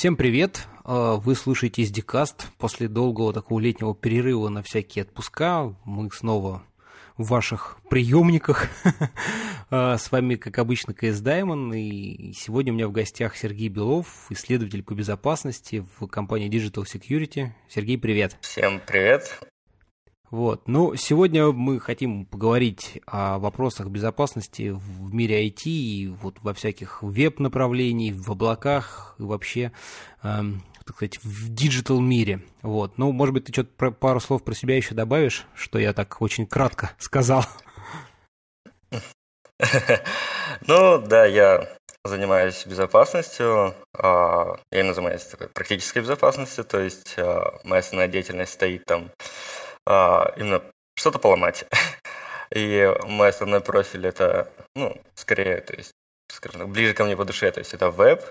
[0.00, 0.66] Всем привет!
[0.84, 2.46] А, вы слушаете SDCast.
[2.56, 6.62] После долгого такого летнего перерыва на всякие отпуска мы снова
[7.18, 8.68] в ваших приемниках.
[9.72, 11.74] А, с вами, как обычно, КС Даймон.
[11.74, 17.50] И сегодня у меня в гостях Сергей Белов, исследователь по безопасности в компании Digital Security.
[17.68, 18.38] Сергей, привет!
[18.40, 19.38] Всем привет!
[20.30, 20.68] Вот.
[20.68, 27.02] Ну, сегодня мы хотим поговорить о вопросах безопасности в мире IT и вот во всяких
[27.02, 29.72] веб-направлений, в облаках и вообще,
[30.22, 32.42] эм, так сказать, в digital мире.
[32.62, 32.96] Вот.
[32.96, 36.46] Ну, может быть, ты что-то пару слов про себя еще добавишь, что я так очень
[36.46, 37.44] кратко сказал.
[40.66, 41.68] Ну, да, я
[42.04, 43.74] занимаюсь безопасностью.
[43.94, 49.10] А, я именно занимаюсь такой практической безопасностью, то есть а, моя основная деятельность стоит там
[49.86, 50.62] именно
[50.94, 51.64] что-то поломать.
[52.54, 55.92] И мой основной профиль это, ну, скорее, то есть,
[56.28, 58.22] скажем ближе ко мне по душе, то есть это веб,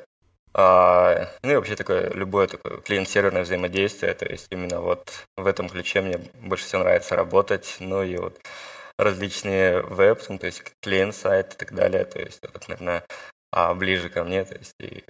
[0.53, 5.69] а, ну и вообще такое любое такое клиент-серверное взаимодействие, то есть именно вот в этом
[5.69, 8.39] ключе мне больше всего нравится работать, ну и вот
[8.97, 13.05] различные веб, ну, то есть клиент-сайт и так далее, то есть это, наверное,
[13.51, 15.03] а, ближе ко мне, то есть и,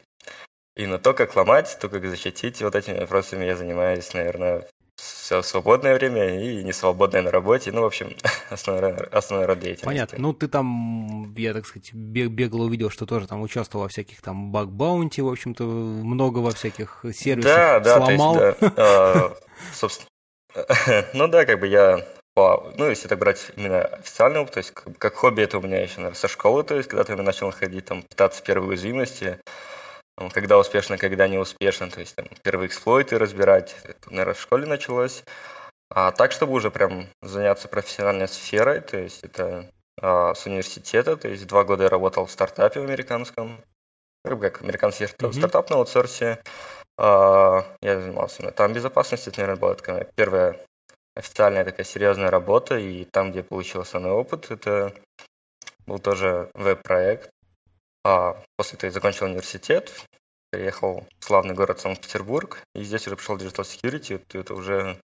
[0.75, 4.67] и на то, как ломать, то, как защитить, вот этими вопросами я занимаюсь, наверное,
[4.99, 7.71] все свободное время и не свободное на работе.
[7.71, 8.15] Ну, в общем,
[8.49, 9.85] основной, основной род деятельности.
[9.85, 10.17] Понятно.
[10.19, 14.51] Ну, ты там, я, так сказать, бегло увидел, что тоже там участвовал во всяких там
[14.51, 18.35] баг-баунти, в общем-то, много во всяких сервисах да, да, сломал.
[18.35, 19.35] То есть, да, а,
[19.73, 20.09] собственно,
[21.13, 22.05] ну да, как бы я
[22.77, 25.81] ну, если так брать именно официальный опыт, то есть как, как хобби это у меня
[25.81, 29.39] еще, наверное, со школы, то есть когда-то я начал ходить, там, пытаться первые уязвимости,
[30.27, 34.65] когда успешно, когда не успешно, то есть там первые эксплойты разбирать, это, наверное, в школе
[34.65, 35.23] началось.
[35.89, 41.29] А так, чтобы уже прям заняться профессиональной сферой, то есть это а, с университета, то
[41.29, 43.63] есть два года я работал в стартапе в американском,
[44.23, 45.33] как американский mm-hmm.
[45.33, 46.43] стартап на аутсорсе.
[46.97, 50.59] А, я занимался там безопасностью, это, наверное, была такая первая
[51.15, 54.93] официальная такая серьезная работа, и там, где я получил основной опыт, это
[55.87, 57.29] был тоже веб-проект,
[58.03, 59.93] а после этого я закончил университет,
[60.51, 64.99] переехал в славный город Санкт-Петербург, и здесь уже пришел Digital Security, это уже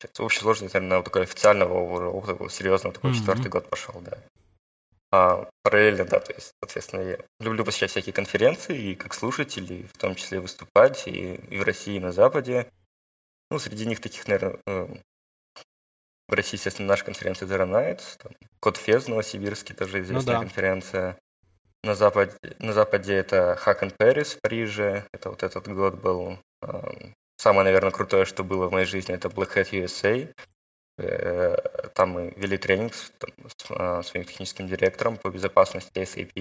[0.00, 3.14] в общей сложности, наверное, такой официального опыта, серьезного, такой mm-hmm.
[3.14, 4.18] четвертый год пошел, да.
[5.12, 9.82] А, параллельно, да, то есть, соответственно, я люблю посещать всякие конференции, и как слушатель, и
[9.82, 12.70] в том числе выступать, и, и в России, и на Западе.
[13.50, 14.86] Ну, среди них таких, наверное, э,
[16.28, 20.40] в России, естественно, наша конференция Zero Nights, там, Код Фез в Новосибирске, тоже известная ну,
[20.40, 20.46] да.
[20.46, 21.18] конференция.
[21.82, 25.06] На западе, на западе это Hack in Paris в Париже.
[25.12, 26.38] Это вот этот год был.
[27.36, 30.34] Самое, наверное, крутое, что было в моей жизни, это Black Hat USA.
[30.98, 31.56] Э,
[31.94, 36.32] там мы вели тренинг с, с а, своим техническим директором по безопасности SAP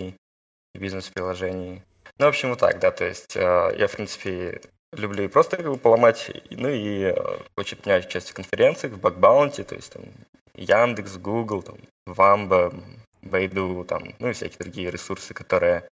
[0.73, 1.83] и бизнес-приложений.
[2.17, 4.61] Ну, в общем, вот так, да, то есть а, я, в принципе,
[4.91, 7.15] люблю и просто бы поломать, ну и
[7.55, 10.03] очень принимать участие в конференциях, в бакбаунте, то есть там
[10.55, 12.73] Яндекс, Google, там, Вамба,
[13.21, 15.87] Байду, там, ну и всякие другие ресурсы, которые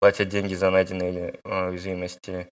[0.00, 2.48] платят деньги за найденные э, уязвимости.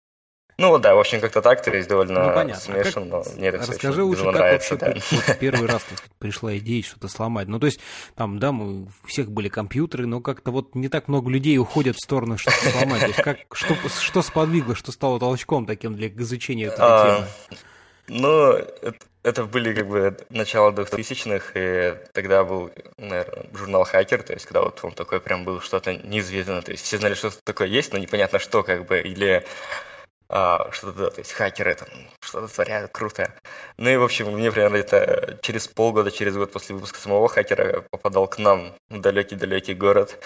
[0.57, 2.63] Ну да, в общем, как-то так, то есть довольно ну, понятно.
[2.63, 5.17] смешан, но мне это Расскажи лучше, как нравится, вообще да.
[5.27, 7.49] вот, первый раз так сказать, пришла идея что-то сломать.
[7.49, 7.81] Ну, то есть,
[8.15, 11.97] там, да, мы, у всех были компьютеры, но как-то вот не так много людей уходят
[11.97, 13.01] в сторону что-то сломать.
[13.01, 17.29] То есть, как, что, что сподвигло, что стало толчком таким для изучения этой а, темы?
[18.07, 18.59] Ну,
[19.25, 24.61] это, были как бы начало 2000-х, и тогда был, наверное, журнал «Хакер», то есть когда
[24.61, 27.99] вот он такой прям был что-то неизведанное, то есть все знали, что такое есть, но
[27.99, 29.45] непонятно что, как бы, или
[30.29, 31.89] а, что-то, то есть хакеры там
[32.21, 33.33] что-то творят, круто.
[33.79, 37.83] Ну и, в общем, мне примерно это через полгода, через год после выпуска самого «Хакера»
[37.91, 40.23] попадал к нам в далекий-далекий город,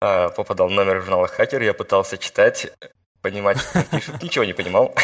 [0.00, 2.72] а, попадал номер журнала «Хакер», я пытался читать,
[3.24, 4.94] понимать, что пишут, ничего не понимал.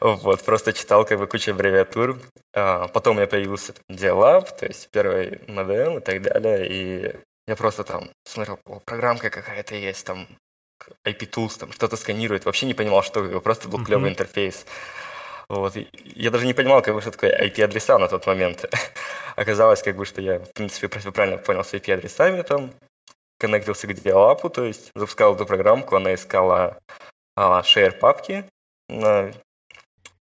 [0.00, 2.18] вот, просто читал как бы кучу аббревиатур.
[2.52, 7.16] А, потом у меня появился Dialab, то есть первый модем и так далее, и
[7.46, 10.26] я просто там смотрел, о, программка какая-то есть, там
[11.06, 14.66] IP Tools, там что-то сканирует, вообще не понимал, что просто был клевый интерфейс.
[15.48, 15.76] Вот.
[16.02, 18.64] я даже не понимал, как бы, что такое IP-адреса на тот момент.
[19.36, 22.72] Оказалось, как бы, что я, в принципе, правильно понял с IP-адресами там,
[23.38, 26.78] коннектился к Dialab, то есть запускал эту программку, она искала
[27.38, 28.44] share папки
[28.88, 29.32] на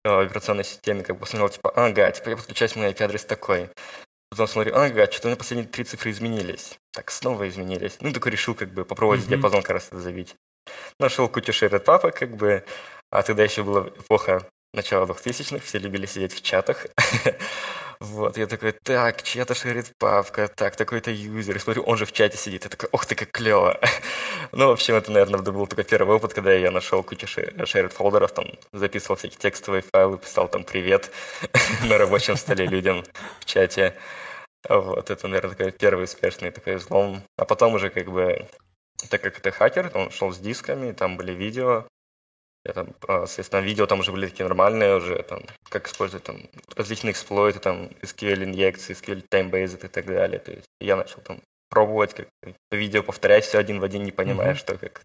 [0.04, 3.70] а, операционной системе, как бы посмотрел, типа, ага, типа я подключаюсь, мой IP-адрес такой.
[4.30, 6.78] Потом смотрю, ага, что-то меня последние три цифры изменились.
[6.92, 7.98] Так, снова изменились.
[8.02, 9.30] Ну, такой решил, как бы, попробовать mm-hmm.
[9.30, 10.36] диапазон как раз забить.
[11.00, 12.66] Нашел кучу shared папок, как бы,
[13.10, 16.88] а тогда еще было эпоха начала 2000-х, все любили сидеть в чатах.
[18.00, 21.56] Вот, я такой, так, чья-то шерит папка, так, такой-то юзер.
[21.56, 22.64] И смотрю, он же в чате сидит.
[22.64, 23.80] Я такой, ох ты, как клево.
[24.52, 28.32] ну, в общем, это, наверное, был только первый опыт, когда я нашел кучу шерит фолдеров,
[28.34, 31.12] там, записывал всякие текстовые файлы, писал там привет
[31.86, 33.04] на рабочем столе людям
[33.40, 33.96] в чате.
[34.70, 37.24] Вот, это, наверное, такой первый успешный такой взлом.
[37.36, 38.48] А потом уже как бы,
[39.10, 41.88] так как это хакер, он шел с дисками, там были видео,
[42.68, 46.42] я там, а, соответственно, видео там уже были такие нормальные уже, там, как использовать там
[46.76, 50.40] различные эксплойты, там, SQL инъекции, SQL timebase и так далее.
[50.40, 52.28] То есть я начал там пробовать, как
[52.72, 54.58] видео повторять все один в один, не понимая, mm-hmm.
[54.58, 55.02] что как.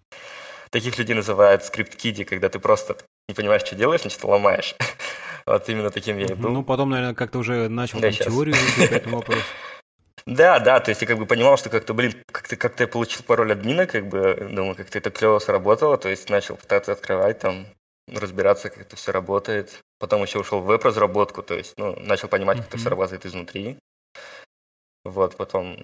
[0.71, 2.97] Таких людей называют скрипт-киди, когда ты просто
[3.29, 4.75] не понимаешь, что делаешь, значит, ломаешь.
[5.47, 6.51] вот именно таким я и был.
[6.51, 9.43] Ну, потом, наверное, как-то уже начал да, теорию по этому вопросу.
[10.27, 13.23] Да, да, то есть я как бы понимал, что как-то, блин, как-то как я получил
[13.25, 17.67] пароль админа, как бы, думаю, как-то это клево сработало, то есть начал пытаться открывать там,
[18.09, 19.81] разбираться, как это все работает.
[19.99, 23.79] Потом еще ушел в веб-разработку, то есть, ну, начал понимать, как это все работает изнутри.
[25.05, 25.77] Вот, потом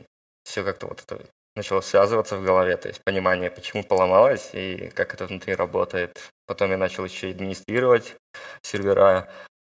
[0.44, 1.24] все как-то вот это
[1.56, 6.30] начало связываться в голове, то есть понимание, почему поломалось и как это внутри работает.
[6.46, 8.14] Потом я начал еще администрировать
[8.62, 9.28] сервера,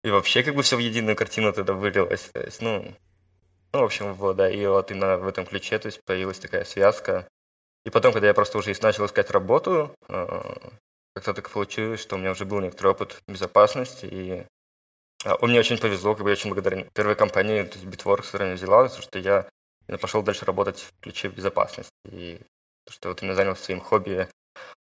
[0.04, 2.30] и вообще как бы все в единую картину тогда вылилось.
[2.33, 2.94] То есть, ну,
[3.73, 6.63] ну, в общем, вот, да, и вот именно в этом ключе, то есть появилась такая
[6.63, 7.27] связка.
[7.85, 10.53] И потом, когда я просто уже начал искать работу, э,
[11.15, 14.45] как-то так получилось, что у меня уже был некоторый опыт безопасности, и
[15.25, 18.25] а, он мне очень повезло, как бы я очень благодарен первой компании, то есть Bitworks,
[18.25, 19.47] которая меня взяла, потому что я
[19.99, 21.91] пошел дальше работать в ключе безопасности.
[22.05, 22.39] И
[22.85, 24.27] то, что вот именно занялся своим хобби,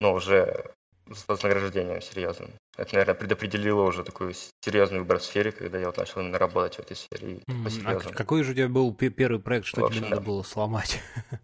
[0.01, 0.73] но уже
[1.11, 2.53] с вознаграждением серьезным.
[2.77, 6.77] Это, наверное, предопределило уже такую серьезную выбор в сфере, когда я вот начал именно работать
[6.77, 7.41] в этой сфере.
[7.49, 8.11] Mm-hmm.
[8.11, 10.27] А какой же у тебя был первый проект, что общем, тебе надо да.
[10.27, 11.01] было сломать?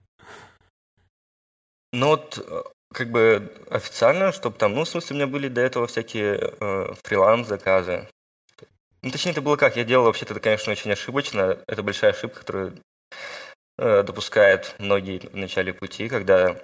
[1.92, 2.62] Ну вот, э,
[2.92, 6.94] как бы официально, чтобы там, ну, в смысле, у меня были до этого всякие э,
[7.02, 8.08] фриланс-заказы.
[9.02, 11.58] Ну, точнее, это было как, я делал вообще-то это, конечно, очень ошибочно.
[11.66, 12.80] Это большая ошибка, которую
[13.78, 16.62] э, допускают многие в начале пути, когда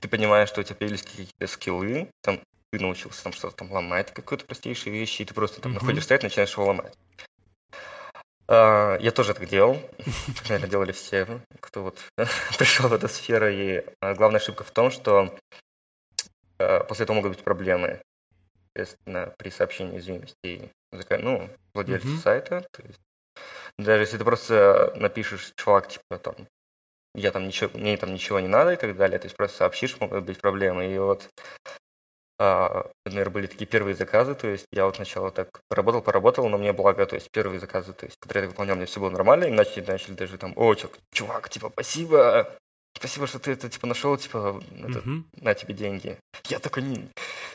[0.00, 4.12] ты понимаешь, что у тебя появились какие-то скиллы, там ты научился там что-то там ломать,
[4.12, 5.74] какие-то простейшие вещи, и ты просто там mm-hmm.
[5.80, 6.94] находишь стоять, начинаешь его ломать.
[8.46, 9.78] Uh, я тоже так делал,
[10.48, 11.98] наверное, делали все, кто вот
[12.58, 15.36] пришел в эту сферу, и uh, главная ошибка в том, что
[16.58, 18.00] uh, после этого могут быть проблемы,
[18.74, 20.72] естественно, при сообщении уязвимости
[21.20, 22.22] ну, владельцу mm-hmm.
[22.22, 23.00] сайта, есть
[23.78, 26.34] даже если ты просто напишешь, чувак, типа, там,
[27.14, 29.98] я там ничего, мне там ничего не надо и так далее, то есть просто сообщишь,
[30.00, 30.92] могут быть проблемы.
[30.92, 31.28] И вот,
[32.38, 36.58] а, например, были такие первые заказы, то есть я вот сначала так поработал, поработал, но
[36.58, 39.44] мне благо, то есть первые заказы, то есть, которые я выполнял, мне все было нормально,
[39.44, 40.74] и начали, начали даже там, о,
[41.12, 42.56] чувак, типа, спасибо,
[42.96, 45.22] спасибо, что ты это, типа, нашел, типа, это, uh-huh.
[45.40, 46.16] на тебе деньги.
[46.48, 47.08] Я такой, не,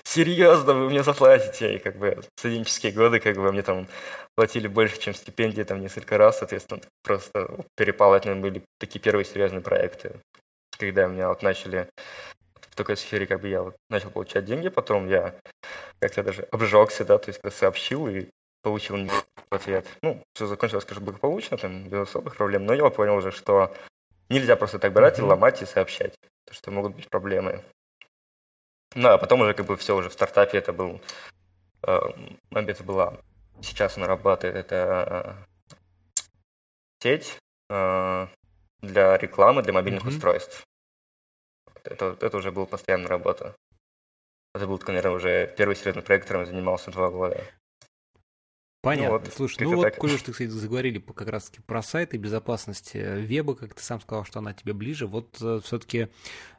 [0.04, 1.76] серьезно, вы мне заплатите.
[1.76, 3.88] И как бы студенческие годы, как бы мне там
[4.36, 9.62] платили больше, чем стипендии, там несколько раз, соответственно, просто перепало, это были такие первые серьезные
[9.62, 10.20] проекты.
[10.78, 11.90] Когда меня вот начали
[12.74, 15.36] в такой сфере, как бы я вот начал получать деньги, потом я
[16.00, 18.28] как-то даже обжегся, да, то есть сообщил и
[18.62, 18.98] получил
[19.50, 19.88] ответ.
[20.02, 23.74] Ну, все закончилось, скажем, благополучно, там, без особых проблем, но я понял уже, что
[24.30, 25.26] Нельзя просто так брать mm-hmm.
[25.26, 26.16] и ломать и сообщать,
[26.46, 27.64] потому что могут быть проблемы.
[28.96, 31.02] Ну, а потом уже как бы все уже в стартапе это был,
[31.86, 32.00] э,
[32.52, 33.18] это была,
[33.62, 35.38] сейчас она работает, это
[35.70, 35.76] э,
[37.02, 37.38] сеть
[37.70, 38.28] э,
[38.82, 40.10] для рекламы, для мобильных mm-hmm.
[40.10, 40.64] устройств.
[41.84, 43.56] Это, это уже была постоянная работа.
[44.54, 47.44] Это был, наверное, уже первый серьезный проект, которым занимался два года.
[48.84, 49.18] Понятно.
[49.18, 49.98] Ну, вот, Слушай, ну вот, так.
[49.98, 54.26] коль уж ты, кстати, заговорили как раз-таки про сайты безопасности веба, как ты сам сказал,
[54.26, 56.10] что она тебе ближе, вот э, все-таки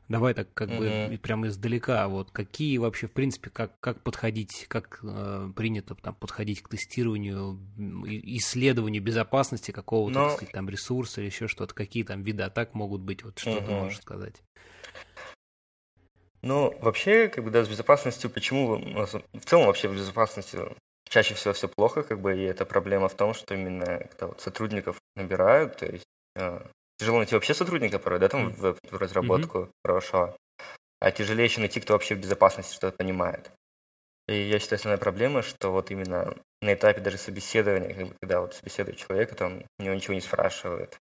[0.08, 1.10] давай так как mm-hmm.
[1.10, 6.14] бы прямо издалека, вот какие вообще, в принципе, как, как подходить, как э, принято там
[6.14, 10.28] подходить к тестированию, исследованию безопасности какого-то, Но...
[10.28, 13.50] так сказать, там ресурса или еще что-то, какие там виды атак могут быть, вот что
[13.50, 13.66] mm-hmm.
[13.66, 14.42] ты можешь сказать?
[16.44, 20.58] Ну, вообще, как бы, да, с безопасностью, почему, в целом вообще в безопасности
[21.08, 24.42] чаще всего все плохо, как бы, и эта проблема в том, что именно когда вот
[24.42, 26.04] сотрудников набирают, то есть
[26.36, 26.60] э,
[26.98, 29.70] тяжело найти вообще сотрудника порой, да, там в, в разработку mm-hmm.
[29.86, 30.36] хорошо,
[31.00, 33.50] а тяжелее еще найти, кто вообще в безопасности что-то понимает.
[34.28, 38.42] И я считаю, основная проблема, что вот именно на этапе даже собеседования, как бы, когда
[38.42, 40.98] вот собеседует человека, там у него ничего не спрашивают.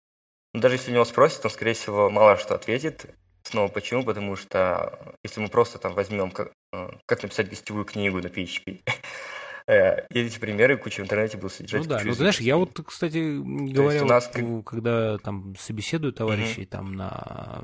[0.52, 3.06] Но даже если у него спросят, он, скорее всего, мало что ответит.
[3.42, 4.04] Снова почему?
[4.04, 8.82] Потому что если мы просто там возьмем, как, э, как написать гостевую книгу на PHP,
[9.70, 11.82] Э, и эти примеры куча в интернете был содержать.
[11.82, 14.28] Ну да, ну знаешь, я вот, кстати, говорил, нас...
[14.66, 17.62] когда там собеседую товарищей там на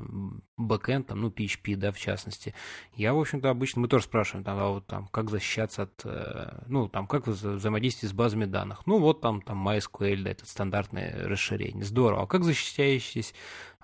[0.55, 2.53] бэкэнд, там, ну, PHP, да, в частности,
[2.95, 6.61] я, в общем-то, обычно, мы тоже спрашиваем, там, а вот там, как защищаться от, э,
[6.67, 8.87] ну, там, как взаимодействовать с базами данных.
[8.87, 11.83] Ну, вот там, там, MySQL, да, это стандартное расширение.
[11.83, 12.23] Здорово.
[12.23, 13.33] А как защищаетесь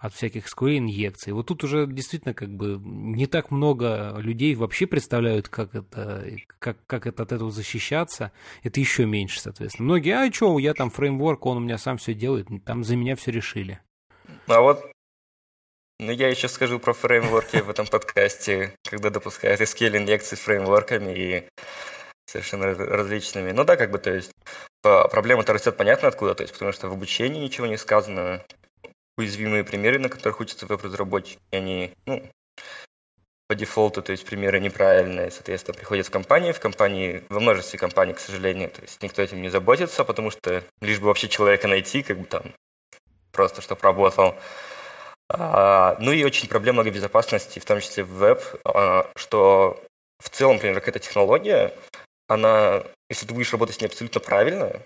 [0.04, 1.32] от всяких SQL-инъекций.
[1.32, 6.28] Вот тут уже действительно как бы не так много людей вообще представляют, как это,
[6.60, 8.34] как, как это от этого защищаться.
[8.64, 9.86] Это еще меньше, соответственно.
[9.86, 13.16] Многие, а что, я там фреймворк, он у меня сам все делает, там за меня
[13.16, 13.80] все решили.
[14.48, 14.92] А вот
[16.00, 21.48] ну, я еще скажу про фреймворки в этом подкасте, когда допускают SQL-инъекции с фреймворками и
[22.26, 23.54] совершенно различными.
[23.54, 24.32] Ну да, как бы, то есть,
[24.82, 28.44] проблема-то растет понятно откуда, то есть, потому что в обучении ничего не сказано,
[29.18, 32.24] уязвимые примеры, на которых учатся веб-разработчики, они, ну,
[33.48, 38.14] по дефолту, то есть примеры неправильные, соответственно, приходят в компании, в компании, во множестве компаний,
[38.14, 42.04] к сожалению, то есть никто этим не заботится, потому что лишь бы вообще человека найти,
[42.04, 42.54] как бы там,
[43.32, 44.36] просто чтобы работал.
[45.30, 49.84] А, ну и очень проблема безопасности, в том числе в веб, а, что
[50.20, 51.74] в целом, например, какая-то технология,
[52.28, 54.82] она, если ты будешь работать с ней абсолютно правильно,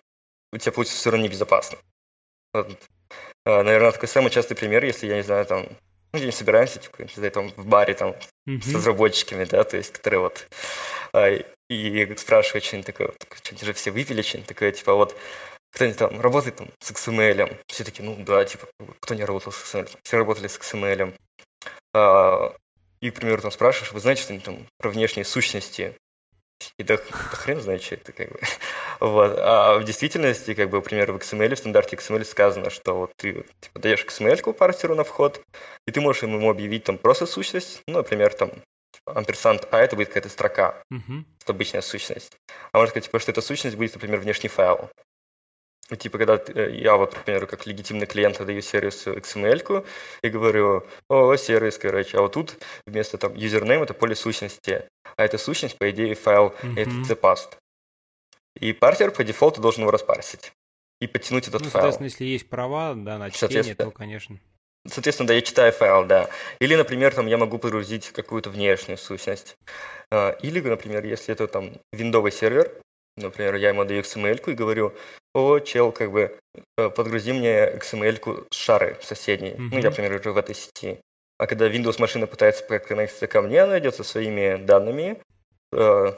[0.51, 1.77] у тебя получится все равно небезопасно.
[3.47, 7.09] Наверное, такой самый частый пример, если, я не знаю, там, ну, где-нибудь собираемся, типа, не
[7.13, 8.15] знаю, там, в баре, там,
[8.47, 8.61] mm-hmm.
[8.61, 10.47] с разработчиками, да, то есть, которые вот,
[11.13, 11.29] а,
[11.69, 15.15] и спрашивают что-нибудь такое, вот, что-нибудь уже все выпили, что-нибудь такое, типа, вот,
[15.71, 18.67] кто-нибудь там работает там с XML, все таки ну, да, типа,
[18.99, 21.13] кто не работал с XML, все работали с XML.
[21.93, 22.55] А,
[22.99, 25.95] и, к примеру, там спрашиваешь, вы знаете что-нибудь там про внешние сущности?
[26.77, 28.39] И да, да хрен знает, что это как бы.
[28.99, 29.37] Вот.
[29.37, 33.45] А в действительности, как бы, например, в XML, в стандарте XML сказано, что вот ты
[33.59, 35.41] типа, даешь XML парсеру на вход,
[35.85, 38.51] и ты можешь ему объявить там просто сущность, ну, например, там
[39.05, 41.23] амперсант А, это будет какая-то строка, uh-huh.
[41.41, 42.35] это обычная сущность.
[42.71, 44.89] А можно сказать, типа, что эта сущность будет, например, внешний файл.
[45.89, 49.85] И, типа, когда э, я, вот, например, как легитимный клиент даю сервису XML
[50.21, 54.83] и говорю, о, сервис, короче, а вот тут вместо там username это поле сущности,
[55.15, 56.79] а эта сущность, по идее, файл mm-hmm.
[56.79, 57.57] это cpast.
[58.59, 60.51] И парсер по дефолту должен его распарсить
[60.99, 61.83] и подтянуть этот ну, файл.
[61.83, 64.39] Соответственно, если есть права, да, на чтение, то, конечно.
[64.87, 66.29] Соответственно, да, я читаю файл, да.
[66.59, 69.57] Или, например, там я могу погрузить какую-то внешнюю сущность.
[70.11, 72.71] А, или, например, если это там виндовый сервер,
[73.17, 74.93] например, я ему даю XML и говорю,
[75.33, 76.39] о, чел, как бы,
[76.77, 79.51] э, подгрузи мне XML с шары соседней.
[79.51, 79.69] Mm-hmm.
[79.71, 80.99] Ну, я, например, уже в этой сети.
[81.37, 85.21] А когда Windows машина пытается проконнектиться ко мне, она идет со своими данными,
[85.73, 86.13] э,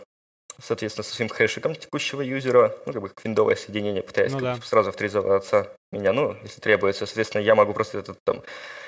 [0.62, 4.56] соответственно, со своим хэшиком текущего юзера, ну, как бы виндовое соединение, пытаясь ну, да.
[4.64, 7.06] сразу авторизоваться меня, ну, если требуется.
[7.06, 8.44] Соответственно, я могу просто этот там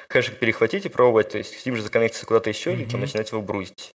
[0.10, 2.76] хэшик перехватить и пробовать, то есть либо же законнектиться куда-то еще, mm-hmm.
[2.76, 3.92] либо начинать его брузить.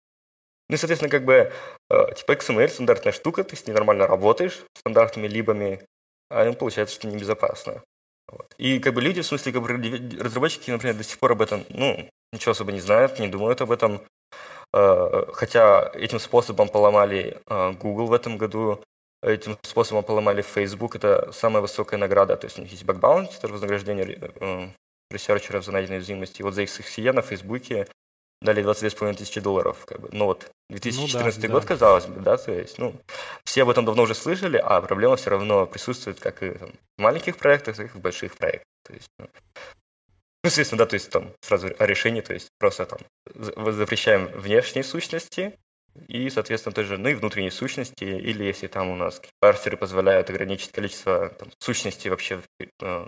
[0.72, 1.52] Ну и, соответственно, как бы,
[1.90, 5.86] э, типа XML стандартная штука, ты с ней нормально работаешь, стандартными либами,
[6.30, 7.82] а им получается, что небезопасно.
[8.26, 8.54] Вот.
[8.56, 9.68] И как бы люди, в смысле, как бы
[10.18, 13.70] разработчики, например, до сих пор об этом, ну, ничего особо не знают, не думают об
[13.70, 14.00] этом.
[14.72, 18.82] Э, хотя этим способом поломали э, Google в этом году,
[19.22, 23.36] этим способом поломали Facebook, это самая высокая награда, то есть у них есть bug bounty,
[23.36, 24.72] это вознаграждение
[25.10, 26.40] researcher ов за найденные уязвимости.
[26.40, 27.88] И вот за XCE на Фейсбуке
[28.42, 29.84] дали 22,5 тысячи долларов.
[29.86, 30.08] Как бы.
[30.12, 31.68] Ну вот, 2014 ну, да, год, да.
[31.68, 32.94] казалось бы, да, то есть, ну,
[33.44, 37.02] все об этом давно уже слышали, а проблема все равно присутствует как и там, в
[37.02, 38.66] маленьких проектах, так и в больших проектах.
[38.84, 39.28] То есть, ну,
[40.44, 42.98] ну, естественно, да, то есть там сразу о решении, то есть просто там
[43.72, 45.56] запрещаем внешние сущности
[46.08, 50.72] и, соответственно, тоже, ну и внутренние сущности, или если там у нас парсеры позволяют ограничить
[50.72, 52.42] количество там, сущностей вообще,
[52.80, 53.06] э,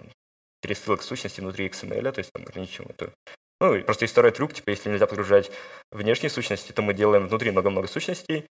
[0.61, 3.13] пересылок сущности внутри XML, то есть там ограничиваем это
[3.61, 5.51] ну, просто есть второй трюк, типа, если нельзя подгружать
[5.91, 8.47] внешние сущности, то мы делаем внутри много-много сущностей.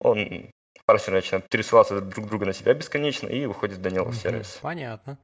[0.00, 0.50] Он
[0.84, 4.58] парсер начинает пересылаться друг друга на себя бесконечно и выходит в сервис.
[4.60, 5.18] Понятно.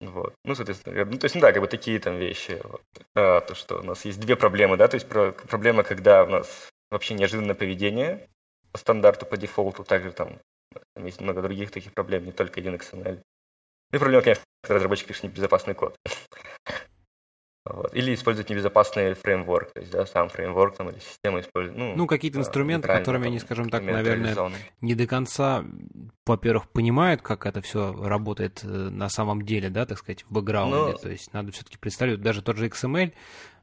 [0.00, 0.34] Вот.
[0.44, 2.60] Ну, соответственно, ну, то есть, ну да, как бы такие там вещи.
[2.64, 2.82] Вот.
[3.14, 6.28] А, то, что у нас есть две проблемы, да, то есть про, проблема, когда у
[6.28, 8.28] нас вообще неожиданное поведение
[8.72, 10.38] по стандарту, по дефолту, также там,
[10.94, 13.22] там есть много других таких проблем, не только один XML.
[13.92, 15.96] И проблема, конечно, когда разработчик пишет небезопасный код.
[17.68, 17.94] Вот.
[17.94, 21.76] Или использовать небезопасный фреймворк, то есть, да, сам фреймворк там, или система использует.
[21.76, 24.36] Ну, ну какие-то инструменты, которыми они, скажем так, наверное,
[24.80, 25.64] не до конца,
[26.24, 30.92] во-первых, понимают, как это все работает э, на самом деле, да, так сказать, в бэкграунде.
[30.92, 33.12] Ну, то есть надо все-таки представить, даже тот же XML,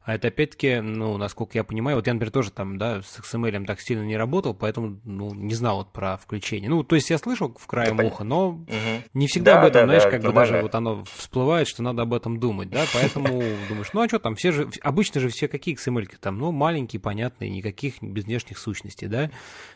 [0.03, 3.65] А это опять-таки, ну, насколько я понимаю, вот я, например, тоже там, да, с XML
[3.65, 6.69] так сильно не работал, поэтому, ну, не знал вот про включение.
[6.69, 8.67] Ну, то есть я слышал в крае да, уха, но угу.
[9.13, 11.83] не всегда да, об этом, да, знаешь, да, как бы даже вот оно всплывает, что
[11.83, 13.27] надо об этом думать, да, поэтому
[13.69, 16.99] думаешь, ну, а что там, все же, обычно же все какие XML там, ну, маленькие,
[16.99, 19.31] понятные, никаких без внешних сущностей, да,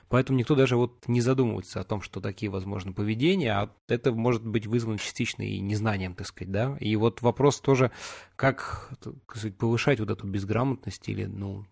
[0.09, 4.45] поэтому никто даже вот не задумывается о том, что такие возможны поведения, а это может
[4.45, 7.91] быть вызвано частично и незнанием, так сказать, да, и вот вопрос тоже,
[8.35, 11.65] как, так сказать, повышать вот эту безграмотность или, ну,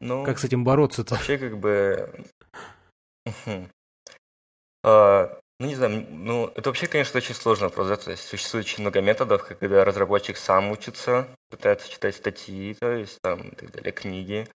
[0.00, 1.14] ну как с этим бороться-то?
[1.14, 2.24] Вообще, как бы,
[4.82, 8.82] а, ну, не знаю, ну, это вообще, конечно, очень сложно вопрос, то есть существует очень
[8.82, 13.92] много методов, когда разработчик сам учится, пытается читать статьи, то есть, там, и так далее,
[13.92, 14.48] книги,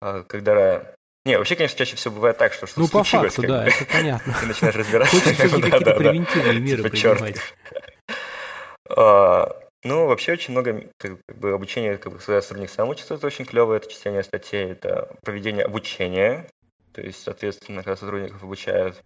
[0.00, 0.94] а, когда
[1.24, 4.34] не, вообще, конечно, чаще всего бывает так, что что-то Ну, по факту, да, это понятно.
[4.40, 5.16] Ты начинаешь разбираться.
[5.16, 7.36] Хочется какие-то превентивные меры типа, принимать.
[9.84, 13.74] Ну, вообще очень много как бы, обучения, как бы, сотрудник сам учится, это очень клево,
[13.74, 16.48] это чтение статей, это проведение обучения,
[16.92, 19.02] то есть, соответственно, когда сотрудников обучают.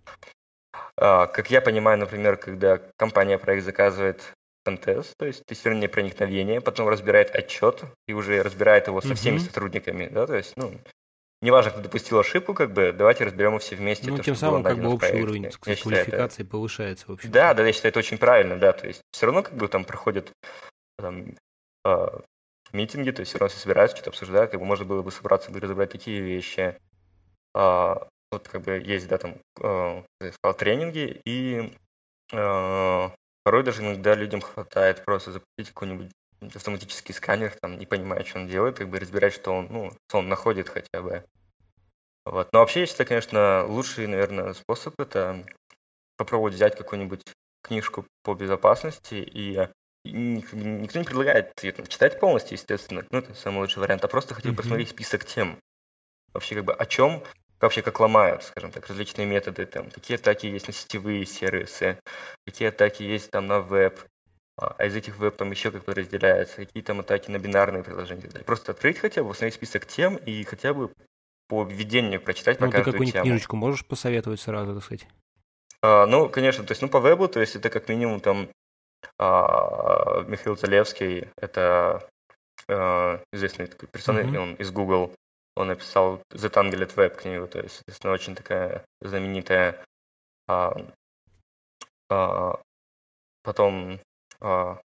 [0.96, 4.22] А, как я понимаю, например, когда компания проект заказывает
[4.64, 10.06] контест, то есть тестирование проникновения, потом разбирает отчет и уже разбирает его со всеми сотрудниками,
[10.06, 10.72] да, то есть, ну,
[11.42, 14.10] неважно, кто допустил ошибку, как бы, давайте разберем все вместе.
[14.10, 16.50] Ну, то, тем самым, как бы, общий уровень сказать, квалификации это...
[16.50, 17.28] повышается вообще.
[17.28, 19.84] Да, да, я считаю, это очень правильно, да, то есть все равно, как бы, там
[19.84, 20.32] проходят
[20.96, 21.34] там,
[21.84, 22.06] э,
[22.72, 25.50] митинги, то есть все равно все собираются, что-то обсуждают, как бы можно было бы собраться
[25.50, 26.78] и разобрать такие вещи.
[27.54, 27.94] Э,
[28.30, 31.74] вот, как бы, есть, да, там, э, сказал, тренинги, и
[32.32, 33.08] э,
[33.44, 36.10] порой даже иногда людям хватает просто запустить какой-нибудь
[36.54, 40.18] автоматический сканер, там, не понимая, что он делает, как бы разбирать, что он, ну, что
[40.18, 41.24] он находит хотя бы.
[42.24, 42.52] Вот.
[42.52, 45.44] Но вообще, я считаю, конечно, лучший, наверное, способ это
[46.16, 47.22] попробовать взять какую-нибудь
[47.62, 49.68] книжку по безопасности и
[50.04, 54.34] никто не предлагает ее там, читать полностью, естественно, ну, это самый лучший вариант, а просто
[54.34, 55.58] хотя бы посмотреть список тем.
[56.32, 57.22] Вообще, как бы, о чем,
[57.60, 61.98] вообще, как ломают, скажем так, различные методы, там, какие атаки есть на сетевые сервисы,
[62.46, 64.00] какие атаки есть там на веб,
[64.62, 67.82] а, а из этих веб там еще как бы разделяются, какие там атаки на бинарные
[67.82, 70.92] приложения Просто открыть хотя бы, установить список тем и хотя бы
[71.48, 75.06] по введению прочитать ну, про каждую ты какую-нибудь книжечку можешь посоветовать сразу, так сказать?
[75.82, 78.48] А, ну, конечно, то есть, ну, по вебу, то есть это как минимум там
[79.18, 82.08] а, Михаил Залевский, это
[82.68, 84.38] а, известный такой персона, mm-hmm.
[84.38, 85.12] он из Google,
[85.56, 89.84] он написал The Tangled Web книгу, то есть, соответственно, очень такая знаменитая.
[90.48, 90.76] А,
[92.08, 92.60] а,
[93.42, 93.98] потом
[94.42, 94.78] uh,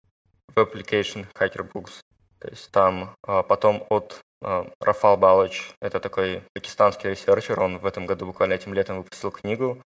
[0.54, 2.00] Web Application Hacker's Handbook.
[2.38, 8.06] То есть там uh, потом от Рафай Балоч, это такой пакистанский researcher, он в этом
[8.06, 9.82] году буквально этим летом выпустил книгу.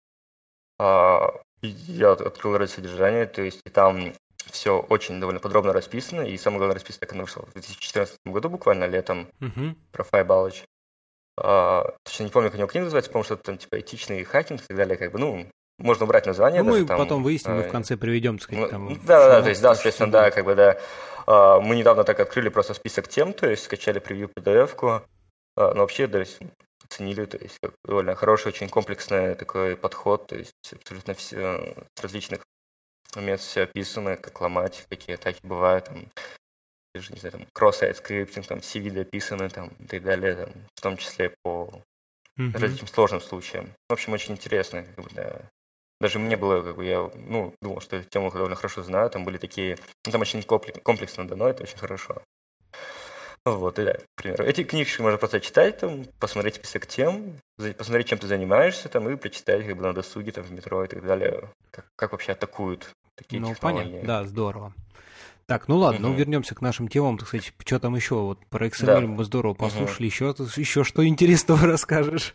[0.79, 4.13] Uh, я открыл ради содержания, то есть и там
[4.51, 8.51] все очень довольно подробно расписано, и самое главное расписано, как оно вышло в 2014 году,
[8.51, 9.75] буквально летом, uh-huh.
[9.93, 10.65] Рафай Балоч.
[11.41, 14.61] Uh, точно не помню, как у него книга называется, потому что там типа этичный хакинг
[14.61, 15.47] и так далее, как бы, ну,
[15.83, 16.63] можно убрать название.
[16.63, 18.95] Ну, мы там, потом выясним, мы в э, конце приведем, так сказать, там...
[19.05, 20.79] Да, да, да, то есть, да, соответственно, да, как бы, да.
[21.27, 25.03] А, мы недавно так открыли просто список тем, то есть скачали превью PDF-ку,
[25.57, 26.25] а, но вообще, да,
[26.85, 32.43] оценили, то есть довольно хороший, очень комплексный такой подход, то есть абсолютно все с различных
[33.17, 36.07] мест все описано, как ломать, какие атаки бывают, там,
[36.95, 40.97] не знаю, там, кросс-сайт скриптинг, там, CV дописаны, там, и так далее, там, в том
[40.97, 41.71] числе по
[42.39, 42.53] mm-hmm.
[42.53, 43.71] различным сложным случаям.
[43.89, 45.43] В общем, очень интересно, как бы, да,
[46.03, 49.25] даже мне было, как бы, я, ну, думал, что эту тему довольно хорошо знаю, там
[49.25, 52.23] были такие, ну, там очень комплексно дано, это очень хорошо.
[53.45, 54.45] Вот, и да, к примеру.
[54.45, 59.17] Эти книжки можно просто читать, там, посмотреть список тем, посмотреть, чем ты занимаешься, там, и
[59.17, 62.91] прочитать, как бы, на досуге, там, в метро и так далее, как, как вообще атакуют
[63.15, 63.85] такие ну, технологии.
[63.85, 64.75] понятно, да, здорово.
[65.47, 66.13] Так, ну ладно, угу.
[66.13, 69.01] ну вернемся к нашим темам, так сказать, что там еще, вот про XML да.
[69.01, 70.13] мы здорово послушали, угу.
[70.13, 72.35] еще, еще что интересного расскажешь?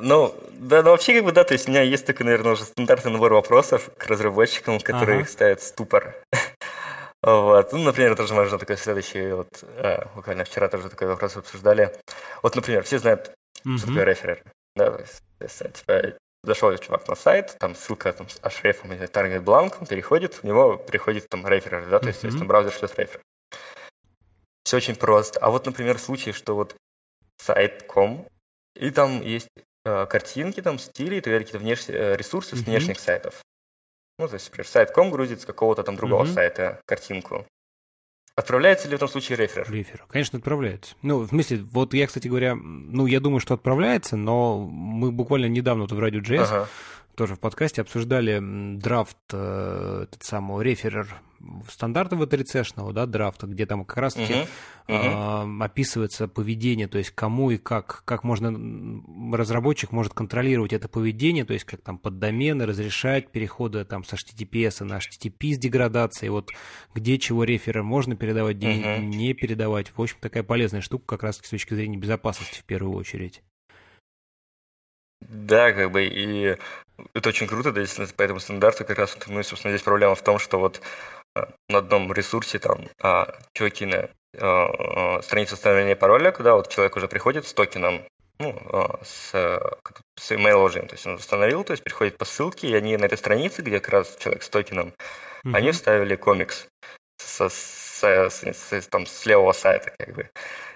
[0.00, 2.64] Ну, да, ну вообще, как бы, да, то есть у меня есть такой, наверное, уже
[2.64, 5.28] стандартный набор вопросов к разработчикам, которые ага.
[5.28, 6.14] ставят ступор.
[7.26, 7.72] Вот.
[7.72, 11.90] Ну, например, тоже можно такой следующий, вот, а, буквально вчера тоже такой вопрос обсуждали.
[12.42, 13.32] Вот, например, все знают,
[13.66, 13.78] mm-hmm.
[13.78, 14.42] что такое реферер.
[14.76, 15.02] Да, то
[15.40, 19.86] есть, типа, зашел чувак на сайт, там ссылка там, с href или target blank, он
[19.86, 22.26] переходит, в него приходит там реферер, да, то есть, mm-hmm.
[22.26, 23.22] есть там браузер шлет реферер.
[24.64, 25.40] Все очень просто.
[25.40, 26.74] А вот, например, случай, что вот
[27.38, 28.26] сайт.com,
[28.76, 29.48] и там есть
[29.86, 32.58] Э, картинки, там, стили и какие-то внешние э, ресурсы mm-hmm.
[32.58, 33.44] с внешних сайтов.
[34.18, 36.32] Ну, то есть, например, сайт.com грузит с какого-то там другого mm-hmm.
[36.32, 37.46] сайта картинку.
[38.36, 39.70] Отправляется ли в этом случае реферер?
[39.70, 40.96] Реферер, конечно, отправляется.
[41.02, 45.46] Ну, в смысле, вот я, кстати говоря, ну, я думаю, что отправляется, но мы буквально
[45.46, 46.68] недавно вот в Radio.js ага.
[47.14, 48.40] Тоже в подкасте обсуждали
[48.76, 51.08] драфт э, этот самого реферер
[51.68, 54.48] стандартного 3C-шного, да, драфта, где там как раз-таки uh-huh.
[54.88, 55.60] Uh-huh.
[55.60, 58.52] Э, описывается поведение, то есть кому и как, как можно,
[59.36, 64.12] разработчик может контролировать это поведение, то есть как там под домены разрешать переходы там с
[64.12, 66.50] HTTPS на HTTP с деградацией, вот
[66.94, 69.00] где чего реферер можно передавать, где uh-huh.
[69.00, 69.92] не передавать.
[69.96, 73.42] В общем, такая полезная штука как раз с точки зрения безопасности в первую очередь.
[75.28, 76.56] Да, как бы, и
[77.14, 80.22] это очень круто, да, если по этому стандарту как раз, ну, собственно, здесь проблема в
[80.22, 80.80] том, что вот
[81.34, 86.68] а, на одном ресурсе там а, чуваки на а, а, страницу установления пароля, куда вот
[86.68, 88.02] человек уже приходит с токеном,
[88.38, 89.30] ну, а, с,
[90.16, 93.06] с email ложем, то есть он установил, то есть приходит по ссылке, и они на
[93.06, 94.88] этой странице, где как раз человек с токеном,
[95.44, 95.54] mm-hmm.
[95.56, 96.66] они вставили комикс
[97.18, 100.30] со, с, с, с, там, с левого сайта, как бы.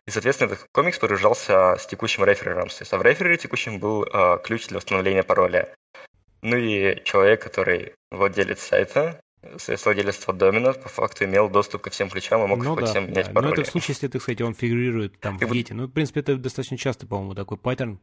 [0.07, 2.69] И, соответственно, этот комикс прогружался с текущим реферером.
[2.69, 5.75] То есть, а в реферере текущем был э, ключ для установления пароля.
[6.43, 9.21] Ну и человек, который владелец сайта,
[9.85, 13.27] владелец домена, по факту имел доступ ко всем ключам и мог ну, да, всем менять
[13.27, 13.33] да.
[13.33, 13.55] пароли.
[13.55, 15.75] Но это в случае, если, так сказать, он фигурирует там в гете.
[15.75, 18.01] Ну, в принципе, это достаточно часто, по-моему, такой паттерн.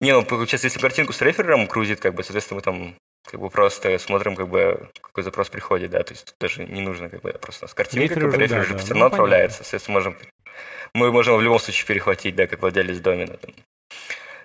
[0.00, 2.94] Не, ну, получается, если картинку с реферером крутит, как бы, соответственно, мы там
[3.24, 6.80] как бы просто смотрим, как бы, какой запрос приходит, да, то есть тут даже не
[6.80, 8.78] нужно, как бы, просто с картинкой, как бы, реферер да, да.
[8.78, 9.64] все равно ну, отправляется, понятно.
[9.64, 10.16] соответственно, можем,
[10.94, 13.54] мы можем в любом случае перехватить, да, как владелец домена, там.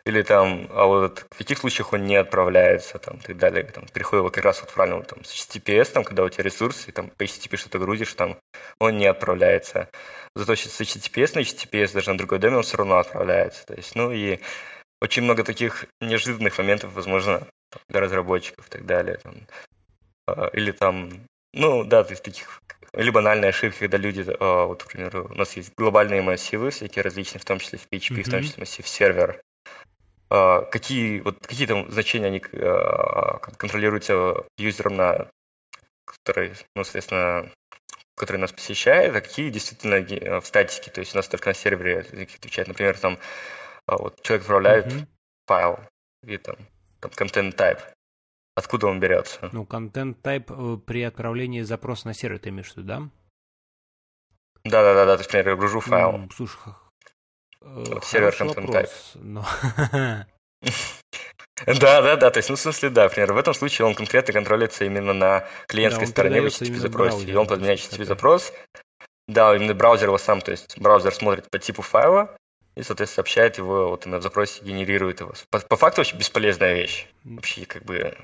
[0.07, 3.85] Или там, а вот в каких случаях он не отправляется, там, и так далее, там,
[3.87, 7.23] переходит как раз вот правильно, там, с HTTPS, там, когда у тебя ресурсы, там, по
[7.23, 8.39] HTTP что-то грузишь, там,
[8.79, 9.89] он не отправляется.
[10.33, 13.65] Зато с HTTPS на HTTPS, даже на другой домен, он все равно отправляется.
[13.65, 14.39] То есть, ну, и
[15.01, 17.45] очень много таких неожиданных моментов, возможно,
[17.89, 19.17] для разработчиков и так далее.
[19.17, 19.35] Там.
[20.25, 21.11] А, или там,
[21.53, 22.61] ну да, то есть таких
[22.93, 27.03] или банальные ошибки, когда люди, а, вот, к примеру, у нас есть глобальные массивы, всякие
[27.03, 28.23] различные, в том числе в PHP, mm-hmm.
[28.23, 29.41] в том числе массив сервер.
[30.29, 35.29] А, какие, вот, какие там значения они контролируются юзером, на
[36.05, 37.51] который, ну, соответственно,
[38.15, 41.99] который нас посещает, а какие действительно в статике, то есть у нас только на сервере
[41.99, 43.19] отвечает, например, там
[43.87, 45.07] вот человек отправляет mm-hmm.
[45.45, 45.79] файл,
[46.25, 46.55] и там
[46.99, 47.81] там, content type.
[48.55, 49.49] Откуда он берется?
[49.51, 53.09] Ну, content type э, при отправлении запроса на сервер, ты имеешь в виду, да?
[54.63, 56.17] Да-да-да, то есть, например, я гружу файл.
[56.17, 56.57] Ну, слушай,
[57.61, 58.89] вопрос, type.
[59.15, 59.45] Но...
[61.65, 64.31] Да, да, да, то есть, ну, в смысле, да, например, в этом случае он конкретно
[64.31, 68.53] контролируется именно на клиентской да, стороне в HTTP запросе, и он подменяет HTTP запрос.
[69.27, 72.37] Да, именно браузер его сам, то есть браузер смотрит по типу файла,
[72.75, 75.33] и, соответственно, сообщает его, вот в запросе генерирует его.
[75.49, 77.07] По, по факту очень бесполезная вещь.
[77.23, 78.15] Вообще, как бы,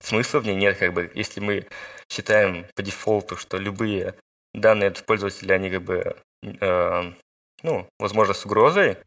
[0.00, 1.66] смысла в ней нет, как бы, если мы
[2.08, 4.14] считаем по дефолту, что любые
[4.54, 7.12] данные от пользователя, они как бы, э,
[7.62, 8.98] ну, возможно, с угрозой,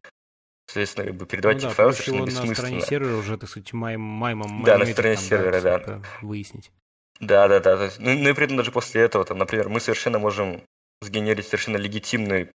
[0.67, 2.49] соответственно, как бы передавать ну, да, файлы совершенно бессмысленно.
[2.49, 6.01] на стороне сервера уже, так сказать, майм, маймом, да, на стороне там, сервера, да, да.
[6.21, 6.71] Выяснить.
[7.19, 7.83] Да, да, да.
[7.83, 10.61] есть, ну, ну и при этом даже после этого, там, например, мы совершенно можем
[11.01, 12.49] сгенерить совершенно легитимный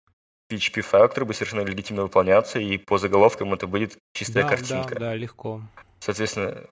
[0.50, 4.94] PHP файл, который будет совершенно легитимно выполняться, и по заголовкам это будет чистая да, картинка.
[4.94, 5.62] Да, да, легко.
[6.00, 6.66] Соответственно,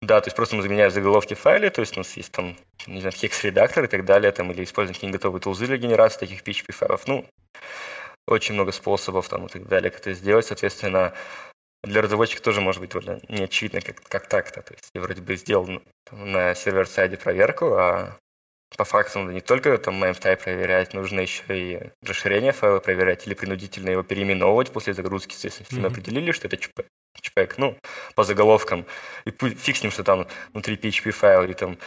[0.00, 2.56] да, то есть просто мы заменяем заголовки в файле, то есть у нас есть там,
[2.86, 6.42] не знаю, хекс-редактор и так далее, там, или используем какие-нибудь готовые тулзы для генерации таких
[6.42, 7.06] PHP файлов.
[7.06, 7.26] Ну,
[8.26, 10.46] очень много способов там и так далее, как это сделать.
[10.46, 11.14] Соответственно,
[11.82, 14.62] для разработчика тоже может быть довольно неочевидно, как, как так-то.
[14.62, 15.66] То есть я вроде бы сделал
[16.04, 18.18] там, на сервер-сайде проверку, а
[18.76, 23.34] по факту надо не только там MemType проверять, нужно еще и расширение файла проверять или
[23.34, 25.36] принудительно его переименовывать после загрузки.
[25.40, 25.80] Если mm-hmm.
[25.80, 26.80] мы определили, что это чп,
[27.20, 27.78] чпэк, ну,
[28.14, 28.86] по заголовкам,
[29.24, 31.78] и фиг с ним, что там внутри PHP файл, или там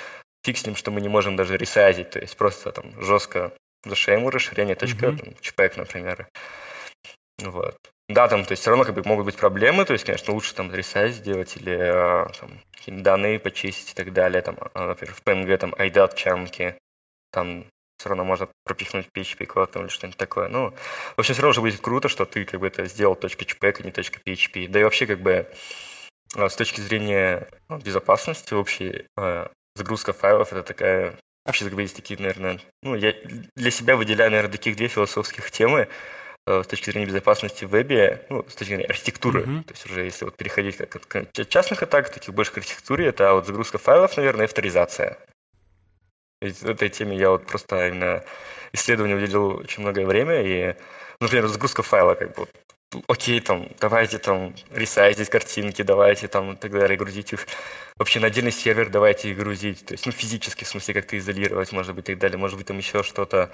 [0.43, 3.51] фиг с ним, что мы не можем даже ресайзить, то есть просто там жестко
[3.89, 5.17] зашейму расширение точка, mm-hmm.
[5.17, 6.27] там, чпэк, например.
[7.39, 7.77] Вот.
[8.09, 10.55] Да, там, то есть все равно как бы могут быть проблемы, то есть, конечно, лучше
[10.55, 15.21] там ресайз сделать или а, там, данные почистить и так далее, там, а, например, в
[15.21, 16.77] PNG там IDAT чанки,
[17.31, 17.65] там
[17.97, 20.47] все равно можно пропихнуть PHP код там, или что-нибудь такое.
[20.47, 23.81] Ну, в общем, все равно уже будет круто, что ты как бы это сделал .jpeg,
[23.81, 24.67] а не .php.
[24.69, 25.51] Да и вообще как бы
[26.35, 29.05] а, с точки зрения безопасности общей
[29.75, 31.17] загрузка файлов это такая
[31.47, 33.13] вообще как бы есть такие, наверное, ну, я
[33.55, 35.87] для себя выделяю, наверное, таких две философских темы.
[36.47, 39.63] Э, с точки зрения безопасности в вебе, ну, с точки зрения архитектуры, mm-hmm.
[39.63, 43.33] то есть уже если вот переходить как от частных атак, таких больше к архитектуре, это
[43.33, 45.17] вот загрузка файлов, наверное, и авторизация.
[46.41, 48.23] Ведь этой теме я вот просто именно
[48.71, 50.75] исследованию уделил очень многое время, и,
[51.19, 52.47] например, загрузка файла, как бы,
[53.07, 57.47] окей, там, давайте там ресайзить картинки, давайте там и так далее, грузить их.
[57.97, 61.71] Вообще на отдельный сервер, давайте их грузить, то есть, ну, физически, в смысле, как-то изолировать,
[61.71, 63.51] может быть, и так далее, может быть, там еще что-то,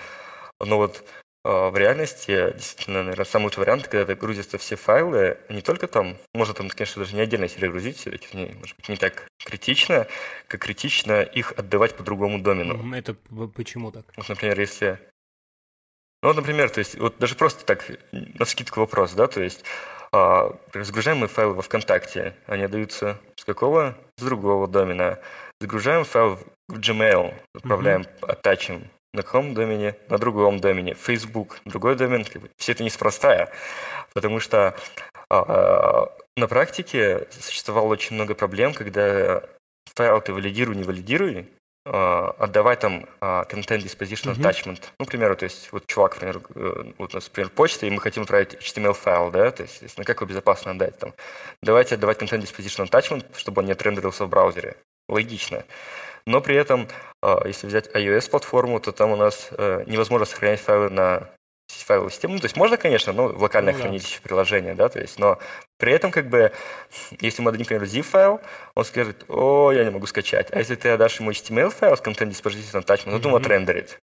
[0.59, 1.03] но вот
[1.43, 6.53] в реальности, действительно, наверное, самый лучший вариант, когда грузятся все файлы, не только там, можно
[6.53, 10.07] там, конечно, даже не отдельно себе грузить, не, может быть, не так критично,
[10.47, 12.95] как критично их отдавать по другому домену.
[12.95, 13.15] Это
[13.55, 14.05] почему так?
[14.15, 14.99] Вот, например, если...
[16.21, 19.65] Ну, вот, например, то есть, вот даже просто так, на скидку вопрос, да, то есть,
[20.13, 23.97] а, загружаем мы файлы во ВКонтакте, они отдаются с какого?
[24.17, 25.19] С другого домена.
[25.59, 28.25] Загружаем файл в Gmail, отправляем, mm-hmm.
[28.27, 33.51] оттачим на каком домене, на другом домене, Facebook, другой домен, как бы, все это неспроста,
[34.13, 34.75] потому что
[35.29, 39.43] а, на практике существовало очень много проблем, когда
[39.95, 41.47] файл ты валидируй, не валидируй,
[41.85, 44.79] а, отдавать там content disposition attachment.
[44.79, 44.93] Mm-hmm.
[44.99, 47.91] Ну, к примеру, то есть вот чувак, например, э, вот у нас, например, почта, и
[47.91, 51.13] мы хотим отправить HTML файл, да, то есть, естественно, как его безопасно отдать там.
[51.61, 54.75] Давайте отдавать content disposition attachment, чтобы он не отрендерился в браузере.
[55.07, 55.65] Логично.
[56.25, 56.87] Но при этом,
[57.21, 61.29] а, если взять iOS-платформу, то там у нас э, невозможно сохранять файлы на
[61.67, 62.35] файловую систему.
[62.35, 64.27] Ну, то есть можно, конечно, но в локальное ну, хранилище да.
[64.27, 65.39] приложения, да, то есть, но
[65.77, 66.51] при этом, как бы,
[67.19, 68.41] если мы отдадим, например, zip-файл,
[68.75, 70.49] он скажет, о, я не могу скачать.
[70.51, 73.27] А если ты отдашь ему HTML-файл с content disposition attachment, ну, mm-hmm.
[73.27, 73.99] он отрендерит.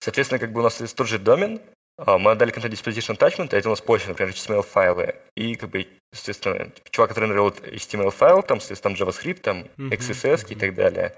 [0.00, 1.60] Соответственно, как бы у нас есть тот же домен,
[1.98, 5.14] мы отдали Content Disposition Attachment, а это у нас почта, например, HTML-файлы.
[5.36, 10.54] И, как бы, естественно, чувак, который рендерил HTML-файл, там, соответственно, там JavaScript, там, XSS и
[10.54, 11.16] так далее.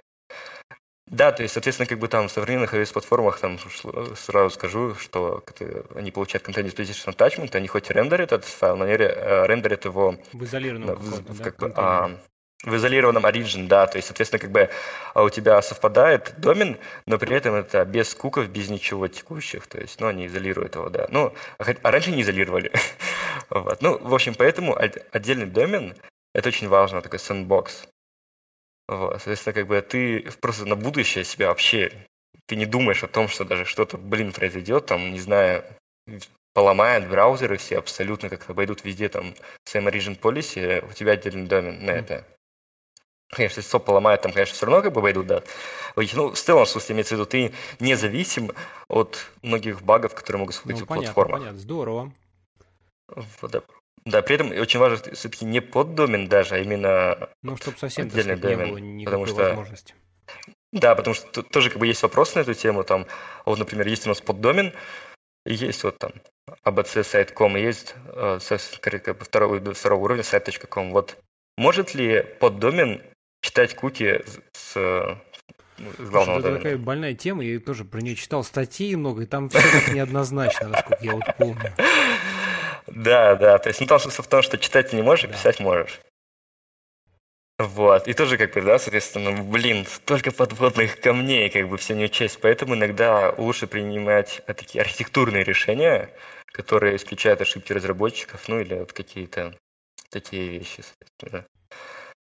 [1.07, 3.59] Да, то есть, соответственно, как бы там в современных iOS-платформах, там
[4.17, 5.45] сразу скажу, что
[5.95, 10.17] они получают Content Disposition Attachment, они хоть рендерят этот файл, но они э, рендерят его
[10.33, 12.19] в изолированном в, в, да, как, а,
[12.65, 14.71] в изолированном origin, да, то есть, соответственно, как бы
[15.15, 19.79] а у тебя совпадает домен, но при этом это без куков, без ничего текущих, то
[19.79, 21.07] есть, ну, они изолируют его, да.
[21.11, 22.73] Ну, а, а раньше не изолировали.
[23.51, 23.83] вот.
[23.83, 25.95] Ну, в общем, поэтому отдельный домен–
[26.35, 27.87] это очень важно, такой сэндбокс.
[28.89, 31.93] Вот, соответственно, как бы ты просто на будущее себя вообще,
[32.47, 35.65] ты не думаешь о том, что даже что-то, блин, произойдет, там, не знаю,
[36.53, 39.35] поломает браузеры все абсолютно, как обойдут везде там
[39.67, 42.27] same origin policy, у тебя отдельный домен на это.
[43.31, 45.43] Конечно, если СОП поломает, там, конечно, все равно как бы обойдут, да.
[45.97, 48.53] Ну, в целом, в смысле, имеется в виду, ты независим
[48.89, 51.41] от многих багов, которые могут быть ну, в понятно, платформах.
[51.41, 52.13] понятно, здорово.
[53.09, 53.63] Вот, да.
[54.05, 58.37] Да, при этом очень важно все-таки не поддомен даже, а именно Ну, чтобы совсем отдельный
[58.37, 58.67] домен.
[58.67, 59.95] Не было никакой потому что, возможности.
[60.73, 62.85] Да, потому что тоже как бы есть вопрос на эту тему.
[62.85, 63.07] Там,
[63.47, 64.75] вот, например, есть у нас поддомен,
[65.47, 66.13] и есть вот там
[66.65, 68.39] abc-сайт.com, есть э,
[68.81, 70.93] как бы второго, второго уровня сайт.com.
[70.93, 71.17] Вот
[71.57, 73.03] может ли поддомен
[73.55, 74.21] читать куки
[74.53, 74.75] с,
[75.79, 79.27] ну, с главного Это такая больная тема, я тоже про нее читал статьи много, и
[79.27, 81.73] там все так неоднозначно, насколько я вот помню.
[82.89, 83.59] Да, да.
[83.59, 85.35] То есть, ну, там смысл в том, что читать ты не можешь, а да.
[85.35, 86.01] писать можешь.
[87.59, 88.09] Вот.
[88.09, 92.41] И тоже, как бы, да, соответственно, блин, столько подводных камней, как бы все не учесть.
[92.43, 96.11] Поэтому иногда лучше принимать такие архитектурные решения,
[96.47, 99.57] которые исключают ошибки разработчиков, ну или вот какие-то
[100.11, 101.47] такие вещи, соответственно.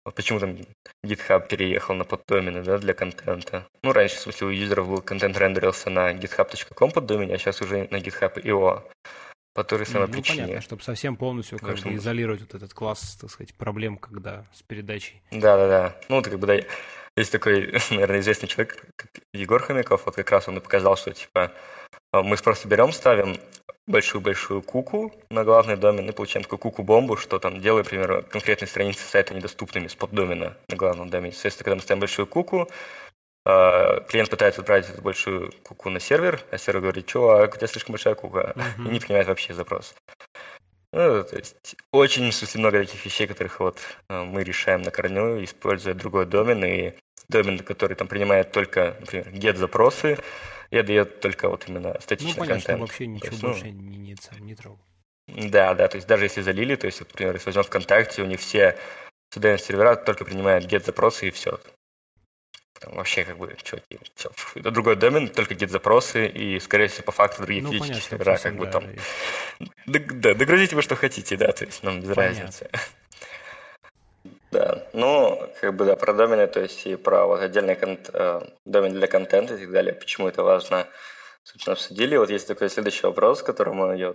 [0.07, 0.57] Вот почему там
[1.05, 3.66] GitHub переехал на поддомены, да, для контента.
[3.83, 7.88] Ну, раньше, в смысле, у юзеров был контент рендерился на github.com поддомене, а сейчас уже
[7.90, 8.83] на GitHub.io
[9.53, 10.42] по той же самой ну, причине.
[10.42, 14.62] понятно, чтобы совсем полностью как бы изолировать вот этот класс, так сказать, проблем, когда с
[14.62, 15.21] передачей.
[15.33, 15.97] Да-да-да.
[16.09, 16.61] Ну, это как бы, да,
[17.16, 21.12] есть такой, наверное, известный человек, как Егор Хомяков, вот как раз он и показал, что,
[21.12, 21.53] типа, а,
[22.23, 23.37] мы просто берем, ставим
[23.87, 29.05] большую-большую куку на главный домен и получаем такую куку-бомбу, что там делает, например, конкретные страницы
[29.05, 31.33] сайта недоступными с поддомена на главном домене.
[31.33, 32.69] Соответственно, когда мы ставим большую куку,
[33.45, 37.69] а, клиент пытается отправить эту большую куку на сервер, а сервер говорит, чувак, у тебя
[37.69, 39.95] слишком большая кука, и не принимает вообще запрос.
[40.93, 44.91] Ну, то есть очень, в смысле, много таких вещей, которых вот а, мы решаем на
[44.91, 46.95] корню, используя другой домен, и
[47.29, 50.19] домен, который там принимает только, например, get-запросы,
[50.71, 52.81] и отдает только вот именно статичный ну, понятно, контент.
[52.81, 54.81] вообще ничего есть, больше ну, не, не, не трогал.
[55.29, 58.41] Да, да, то есть даже если залили, то есть, например, если возьмем ВКонтакте, у них
[58.41, 58.79] все
[59.35, 61.59] CDN-сервера только принимают get-запросы и все.
[62.81, 63.81] Там вообще как бы, что,
[64.15, 68.37] все, это другой домен, только get-запросы, и, скорее всего, по факту другие ну, физические сервера,
[68.37, 68.85] как бы да, там...
[69.87, 72.43] Да, да, догрузите вы что хотите, да, то есть нам без понятно.
[72.43, 72.71] разницы.
[74.97, 78.95] Ну, как бы, да, про домены, то есть и про вот отдельный конт, э, домен
[78.95, 80.89] для контента и так далее, почему это важно,
[81.43, 82.17] собственно, обсудили.
[82.17, 84.15] Вот есть такой следующий вопрос, которому я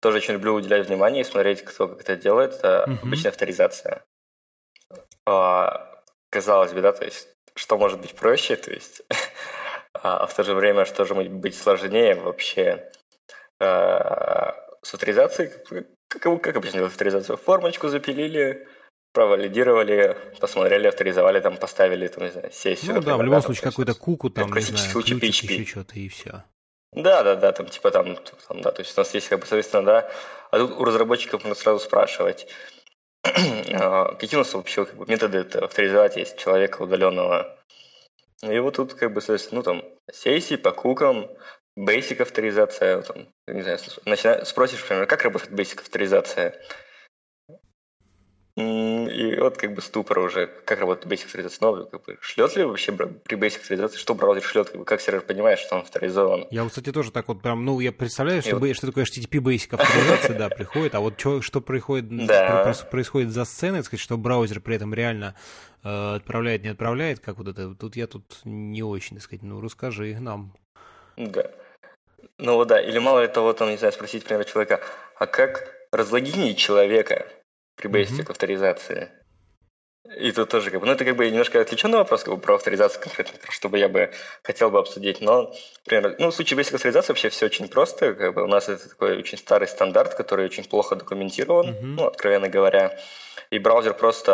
[0.00, 3.02] тоже очень люблю уделять внимание и смотреть, кто как это делает, это uh-huh.
[3.02, 4.06] обычная авторизация.
[5.26, 6.00] А,
[6.30, 9.02] казалось бы, да, то есть что может быть проще, то есть,
[9.92, 12.90] а в то же время, что же может быть сложнее вообще
[13.60, 15.52] а, с авторизацией,
[16.08, 18.66] как, как обычно авторизацию, формочку запилили,
[19.16, 22.96] провалидировали, посмотрели, авторизовали, там поставили, там, не знаю, сессию.
[22.96, 26.44] Ну да, в любом случае какой-то куку, там, не знаю, ключик, еще что-то и все.
[26.92, 29.46] Да, да, да, там типа там, там, да, то есть у нас есть как бы,
[29.46, 30.10] соответственно, да,
[30.50, 32.46] а тут у разработчиков нужно сразу спрашивать,
[33.24, 37.58] а, какие у нас вообще как бы, методы авторизовать есть человека удаленного.
[38.42, 41.30] И вот тут как бы, соответственно, ну там, сессии по кукам,
[41.78, 44.44] basic авторизация, там, не знаю, начина...
[44.44, 46.60] спросишь, например, как работает basic авторизация,
[48.56, 51.58] и вот как бы ступор уже, как работает Basic авторизация.
[51.60, 55.02] Но как бы шлет ли вообще при Basic авторизации, что браузер шлет, как, бы, как
[55.02, 56.46] сервер понимает, что он авторизован?
[56.50, 58.74] Я, кстати, тоже так вот прям, ну, я представляю, что, вот...
[58.74, 62.74] что такое HTTP Basic авторизация, да, приходит, а вот что, что происходит, да.
[62.90, 65.34] происходит за сценой, сказать, что браузер при этом реально
[65.84, 69.60] э, отправляет, не отправляет, как вот это, тут я тут не очень, так сказать, ну,
[69.60, 70.56] расскажи нам.
[71.18, 71.50] Да.
[72.38, 74.80] Ну вот да, или мало ли того, там, не знаю, спросить, например, человека,
[75.18, 77.26] а как разлогинить человека?
[77.76, 78.30] При basic mm-hmm.
[78.30, 79.10] авторизации.
[80.18, 82.54] И тут тоже, как бы, ну, это как бы немножко отвлеченный вопрос как бы, про
[82.54, 84.12] авторизацию конкретно, чтобы я бы
[84.42, 85.52] хотел бы обсудить, но,
[85.84, 88.88] например, ну, в случае basic авторизации вообще все очень просто, как бы у нас это
[88.88, 91.82] такой очень старый стандарт, который очень плохо документирован, mm-hmm.
[91.82, 92.98] ну, откровенно говоря,
[93.50, 94.32] и браузер просто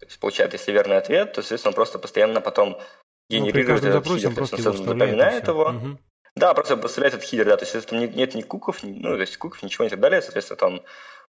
[0.00, 3.88] то есть, получает, если верный ответ, то, соответственно, он просто постоянно потом ну, генерирует ну,
[3.90, 5.98] этот хидер, просто его запоминает его, угу.
[6.36, 9.36] Да, просто поставляет этот хидер, да, то есть там нет ни куков, ну, то есть
[9.36, 10.82] куков, ничего и так далее, соответственно, там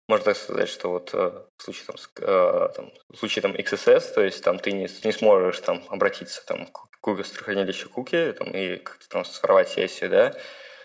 [0.08, 4.14] можно так сказать, что вот э, в случае там, э, там, в случае там XSS,
[4.14, 8.50] то есть там ты не, не сможешь там обратиться там к Google хранилищу куки там,
[8.50, 10.34] и как-то там сформировать сессию, да,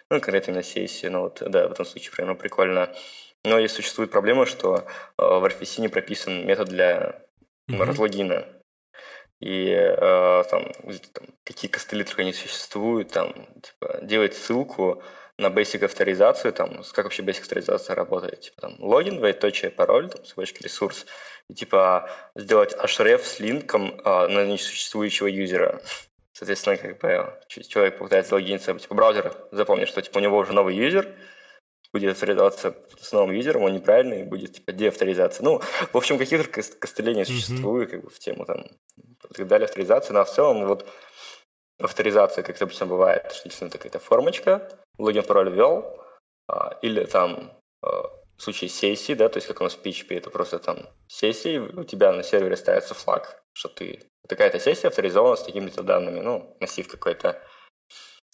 [0.10, 2.96] ну, конкретно именно сессию, ну, вот, да, в этом случае примерно прикольно.
[3.44, 4.82] Но есть существует проблема, что э,
[5.18, 7.22] в RFC не прописан метод для
[7.70, 7.84] mm-hmm.
[7.84, 8.46] разлогина.
[9.40, 10.72] И э, там,
[11.14, 15.02] там, какие костыли только не существуют, там, типа, делать ссылку
[15.40, 20.24] на basic авторизацию, там, как вообще basic авторизация работает, типа там логин, двоеточие, пароль, там,
[20.26, 21.06] собачка, ресурс,
[21.50, 25.82] и типа сделать href с линком а, на несуществующего юзера.
[26.34, 30.76] Соответственно, как бы человек попытается логиниться, типа браузер запомнит, что типа у него уже новый
[30.76, 31.08] юзер,
[31.92, 35.44] будет авторизоваться с новым юзером, он неправильный, будет типа деавторизация.
[35.44, 37.92] Ну, в общем, каких-то костылей не существует, mm-hmm.
[37.92, 38.66] как бы в тему там
[39.32, 40.88] и так далее, авторизации, но в целом вот
[41.80, 46.00] авторизация, как это обычно бывает, что действительно какая-то формочка, логин, пароль ввел,
[46.48, 48.04] а, или там а,
[48.38, 51.58] в случае сессии, да, то есть как у нас в PHP, это просто там сессии,
[51.58, 56.56] у тебя на сервере ставится флаг, что ты такая-то сессия авторизована с такими-то данными, ну,
[56.60, 57.42] массив какой-то.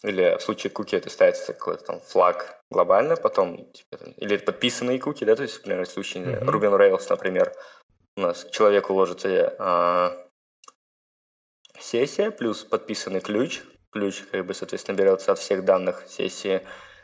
[0.03, 5.23] Или в случае куки это ставится какой-то там флаг глобально, потом, типа, или подписанные куки,
[5.23, 6.45] да, то есть, например, в случае mm-hmm.
[6.45, 7.53] Ruby on Rails, например,
[8.17, 10.27] у нас человеку ложится а,
[11.79, 13.61] сессия плюс подписанный ключ.
[13.95, 16.61] Ключ, как бы, соответственно, берется от всех данных сессии.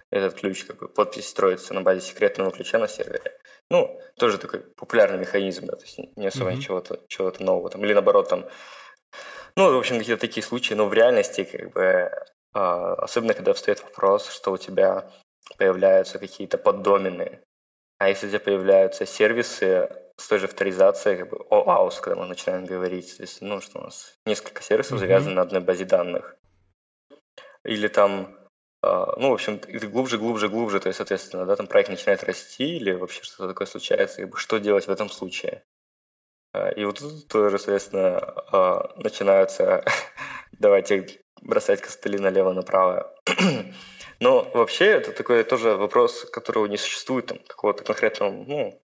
[0.10, 3.32] Этот ключ, как бы, подпись строится на базе секретного ключа на сервере.
[3.70, 6.60] Ну, тоже такой популярный механизм, да, то есть не особо mm-hmm.
[6.60, 7.86] чего-то, чего-то нового там.
[7.86, 8.46] Или наоборот, там,
[9.56, 12.12] ну, в общем, какие-то такие случаи, но в реальности, как бы,
[12.54, 15.10] а, особенно когда встает вопрос, что у тебя
[15.58, 17.40] появляются какие-то поддомены,
[18.00, 22.28] а если у тебя появляются сервисы, с той же авторизацией, как бы OAuth, когда мы
[22.28, 25.00] начинаем говорить, то есть, ну, что у нас несколько сервисов mm-hmm.
[25.00, 26.36] завязаны на одной базе данных.
[27.64, 28.36] Или там,
[28.84, 32.78] э, ну, в общем, глубже, глубже, глубже, то есть, соответственно, да, там проект начинает расти
[32.78, 35.64] или вообще что-то такое случается, бы, что делать в этом случае?
[36.54, 38.20] Э, и вот тут тоже, соответственно,
[38.52, 39.84] э, начинаются,
[40.52, 43.16] давайте бросать костыли налево-направо.
[44.20, 48.82] Но вообще это такой тоже вопрос, которого не существует там какого-то конкретного, ну,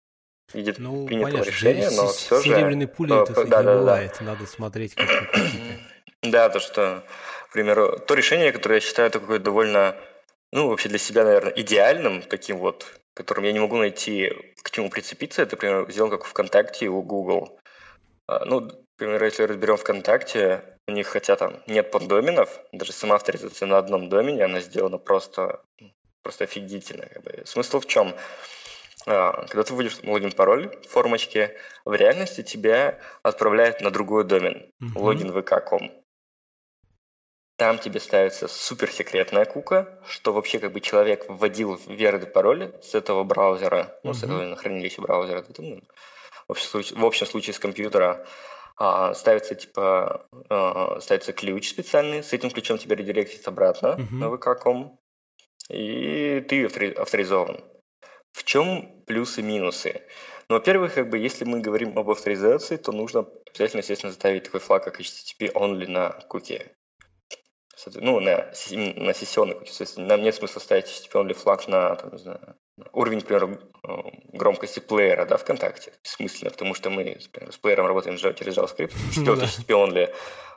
[0.54, 2.44] видит ну, принятого понятно, решения, но все же...
[2.44, 4.26] Серебряной пули это да, не да, бывает, да.
[4.26, 5.80] надо смотреть как какие-то...
[6.22, 7.04] Да, то, что,
[7.50, 9.96] к примеру, то решение, которое я считаю такое довольно,
[10.52, 14.32] ну, вообще для себя, наверное, идеальным, таким вот, которым я не могу найти,
[14.62, 17.60] к чему прицепиться, это, например, сделан как ВКонтакте у Google.
[18.28, 23.68] А, ну, например, если разберем ВКонтакте, у них, хотя там нет поддоменов, даже сама авторизация
[23.68, 25.62] на одном домене, она сделана просто,
[26.22, 27.06] просто офигительно.
[27.08, 27.42] Как бы.
[27.46, 28.16] Смысл в чем?
[29.08, 31.56] А, когда ты вводишь логин-пароль в формочке,
[31.86, 35.00] в реальности тебя отправляет на другой домен, mm-hmm.
[35.00, 35.92] логин vk.com.
[37.58, 43.24] Там тебе ставится суперсекретная кука, что вообще как бы человек вводил верный пароль с этого
[43.24, 44.14] браузера, ну, mm-hmm.
[44.14, 45.82] с этого хранилища браузера, ну,
[46.48, 48.28] в, общем случае, в общем случае с компьютера,
[48.76, 54.16] а, ставится типа а, ставится ключ специальный, с этим ключом тебя редиректится обратно mm-hmm.
[54.16, 55.00] на vk.com,
[55.70, 57.64] и ты авторизован.
[58.34, 60.02] В чем плюсы и минусы?
[60.50, 64.60] Ну, во-первых, как бы, если мы говорим об авторизации, то нужно обязательно, естественно, ставить такой
[64.60, 66.76] флаг, как HTTP only на куке.
[67.96, 69.72] Ну, на, на сессионной куке.
[69.98, 72.56] Нам нет смысла ставить only флаг на, там, не знаю,
[72.94, 73.60] уровень, например,
[74.34, 79.46] громкости плеера, да, ВКонтакте, бессмысленно, потому что мы например, с плеером работаем через JavaScript, четвертый
[79.46, 80.14] HTTP only,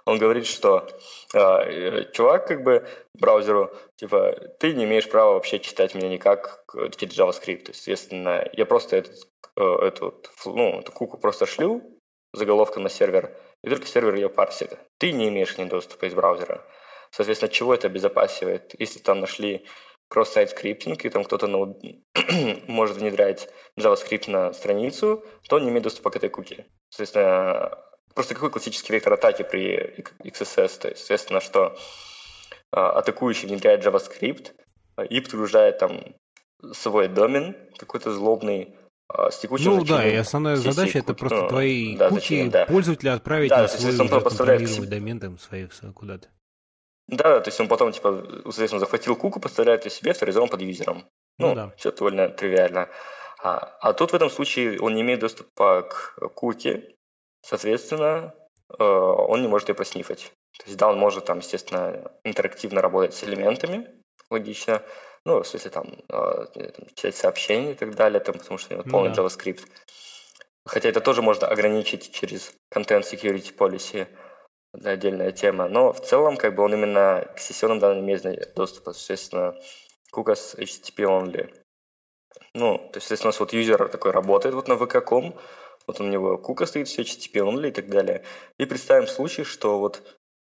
[0.09, 0.89] он говорит, что
[1.35, 6.65] э, чувак, как бы, браузеру, типа, ты не имеешь права вообще читать меня никак
[6.97, 7.65] через JavaScript.
[7.65, 11.83] То есть, соответственно, я просто этот, э, эту, ну, эту куку просто шлю
[12.33, 14.79] заголовком на сервер, и только сервер ее парсит.
[14.97, 16.65] Ты не имеешь к ней доступа из браузера.
[17.11, 18.75] Соответственно, чего это обезопасивает?
[18.79, 19.65] Если там нашли
[20.09, 21.79] кросс-сайт скриптинг, и там кто-то ну,
[22.67, 26.67] может внедрять JavaScript на страницу, то он не имеет доступа к этой куке.
[26.91, 27.79] Соответственно,
[28.15, 30.81] просто какой классический вектор атаки при XSS?
[30.81, 31.77] То есть, соответственно, что
[32.73, 34.53] а, атакующий внедряет JavaScript
[35.09, 36.15] и подгружает там
[36.73, 38.77] свой домен, какой-то злобный,
[39.09, 42.67] а, с текущим Ну да, и основная задача это просто ну, твои да, куки да.
[42.67, 46.29] пользователя отправить да, на свой уже контролируемый домен там свои куда-то.
[47.09, 51.09] Да, то есть он потом, типа, соответственно, захватил куку, поставляет ее себе, авторизован под юзером.
[51.39, 51.73] Ну, ну да.
[51.77, 52.91] все довольно тривиально.
[53.43, 56.95] А, а тут в этом случае он не имеет доступа к куке,
[57.41, 58.35] соответственно,
[58.79, 60.33] э, он не может ее проснифать.
[60.59, 63.89] То есть, да, он может там, естественно, интерактивно работать с элементами,
[64.29, 64.83] логично,
[65.25, 66.47] ну, в смысле, там, э,
[66.95, 69.23] читать сообщения и так далее, там, потому что у него ну полный да.
[69.23, 69.63] JavaScript.
[70.67, 74.09] Хотя это тоже можно ограничить через Content Security Policy,
[74.79, 75.69] это отдельная тема.
[75.69, 79.55] Но в целом, как бы он именно к сессионным данным имеет доступ, соответственно,
[80.15, 81.55] KUKAS HTTP only.
[82.55, 85.39] Ну, то есть, если у нас вот юзер такой работает вот на vk.com,
[85.87, 88.25] вот у него кука стоит, все HTTP only и так далее.
[88.59, 90.03] И представим случай, что вот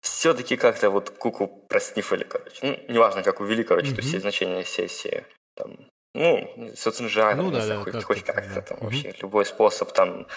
[0.01, 2.59] все-таки как-то вот куку проснифали, короче.
[2.61, 3.95] Ну, неважно, как увели, короче, mm-hmm.
[3.95, 5.25] то есть значение сессии.
[5.55, 5.77] Там,
[6.13, 8.61] ну, социнжайном, ну, да, да, хоть, как хоть как-то да.
[8.61, 8.83] там mm-hmm.
[8.83, 10.27] вообще любой способ там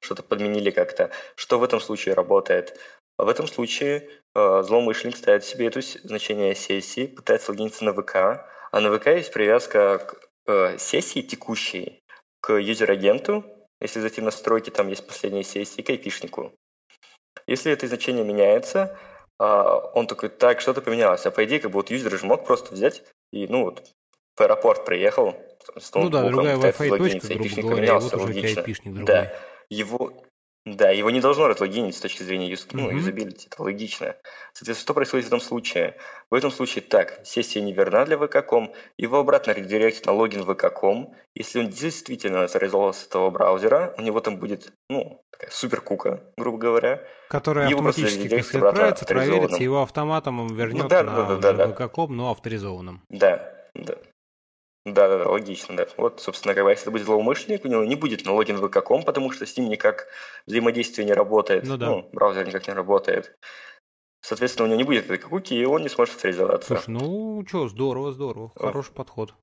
[0.00, 1.10] что-то подменили как-то.
[1.36, 2.78] Что в этом случае работает?
[3.24, 8.16] В этом случае э, злоумышленник ставит себе это значение сессии, пытается логиниться на ВК,
[8.72, 12.00] а на ВК есть привязка к э, сессии текущей
[12.40, 13.44] к юзер-агенту,
[13.80, 16.52] если зайти в настройки, там есть последние сессии, к айпишнику.
[17.46, 18.98] Если это значение меняется,
[19.38, 21.24] а, он такой, так, что-то поменялось.
[21.26, 23.02] А по идее, как бы вот юзер же мог просто взять
[23.32, 23.88] и, ну вот,
[24.36, 25.34] в аэропорт приехал,
[25.78, 28.64] с ну да, другая Wi-Fi точка, грубо говоря, вот уже логично.
[29.04, 29.32] Да,
[29.68, 30.22] его,
[30.66, 34.14] да, его не должно разлогинить с точки зрения юз, ну, юзабилити, это логично.
[34.52, 35.96] Соответственно, что происходит в этом случае?
[36.28, 41.14] В этом случае так, сессия не верна для vk.com, его обратно редиректит на логин vk.com.
[41.34, 46.22] Если он действительно авторизовался с этого браузера, у него там будет, ну, такая супер кука,
[46.36, 47.02] грубо говоря.
[47.30, 52.14] Которая автоматически отправится, проверится, его автоматом он вернет ну, да, на да, да, да, vk.com,
[52.14, 53.02] но авторизованным.
[53.08, 53.94] Да, да.
[54.86, 55.86] Да, да, да, логично, да.
[55.96, 59.30] Вот, собственно, бы, если это будет злоумышленник, у него не будет на логин vk.com, потому
[59.30, 60.08] что с ним никак
[60.46, 61.64] взаимодействие не работает.
[61.66, 61.86] Ну, да.
[61.86, 63.36] ну, браузер никак не работает.
[64.22, 66.76] Соответственно, у него не будет этой куки, и он не сможет авторизоваться.
[66.76, 68.52] Слушай, ну что, здорово, здорово.
[68.56, 69.34] Хороший подход.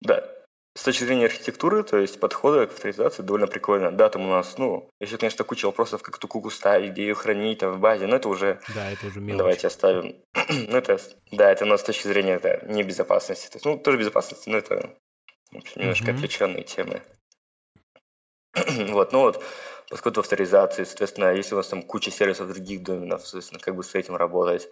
[0.00, 0.33] Да
[0.76, 3.92] с точки зрения архитектуры, то есть подхода к авторизации довольно прикольно.
[3.92, 7.14] Да, там у нас, ну, еще, конечно, куча вопросов, как эту куку ставить, где ее
[7.14, 8.60] хранить там в базе, но это уже...
[8.74, 9.38] Да, это уже мелочь.
[9.38, 10.16] Давайте оставим.
[10.48, 10.98] ну, это,
[11.30, 13.46] да, это у нас с точки зрения это, небезопасности.
[13.48, 14.96] То есть, ну, тоже безопасности, но это
[15.52, 16.14] в общем, немножко mm-hmm.
[16.14, 17.02] отвлеченные темы.
[18.90, 19.42] вот, ну вот,
[19.90, 23.94] в авторизации, соответственно, если у вас там куча сервисов других доменов, соответственно, как бы с
[23.94, 24.68] этим работать,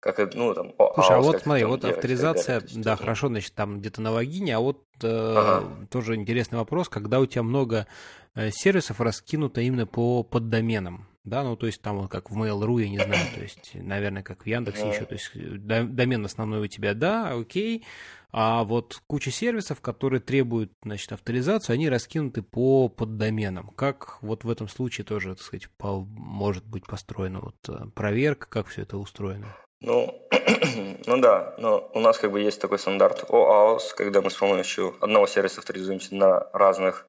[0.00, 4.10] как, ну, там, Слушай, а вот смотри, вот авторизация, да, хорошо, значит, там где-то на
[4.10, 5.86] логине, а вот э, ага.
[5.90, 7.86] тоже интересный вопрос, когда у тебя много
[8.34, 12.82] э, сервисов раскинуто именно по поддоменам, да, ну, то есть там вот как в Mail.ru,
[12.82, 16.66] я не знаю, то есть, наверное, как в Яндексе еще, то есть домен основной у
[16.66, 17.84] тебя, да, окей,
[18.32, 23.70] а вот куча сервисов, которые требуют, значит, авторизацию, они раскинуты по поддоменам.
[23.70, 28.46] Как вот в этом случае тоже, так сказать, по, может быть построена вот э, проверка,
[28.48, 29.48] как все это устроено?
[29.80, 30.28] Ну,
[31.06, 34.94] ну да, но у нас как бы есть такой стандарт OAuth, когда мы с помощью
[35.00, 37.06] одного сервиса авторизуемся на разных,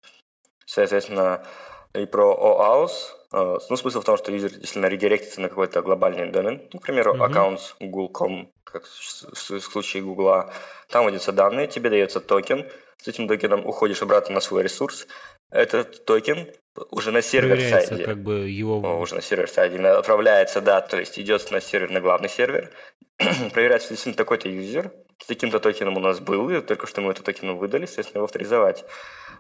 [0.66, 1.46] соответственно,
[1.94, 2.92] и про OAuth.
[3.34, 6.84] Э, ну, смысл в том, что юзер действительно редиректится на какой-то глобальный домен, ну, к
[6.84, 7.30] примеру, mm-hmm.
[7.30, 10.46] accounts google.com, как в случае Google.
[10.88, 15.08] Там вводятся данные, тебе дается токен, с этим токеном уходишь обратно на свой ресурс,
[15.50, 16.48] этот токен
[16.90, 18.04] уже на server-side е.
[18.04, 19.00] как бы его...
[19.00, 22.72] Уже на server-side е отправляется, да, то есть идет на сервер, на главный сервер,
[23.54, 24.92] проверяется действительно такой-то юзер,
[25.22, 28.26] с таким-то токеном у нас был, и только что мы этот токен выдали, соответственно, его
[28.26, 28.86] авторизовать.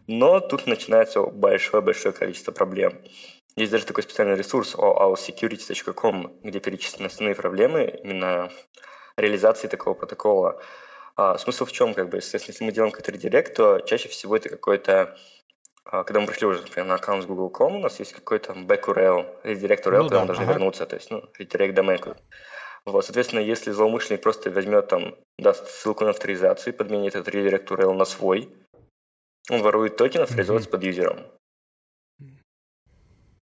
[0.07, 3.01] Но тут начинается большое-большое количество проблем.
[3.55, 8.51] Есть даже такой специальный ресурс oauthsecurity.com, где перечислены основные проблемы именно
[9.17, 10.61] реализации такого протокола.
[11.15, 14.37] А, смысл в чем, как бы, естественно, если мы делаем какой-то редирект, то чаще всего
[14.37, 15.17] это какой-то
[15.91, 19.41] когда мы пришли уже, например, на аккаунт с Google.com, у нас есть какой-то back URL,
[19.43, 20.53] редирект URL, ну, куда да, мы должны ага.
[20.53, 22.17] вернуться, то есть, ну, редирект domain.
[22.85, 27.93] Вот, соответственно, если злоумышленник просто возьмет там, даст ссылку на авторизацию, подменит этот редирект URL
[27.93, 28.49] на свой,
[29.49, 30.71] он ворует токен, авторизовывается mm-hmm.
[30.71, 31.25] под юзером.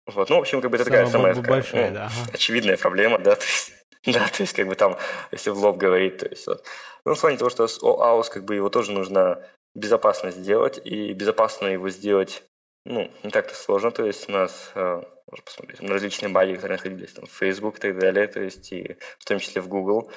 [0.07, 2.11] Вот, ну, в общем, как бы это такая самая большая, ну, да.
[2.32, 3.72] очевидная проблема, да, то есть,
[4.07, 4.97] да, то есть, как бы там,
[5.32, 6.64] если в лоб говорить, то есть, вот.
[7.05, 11.12] Ну, в плане того, что с OAuth, как бы его тоже нужно безопасно сделать, и
[11.12, 12.42] безопасно его сделать,
[12.84, 16.76] ну, не так-то сложно, то есть у нас, э, можно посмотреть, на различные баги, которые
[16.78, 20.11] находились там в Facebook и так далее, то есть и в том числе в Google,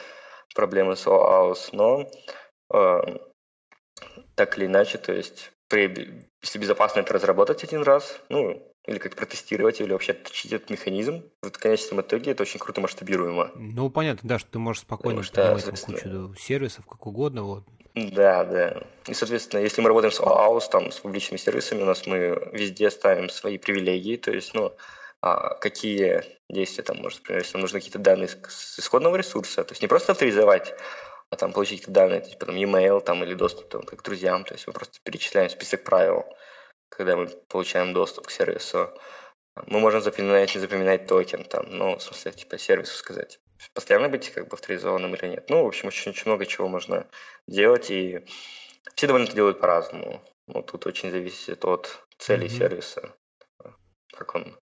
[0.56, 2.10] проблемы с OAuth, но
[2.74, 3.18] э,
[4.36, 9.16] так или иначе, то есть при, если безопасно это разработать один раз, ну, или как
[9.16, 13.52] протестировать, или вообще отточить этот механизм, в конечном итоге это очень круто масштабируемо.
[13.56, 17.64] Ну, понятно, да, что ты можешь спокойно поднимать там кучу сервисов, как угодно, вот.
[17.96, 18.84] Да, да.
[19.08, 22.90] И, соответственно, если мы работаем с OAuth, там, с публичными сервисами, у нас мы везде
[22.90, 24.74] ставим свои привилегии, то есть, ну,
[25.22, 29.74] а какие действия там, может, например, если нам нужны какие-то данные с исходного ресурса, то
[29.74, 30.74] есть не просто авторизовать,
[31.30, 34.54] а там получить какие-то данные, типа там e-mail там, или доступ там, к друзьям, то
[34.54, 36.26] есть мы просто перечисляем список правил,
[36.90, 38.94] когда мы получаем доступ к сервису.
[39.68, 43.40] Мы можем запоминать, не запоминать токен, там, ну, в смысле, типа, сервису сказать.
[43.74, 45.50] Постоянно быть как бы авторизованным или нет.
[45.50, 47.08] Ну, в общем, очень, очень много чего можно
[47.48, 48.26] делать, и
[48.96, 50.24] все довольно это делают по-разному.
[50.48, 52.58] Ну, тут очень зависит от цели mm-hmm.
[52.58, 53.16] сервиса,
[54.14, 54.58] как он,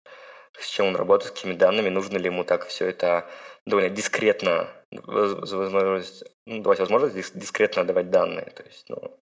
[0.59, 3.29] с чем он работает, с какими данными, нужно ли ему так все это
[3.66, 8.47] довольно дискретно, возможность, ну, давать возможность дискретно давать данные.
[8.47, 9.20] То есть, ну,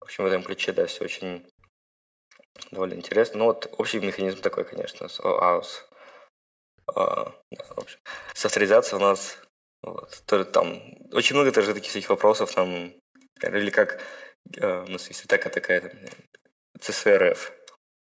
[0.00, 1.46] в общем, в этом ключе, да, все очень
[2.70, 3.38] довольно интересно.
[3.38, 5.84] Ну вот общий механизм такой, конечно, с OAuth.
[6.94, 7.32] А.
[8.34, 9.38] С авторизацией у нас
[9.82, 10.82] вот, тоже там
[11.12, 12.92] очень много тоже таких всяких вопросов там,
[13.42, 14.00] или как
[14.56, 15.90] э, у нас есть такая такая там,
[16.78, 17.38] CSRF,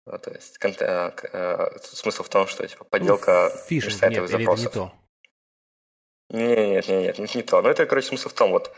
[0.07, 4.29] ну, то есть конт, э, э, смысл в том, что типа подделка ну, фишинг, нет,
[4.29, 4.31] запросов.
[4.31, 4.93] Или это не то?
[6.31, 7.63] Нет, нет, нет, нет, не то.
[7.63, 8.73] Ну, это, короче, смысл в том, вот,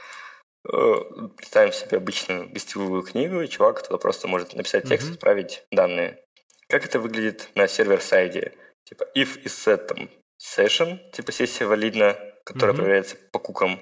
[0.64, 5.14] представим себе обычную гостевую книгу, и чувак туда просто может написать текст, mm-hmm.
[5.14, 6.24] отправить данные.
[6.68, 8.54] Как это выглядит на сервер-сайде?
[8.84, 10.10] Типа if is set там
[10.40, 12.78] session, типа сессия валидна, которая mm-hmm.
[12.78, 13.80] проверяется по кукам.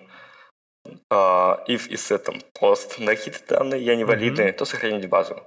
[1.11, 4.57] Uh, if is set там post на какие-то данные, я невалидные, mm-hmm.
[4.57, 5.41] то сохранить базу.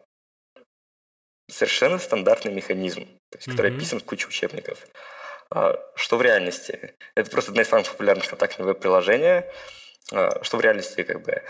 [1.51, 3.51] Совершенно стандартный механизм, то есть, mm-hmm.
[3.51, 4.87] который описан в куче учебников.
[5.53, 6.95] Uh, что в реальности?
[7.15, 9.41] Это просто одна из самых популярных атак на веб-приложения.
[9.41, 9.51] А,
[10.07, 11.41] что в реальности как бы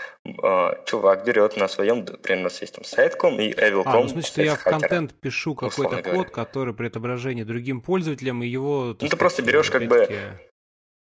[0.42, 3.88] а, чувак берет на своем, например, у нас есть там сайт.com и evil.com.
[3.88, 8.40] А, ну, значит, что я в контент пишу какой-то код, который при отображении другим пользователям
[8.40, 8.96] его...
[8.98, 10.08] Ну, ты просто берешь как бы...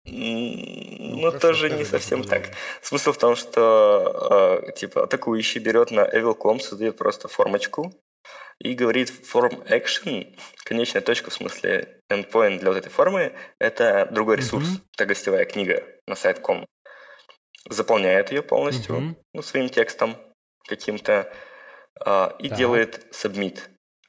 [0.05, 2.49] Ну, ну тоже не совсем так.
[2.81, 7.93] Смысл в том, что э, типа атакующий берет на evil.com, создает просто формочку
[8.59, 10.35] и говорит form action,
[10.65, 14.81] конечная точка в смысле endpoint для вот этой формы, это другой ресурс, mm-hmm.
[14.95, 16.65] это гостевая книга на сайт.com
[17.69, 19.15] заполняет ее полностью mm-hmm.
[19.33, 20.17] ну, своим текстом
[20.67, 21.31] каким-то
[21.99, 22.55] а, и да.
[22.55, 23.59] делает submit,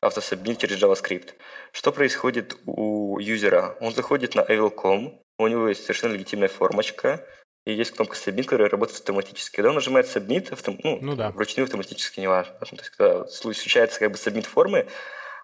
[0.00, 1.34] автосубмит через JavaScript.
[1.72, 3.76] Что происходит у юзера?
[3.80, 7.26] Он заходит на evil.com, у него есть совершенно легитимная формочка,
[7.66, 9.56] и есть кнопка Submit, которая работает автоматически.
[9.56, 10.78] Когда он нажимает Submit, автом...
[10.82, 11.30] ну, ну да.
[11.30, 12.54] вручную автоматически не важно.
[12.54, 14.86] То есть, когда случается как бы Submit формы,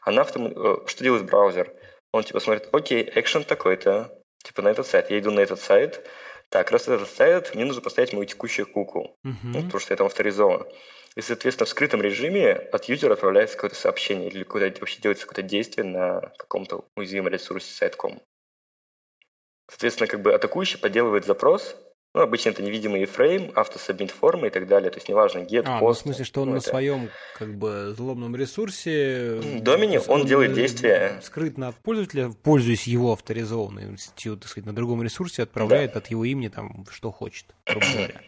[0.03, 0.47] она автом...
[0.47, 1.73] Э, что делает браузер?
[2.13, 5.11] Он типа смотрит, окей, экшен такой-то, типа на этот сайт.
[5.11, 6.07] Я иду на этот сайт,
[6.49, 9.35] так, раз это ставят, мне нужно поставить мою текущую куку, uh-huh.
[9.43, 10.67] ну, потому что я там авторизован.
[11.17, 15.49] И, соответственно, в скрытом режиме от юзера отправляется какое-то сообщение или куда-то вообще делается какое-то
[15.49, 18.21] действие на каком-то уязвимом ресурсе сайтком.
[19.69, 21.75] Соответственно, как бы атакующий подделывает запрос,
[22.17, 24.91] ну, обычно это невидимый фрейм, автосабмит формы и так далее.
[24.91, 25.83] То есть неважно, get, а, post.
[25.83, 26.69] Ну, в смысле, что он ну, на это...
[26.71, 29.39] своем как бы злобном ресурсе...
[29.61, 31.21] Домене он, он делает действия...
[31.23, 35.99] Скрытно от пользователя, пользуясь его авторизованной сетью, так сказать, на другом ресурсе, отправляет да.
[35.99, 38.23] от его имени там что хочет, грубо говоря.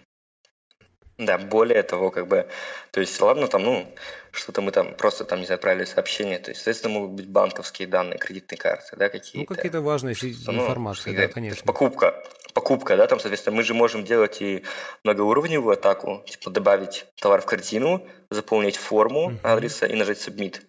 [1.18, 2.48] Да, более того, как бы,
[2.92, 3.92] то есть, ладно, там, ну,
[4.30, 7.88] что-то мы там просто там, не знаю, отправили сообщение, то есть, соответственно, могут быть банковские
[7.88, 9.50] данные, кредитные карты, да, какие-то.
[9.50, 11.66] Ну, какие-то важные ну, информации, да, конечно.
[11.66, 12.22] покупка,
[12.54, 14.64] покупка, да, там, соответственно, мы же можем делать и
[15.02, 19.40] многоуровневую атаку, типа добавить товар в корзину, заполнить форму uh-huh.
[19.42, 20.60] адреса и нажать submit.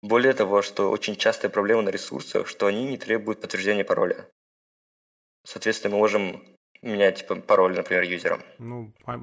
[0.00, 4.26] Более того, что очень частая проблема на ресурсах, что они не требуют подтверждения пароля.
[5.44, 6.53] Соответственно, мы можем
[6.84, 8.42] менять типа, пароль, например, юзером.
[8.58, 9.18] Ну, а...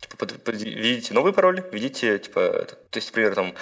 [0.00, 3.54] типа, под, под, видите новый пароль, видите, типа, то есть, например, там,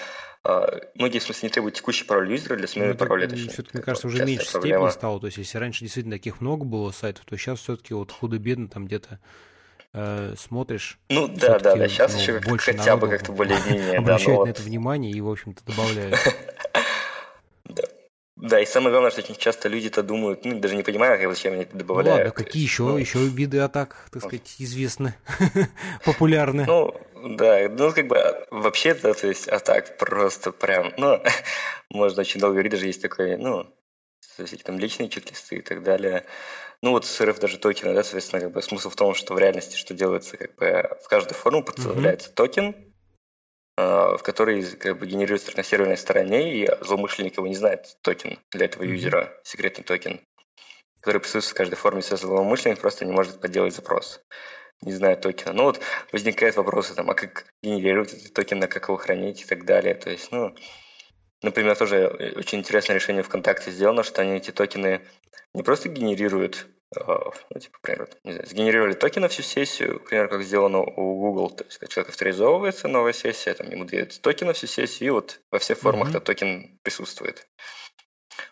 [0.43, 3.27] Uh, многие, в смысле, не требуют текущий пароль юзера для смены ну, пароля.
[3.27, 5.21] Это все-таки, мне кажется, уже меньше степени стало.
[5.21, 8.87] То есть, если раньше действительно таких много было сайтов, то сейчас все-таки вот худо-бедно там
[8.87, 9.21] где-то
[9.93, 10.99] э, смотришь.
[11.11, 13.99] Ну да, да, да, сейчас ну, еще больше хотя бы как-то более-менее.
[13.99, 14.49] Обращают да, ну, на вот.
[14.49, 16.17] это внимание и, в общем-то, добавляют.
[18.41, 18.49] да.
[18.49, 21.53] Да, и самое главное, что очень часто люди-то думают, ну, даже не понимая, как зачем
[21.53, 22.21] они это добавляют.
[22.21, 25.15] Ну, ладно, какие еще, ну, еще виды атак, так сказать, известны,
[26.05, 26.65] популярны?
[26.67, 26.95] Ну,
[27.37, 31.23] да, ну, как бы, вообще-то, то есть, атак просто прям, ну,
[31.91, 33.67] можно очень долго говорить, даже есть такой, ну,
[34.21, 36.25] всякие там личные чек-листы и так далее.
[36.83, 39.39] Ну, вот с РФ даже токены, да, соответственно, как бы смысл в том, что в
[39.39, 42.35] реальности что делается, как бы в каждую форму подставляется mm-hmm.
[42.35, 42.90] токен,
[43.77, 48.67] в который как бы генерируется на серверной стороне, и злоумышленник его не знает токен для
[48.67, 50.21] этого юзера, секретный токен,
[51.01, 54.21] который присутствует в каждой форме, если злоумышленник просто не может подделать запрос
[54.83, 55.53] не знаю токена.
[55.53, 55.81] Ну вот
[56.13, 59.95] возникают вопросы, там, а как генерировать этот токен, а как его хранить и так далее.
[59.95, 60.55] То есть, ну,
[61.43, 65.07] например, тоже очень интересное решение ВКонтакте сделано, что они эти токены
[65.55, 66.67] не просто генерируют
[66.97, 71.51] ну, типа, например, не знаю, сгенерировали токен на всю сессию, например, как сделано у Google,
[71.51, 75.11] то есть, когда человек авторизовывается, новая сессия, там ему дают токен на всю сессию, и
[75.11, 76.11] вот во всех формах mm-hmm.
[76.11, 77.49] этот токен присутствует.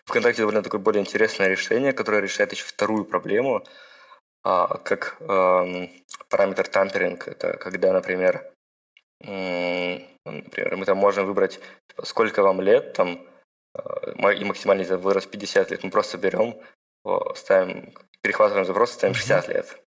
[0.05, 3.63] ВКонтакте довольно такое более интересное решение, которое решает еще вторую проблему,
[4.43, 5.89] а, как а,
[6.29, 7.27] параметр тамперинг.
[7.27, 8.51] Это когда, например,
[9.21, 11.59] м- например, мы там можем выбрать,
[11.89, 13.27] типа, сколько вам лет, там,
[13.73, 15.83] а, и максимальный возраст 50 лет.
[15.83, 16.59] Мы просто берем,
[17.35, 19.83] ставим перехватываем запрос, ставим 60 лет.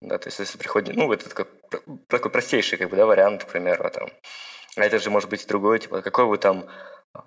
[0.00, 1.46] Да, то есть если приходит, ну, это такой,
[2.08, 4.10] такой простейший, как бы, да, вариант, к примеру, там.
[4.76, 6.68] А это же может быть другой, типа, какой вы там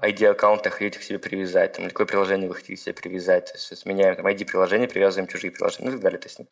[0.02, 3.58] ID аккаунта хотите к себе привязать, там, какое приложение вы хотите к себе привязать, то
[3.58, 6.20] есть меняем там ID приложение, привязываем чужие приложения, ну и так далее.
[6.20, 6.48] То есть ну,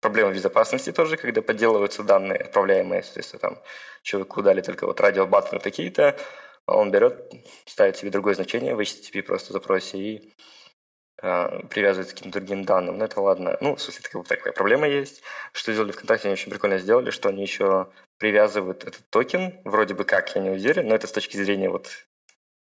[0.00, 3.62] проблема безопасности тоже, когда подделываются данные, отправляемые, соответственно, там,
[4.02, 6.18] человеку дали только вот радиобаттоны такие-то,
[6.66, 7.32] а он берет,
[7.64, 10.34] ставит себе другое значение в HTTP просто запросе и
[11.26, 12.98] а, привязывать к каким-то другим данным.
[12.98, 13.56] Но это ладно.
[13.62, 15.22] Ну, в смысле, такая, такая проблема есть.
[15.52, 20.04] Что сделали ВКонтакте, они очень прикольно сделали, что они еще привязывают этот токен, вроде бы
[20.04, 21.88] как, я не уверен, но это с точки зрения вот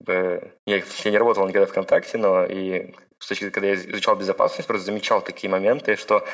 [0.05, 4.67] я, я не работал никогда ВКонтакте, но и с точки зрения, когда я изучал безопасность,
[4.67, 6.27] просто замечал такие моменты, что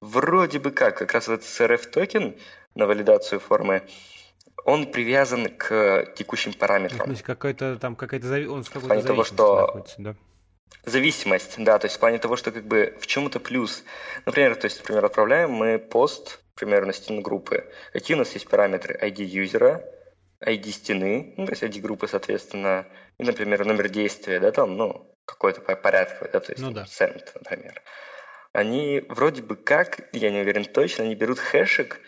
[0.00, 2.36] вроде бы как, как раз этот CSRF токен
[2.74, 3.82] на валидацию формы,
[4.64, 7.04] он привязан к текущим параметрам.
[7.04, 10.14] То есть какой-то там какая-то он в какой-то того, что да?
[10.84, 13.84] Зависимость, да, то есть в плане того, что как бы в чем это плюс.
[14.24, 17.70] Например, то есть, например, отправляем мы пост, например, на стену группы.
[17.92, 18.98] Какие у нас есть параметры?
[19.00, 19.84] ID юзера,
[20.40, 22.86] ID стены, ну, то есть ID группы, соответственно,
[23.18, 26.84] и, например, номер действия, да, там, ну, какой-то порядковый, да, то есть ну, да.
[26.84, 27.82] send, например.
[28.52, 32.00] Они вроде бы как, я не уверен точно, они берут хэшек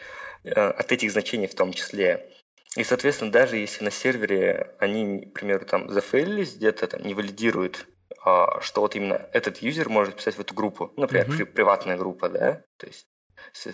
[0.45, 2.31] э, от этих значений в том числе.
[2.77, 7.87] И, соответственно, даже если на сервере они, к примеру, там зафейлились где-то, там, не валидируют
[8.23, 11.47] что вот именно этот юзер может писать в эту группу, например, mm-hmm.
[11.47, 13.07] приватная группа, да, то есть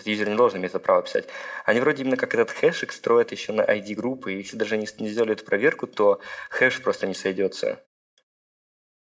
[0.05, 1.27] юзер не должен иметь это право писать.
[1.65, 4.87] Они вроде именно как этот хэшик строят еще на ID группы, и если даже не,
[4.99, 7.83] не сделали эту проверку, то хэш просто не сойдется.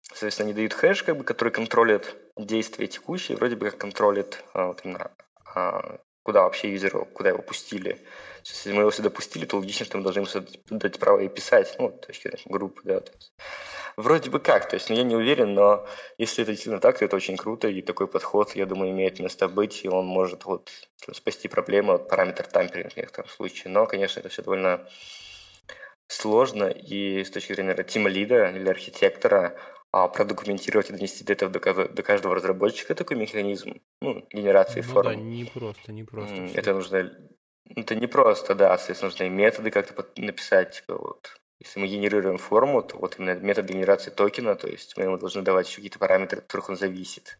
[0.02, 4.66] Соответственно, они дают хэш, как бы, который контролит действия текущие, вроде бы как контролит а,
[4.66, 5.12] вот именно,
[5.54, 8.04] а, куда вообще юзер, куда его пустили.
[8.44, 11.76] Если мы его сюда пустили, то логично, что мы должны ему дать право и писать,
[11.78, 13.00] ну, точки группы, да.
[13.00, 13.32] То есть.
[13.96, 15.86] Вроде бы как, то есть ну, я не уверен, но
[16.16, 19.48] если это действительно так, то это очень круто, и такой подход, я думаю, имеет место
[19.48, 20.70] быть, и он может вот
[21.12, 23.72] спасти проблему от параметр тамперинга в некотором случае.
[23.72, 24.88] Но, конечно, это все довольно
[26.06, 29.56] сложно, и с точки зрения тима лида или архитектора,
[29.92, 34.92] а продокументировать и донести до этого до, до каждого разработчика такой механизм ну, генерации ну,
[34.92, 35.08] форм.
[35.08, 36.48] Да, не просто, не просто.
[36.54, 37.12] Это нужно,
[37.68, 42.38] это не просто, да, соответственно, нужно и методы как-то написать, типа вот если мы генерируем
[42.38, 45.98] форму, то вот именно метод генерации токена, то есть мы ему должны давать еще какие-то
[45.98, 47.38] параметры, от которых он зависит.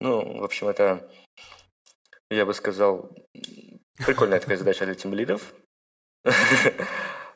[0.00, 1.08] Ну, в общем, это,
[2.30, 3.10] я бы сказал,
[4.04, 5.54] прикольная такая задача для тимлидов.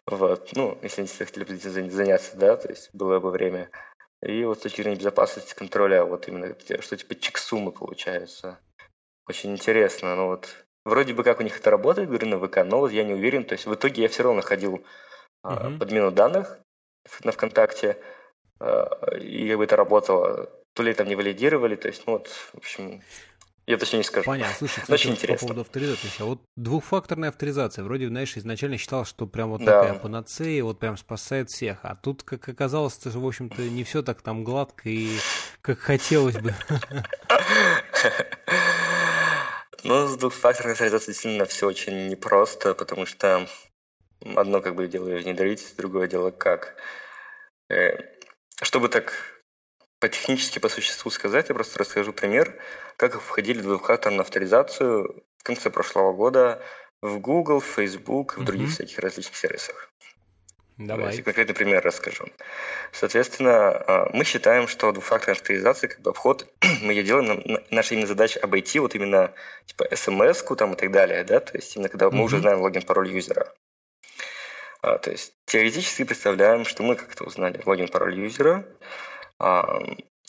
[0.05, 3.71] Вот, ну, если они хотели бы заняться, да, то есть было бы время.
[4.21, 8.59] И вот с точки зрения безопасности контроля, вот именно что типа чек-суммы получается.
[9.29, 12.81] Очень интересно, но вот вроде бы как у них это работает, говорю, на ВК, но
[12.81, 14.85] вот я не уверен, то есть в итоге я все равно ходил
[15.45, 15.79] uh-huh.
[15.79, 16.59] подмену данных
[17.25, 17.99] на ВКонтакте,
[18.61, 20.51] а, и как бы это работало.
[20.75, 23.03] То ли там не валидировали, то есть, ну вот, в общем,
[23.67, 24.27] я точно не скажу.
[24.27, 24.55] Понятно.
[24.59, 25.47] Слушай, кстати, очень интересно.
[25.49, 26.11] по поводу авторизации.
[26.19, 27.85] А вот двухфакторная авторизация.
[27.85, 29.83] Вроде, знаешь, изначально считал, что прям вот да.
[29.83, 31.79] такая панацея, вот прям спасает всех.
[31.83, 35.11] А тут, как оказалось, что, в общем-то, не все так там гладко и
[35.61, 36.55] как хотелось бы.
[39.85, 43.49] Ну, с двухфакторной авторизацией действительно все очень непросто, потому что
[44.37, 46.77] Одно как бы дело внедрить, другое дело как.
[47.69, 47.99] Э,
[48.63, 49.13] чтобы так
[49.99, 52.61] по-технически, по существу сказать, я просто расскажу пример,
[52.97, 56.63] как входили в двухфакторную авторизацию в конце прошлого года
[57.01, 58.73] в Google, в Facebook, в других mm-hmm.
[58.73, 59.92] всяких различных сервисах.
[60.87, 61.23] Давай.
[61.23, 62.27] Конкретный пример расскажу.
[62.93, 66.47] Соответственно, а, мы считаем, что двухфакторная авторизация, как бы обход,
[66.83, 69.33] мы ее делаем, наша именно задача обойти вот именно
[69.67, 72.25] типа смс-ку там и так далее, да, то есть именно когда мы mm-hmm.
[72.25, 73.53] уже знаем логин, пароль юзера.
[74.81, 78.67] А, то есть теоретически представляем, что мы как-то узнали логин, пароль юзера,
[79.39, 79.81] а,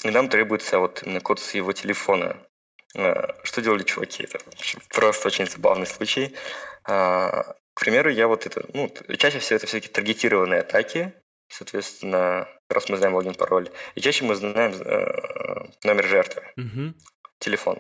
[0.04, 2.38] и нам требуется вот именно код с его телефона.
[2.96, 4.24] А, что делали чуваки?
[4.24, 4.40] Это
[4.90, 6.36] просто очень забавный случай.
[6.86, 11.14] А, к примеру, я вот это, ну, чаще всего это все-таки таргетированные атаки,
[11.50, 16.94] соответственно, раз мы знаем логин, пароль, и чаще мы знаем э, номер жертвы, угу.
[17.40, 17.80] телефон.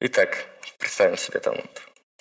[0.00, 0.46] Итак,
[0.78, 1.56] представим себе там,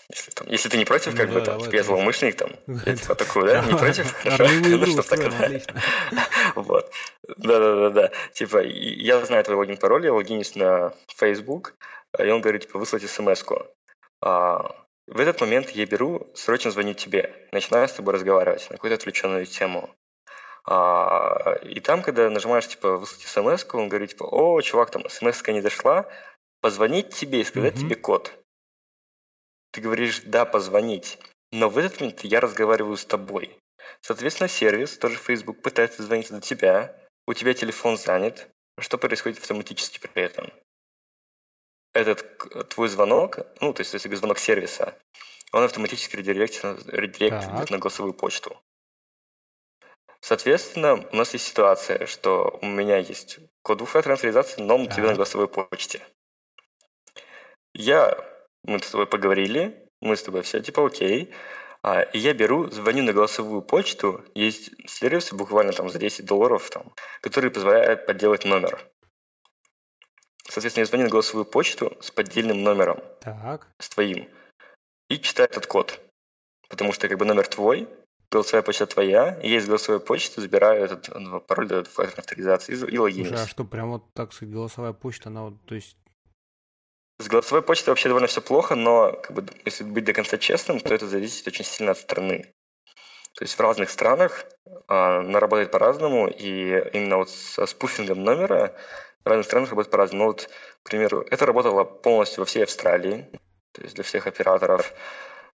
[0.10, 2.52] если, там, если ты не против, как ну, бы да, там, типа, я злоумышленник, там,
[2.86, 4.14] я типа такой, да, не против?
[4.24, 5.50] Хорошо, ну что тогда?
[6.56, 6.92] Вот.
[7.38, 8.12] Да-да-да-да.
[8.34, 11.76] Типа, я знаю твой логин, пароль, я логинюсь на Facebook,
[12.18, 13.66] и он говорит, типа, выслать смс-ку.
[15.08, 19.46] В этот момент я беру, срочно звоню тебе, начинаю с тобой разговаривать на какую-то отвлеченную
[19.46, 19.94] тему.
[20.66, 25.46] А, и там, когда нажимаешь, типа, выслать смс он говорит, типа, о, чувак, там смс
[25.48, 26.10] не дошла,
[26.62, 27.80] позвонить тебе и сказать mm-hmm.
[27.80, 28.34] тебе код.
[29.72, 31.20] Ты говоришь, да, позвонить.
[31.52, 33.58] Но в этот момент я разговариваю с тобой.
[34.02, 36.98] Соответственно, сервис, тоже Facebook, пытается звонить до тебя,
[37.28, 38.48] у тебя телефон занят.
[38.80, 40.52] Что происходит автоматически при этом?
[41.94, 44.98] Этот твой звонок, ну, то есть если звонок сервиса,
[45.52, 48.58] он автоматически редиректит, редиректит на голосовую почту.
[50.20, 54.88] Соответственно, у нас есть ситуация, что у меня есть код двухфакторной авторизации, но он у
[54.88, 56.02] тебя на голосовой почте.
[57.74, 58.18] Я,
[58.64, 61.34] мы с тобой поговорили, мы с тобой все типа окей,
[61.82, 66.70] а, и я беру, звоню на голосовую почту, есть сервисы буквально там за 10 долларов,
[66.70, 68.80] там, которые позволяют подделать номер.
[70.54, 73.00] Соответственно, я звоню на голосовую почту с поддельным номером.
[73.22, 73.68] Так.
[73.80, 74.30] С твоим.
[75.10, 76.00] И читаю этот код.
[76.70, 77.90] Потому что как бы номер твой,
[78.30, 82.98] голосовая почта твоя, и я из голосовой почты забираю этот ну, пароль для авторизации и
[83.00, 83.30] логинюсь.
[83.30, 85.98] Слушай, а что, прям вот так сказать, голосовая почта, она вот, то есть...
[87.18, 90.80] С голосовой почтой вообще довольно все плохо, но как бы, если быть до конца честным,
[90.80, 92.54] то это зависит очень сильно от страны.
[93.34, 94.46] То есть в разных странах
[94.88, 98.76] а, она работает по-разному, и именно вот со спуфингом номера
[99.30, 100.24] разных странах работает по-разному.
[100.24, 100.50] Ну, вот,
[100.84, 103.30] к примеру, это работало полностью во всей Австралии,
[103.72, 104.94] то есть для всех операторов.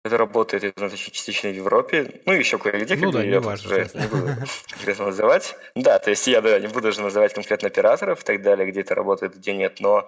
[0.04, 4.08] Это работает, знаю, частично в Европе, ну, еще кое-где, ну, да, я важно, уже не
[4.08, 4.28] буду
[4.70, 5.58] конкретно называть.
[5.76, 8.80] Да, то есть я да, не буду уже называть конкретно операторов и так далее, где
[8.80, 10.08] это работает, где нет, но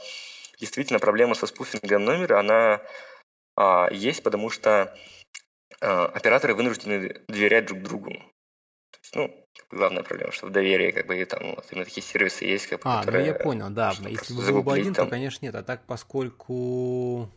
[0.62, 2.82] действительно проблема со спуфингом номера, она
[3.58, 4.96] а, есть, потому что
[5.82, 8.12] а, операторы вынуждены доверять друг другу.
[8.12, 9.41] То есть, ну,
[9.72, 12.82] главная проблема, что в доверии как бы и там вот именно такие сервисы есть, как
[12.84, 13.94] А, которые, ну я понял, да.
[14.08, 15.06] Если бы был бы один, там...
[15.06, 15.56] то, конечно, нет.
[15.56, 17.30] А так, поскольку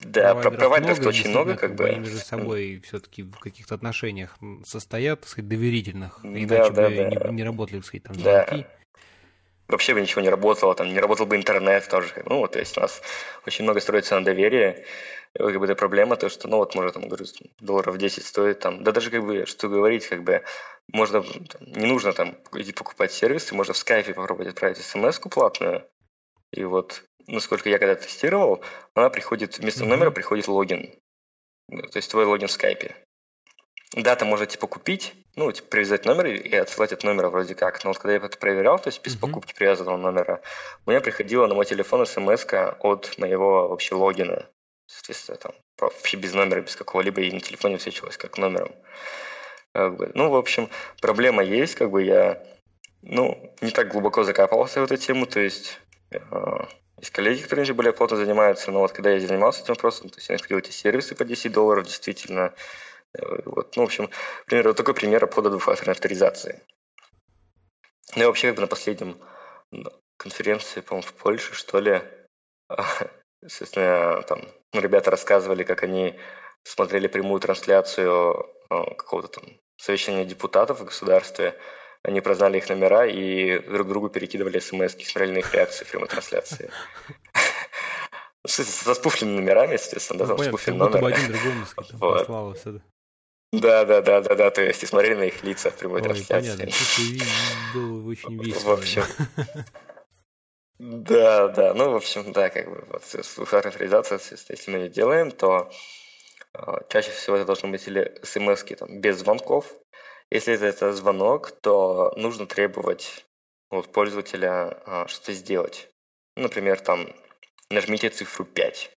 [0.00, 1.88] да, провайдеров, провайдеров много, очень много, как бы.
[1.88, 6.90] Они между собой все-таки в каких-то отношениях состоят, так сказать, доверительных, иначе да, бы да,
[6.90, 7.30] да.
[7.30, 8.66] Не, не работали, так сказать, там звонки.
[9.72, 12.22] Вообще бы ничего не работало, там не работал бы интернет тоже.
[12.26, 13.02] Ну, вот, то есть у нас
[13.46, 14.84] очень много строится на доверии
[15.34, 17.24] как бы эта проблема, то, что, ну, вот, может, там, говорю,
[17.60, 20.42] долларов 10 стоит, там, да даже, как бы, что говорить, как бы,
[20.92, 25.88] можно, там, не нужно, там, идти покупать сервисы, можно в скайпе попробовать отправить смс-ку платную,
[26.52, 28.62] и вот, насколько я когда тестировал,
[28.94, 30.94] она приходит, вместо номера приходит логин,
[31.68, 32.94] ну, то есть твой логин в скайпе.
[33.94, 37.84] Да, там можно, типа, купить, ну, типа, привязать номер и отсылать от номера вроде как.
[37.84, 39.20] Но вот когда я это проверял, то есть без mm-hmm.
[39.20, 40.40] покупки привязанного номера,
[40.86, 44.46] у меня приходила на мой телефон смс от моего вообще логина.
[44.86, 48.72] Соответственно, там вообще без номера, без какого-либо, и на телефоне высвечивалось как номером.
[49.74, 50.68] Ну, в общем,
[51.00, 52.42] проблема есть, как бы я,
[53.02, 55.80] ну, не так глубоко закапывался в эту тему, то есть
[56.10, 56.18] э,
[56.98, 60.18] есть коллеги, которые же более плотно занимаются, но вот когда я занимался этим вопросом, то
[60.18, 62.91] есть я находил эти сервисы по 10 долларов, действительно, э,
[63.44, 64.10] вот, ну, в общем,
[64.46, 66.62] пример, вот такой пример обхода двухфакторной авторизации.
[68.16, 69.18] Ну и вообще, как бы на последнем
[70.16, 72.02] конференции, по-моему, в Польше, что ли,
[73.42, 76.14] Естественно, там ну, ребята рассказывали, как они
[76.62, 79.44] смотрели прямую трансляцию э, какого-то там
[79.76, 81.58] совещания депутатов в государстве.
[82.04, 86.08] Они прознали их номера и друг другу перекидывали смс смотрели на их реакции в прямой
[86.08, 86.70] трансляции.
[88.46, 91.04] Со спуфленными номерами, естественно, да, там спуфлен номер.
[91.04, 92.56] один другому послал
[93.52, 96.56] Да, да, да, да, да, то есть и смотрели на их лица в прямой трансляции.
[96.56, 97.26] Понятно,
[97.74, 98.76] было очень весело.
[98.76, 99.02] В общем,
[100.78, 105.30] да, да, ну, в общем, да, как бы вот слуховая авторизация, если мы ее делаем,
[105.30, 105.70] то
[106.54, 109.70] э, чаще всего это должны быть или смс там, без звонков.
[110.30, 113.26] Если это, это звонок, то нужно требовать
[113.70, 115.90] от пользователя э, что-то сделать.
[116.36, 117.14] Например, там,
[117.68, 118.90] нажмите цифру 5.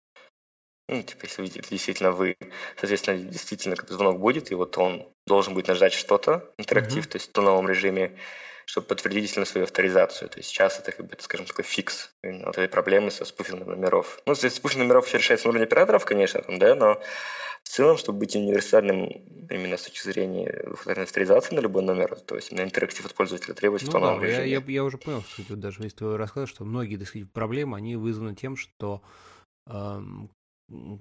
[0.88, 2.36] Ну, типа, если действительно вы,
[2.76, 7.10] соответственно, действительно как звонок будет, и вот он должен будет нажать что-то, интерактив, mm-hmm.
[7.10, 8.18] то есть в новом режиме,
[8.66, 10.28] чтобы подтвердить действительно свою авторизацию.
[10.28, 14.20] То есть сейчас это, как бы, скажем, такой фикс вот этой проблемы со спуфингом номеров.
[14.26, 17.00] Ну, здесь спуфинг номеров все решается на уровне операторов, конечно, там, да, но
[17.62, 19.06] в целом, чтобы быть универсальным
[19.48, 20.48] именно с точки зрения
[20.84, 24.48] авторизации на любой номер, то есть именно интерактив от пользователя требуется ну, в да, режиме.
[24.48, 27.30] Я, я, я уже понял, кстати, вот даже из твоего рассказа, что многие, так сказать,
[27.32, 29.00] проблемы, они вызваны тем, что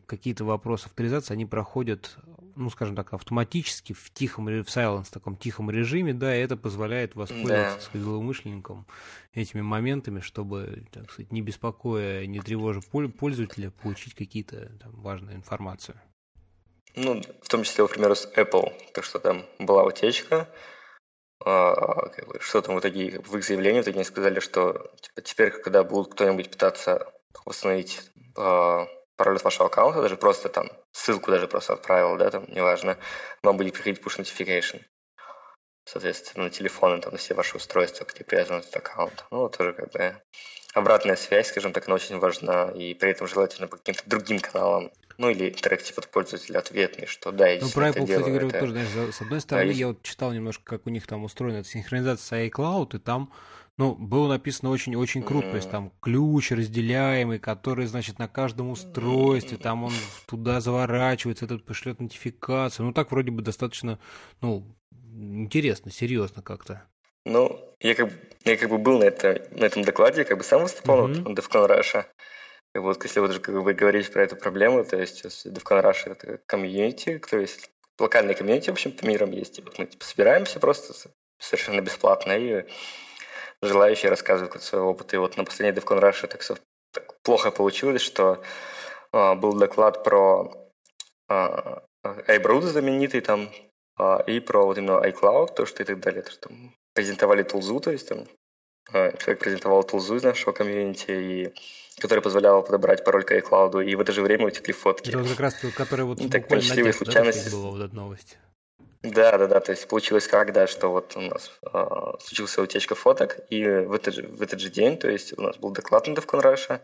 [0.06, 2.18] какие-то вопросы авторизации, они проходят,
[2.56, 7.16] ну, скажем так, автоматически в тихом, в silence, таком тихом режиме, да, и это позволяет
[7.16, 7.82] воспользоваться, да.
[7.82, 8.86] сказать, злоумышленникам
[9.34, 16.00] этими моментами, чтобы, так сказать, не беспокоя, не тревожа пользователя, получить какие-то там важную информацию.
[16.96, 20.50] Ну, в том числе, например, с Apple, то, что там была утечка,
[21.44, 24.92] а, как бы, что там в итоге, в их заявлении в итоге они сказали, что
[25.02, 27.12] типа, теперь, когда будут кто-нибудь пытаться
[27.46, 28.02] восстановить
[28.38, 28.88] а,
[29.22, 32.98] пароль от вашего аккаунта, даже просто там ссылку даже просто отправил, да, там, неважно,
[33.44, 34.82] вам будет приходить push notification.
[35.86, 39.26] Соответственно, на телефоны, там, на все ваши устройства, где привязан этот аккаунт.
[39.30, 40.20] Ну, тоже как бы
[40.74, 44.92] обратная связь, скажем так, она очень важна, и при этом желательно по каким-то другим каналам,
[45.20, 48.60] ну или интерактив от пользователя ответный, что да, я Ну, про Apple, кстати говоря, это...
[48.60, 51.58] тоже, знаешь, с одной стороны, да, я вот читал немножко, как у них там устроена
[51.58, 53.32] эта синхронизация с iCloud, и там
[53.78, 59.58] ну, было написано очень-очень круто, то есть там ключ разделяемый, который, значит, на каждом устройстве,
[59.58, 59.94] там он
[60.28, 62.86] туда заворачивается, этот пошлет нотификацию.
[62.86, 64.00] Ну, так вроде бы достаточно,
[64.42, 66.84] ну, интересно, серьезно как-то.
[67.26, 68.14] Ну, я как, бы,
[68.46, 71.24] я как бы был на, это, на этом докладе, как бы сам выступал mm-hmm.
[71.24, 72.06] вот, DevCon Russia.
[72.74, 76.40] И вот если вот как вы говорите про эту проблему, то есть DevCon Russia это
[76.46, 77.70] комьюнити, то есть
[78.00, 79.62] локальный комьюнити, в общем-то, миром есть.
[79.78, 80.94] Мы типа, собираемся просто
[81.38, 82.66] совершенно бесплатно и
[83.62, 85.16] желающие рассказывают от своего опыта.
[85.16, 86.44] И вот на последней DevCon Russia так,
[86.92, 88.42] так плохо получилось, что
[89.12, 90.52] а, был доклад про
[91.30, 93.50] iBrood знаменитый там,
[93.98, 96.24] а, и про вот именно iCloud, то, что и так далее.
[96.24, 98.28] То, что там презентовали тулзу, то есть там
[98.92, 101.54] человек презентовал тулзу из нашего комьюнити, и,
[102.02, 105.10] которая позволяла подобрать пароль к iCloud, и в это же время утекли фотки.
[105.10, 107.50] Это вот как раз, который вот ну, так, буквально на случайности.
[107.50, 108.38] Да, была вот эта новость.
[109.04, 109.60] Да, да, да.
[109.60, 111.86] То есть получилось как, да, что вот у нас э,
[112.20, 115.58] случилась утечка фоток, и в этот, же, в этот же день, то есть у нас
[115.58, 116.82] был доклад на DevCon Russia,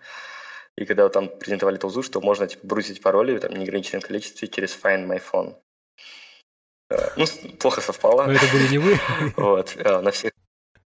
[0.75, 4.77] и когда там презентовали толзу, что можно типа брусить пароли там, в неограниченном количестве через
[4.81, 5.55] Find My Phone.
[6.89, 7.25] Э, ну,
[7.59, 8.25] плохо совпало.
[8.25, 8.97] Но это были не вы?
[9.37, 10.31] Вот, э, на всех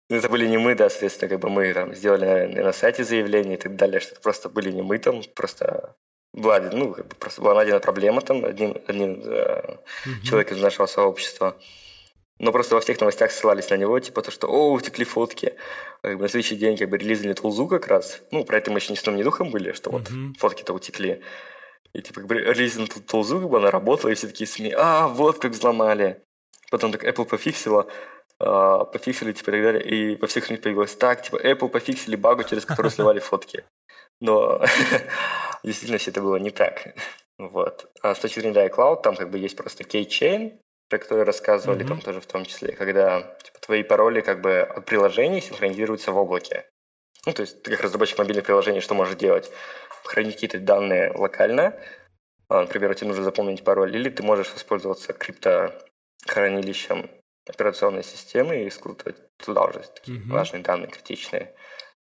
[0.10, 3.58] это были не мы, да, соответственно, как бы мы там сделали на, на сайте заявление
[3.58, 5.96] и так далее, что это просто были не мы там, просто
[6.36, 10.24] была, ну, как бы просто была найдена проблема там одним, одним э, mm-hmm.
[10.24, 11.58] человеком из нашего сообщества.
[12.38, 15.56] Но просто во всех новостях ссылались на него, типа то, что «О, утекли фотки».
[16.02, 18.22] Как бы на следующий день как бы релизнули Тулзу как раз.
[18.32, 20.38] Ну, про это мы еще ни сном, ни духом были, что вот mm-hmm.
[20.38, 21.22] фотки-то утекли.
[21.94, 25.08] И типа как бы релизнули Тулзу, как бы она работала, и все такие СМИ «А,
[25.08, 26.22] вот как взломали».
[26.70, 27.88] Потом так Apple пофиксила,
[28.42, 29.84] э, пофиксили, типа, и так далее.
[29.84, 33.64] И во всех них появилось так, типа, Apple пофиксили багу, через которую сливали фотки.
[34.20, 34.62] Но
[35.66, 36.96] действительно все это было не так.
[37.38, 37.92] Вот.
[38.02, 40.58] А с точки зрения iCloud, там как бы есть просто keychain,
[40.88, 41.88] про который рассказывали mm-hmm.
[41.90, 46.18] там тоже в том числе, когда типа, твои пароли как бы от приложений синхронизируются в
[46.18, 46.66] облаке.
[47.26, 49.52] Ну, то есть ты как разработчик мобильных приложений что можешь делать?
[50.06, 51.78] Хранить какие-то данные локально,
[52.48, 57.10] а, например, тебе нужно запомнить пароль, или ты можешь воспользоваться криптохранилищем
[57.48, 60.32] операционной системы и скрутывать туда уже такие mm-hmm.
[60.32, 61.56] важные данные, критичные.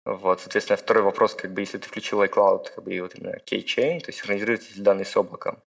[0.06, 3.38] Вот, соответственно, второй вопрос, как бы, если ты включил iCloud, как бы, и вот именно
[3.38, 5.62] keychain, то есть синхронизирует эти данные с облаком.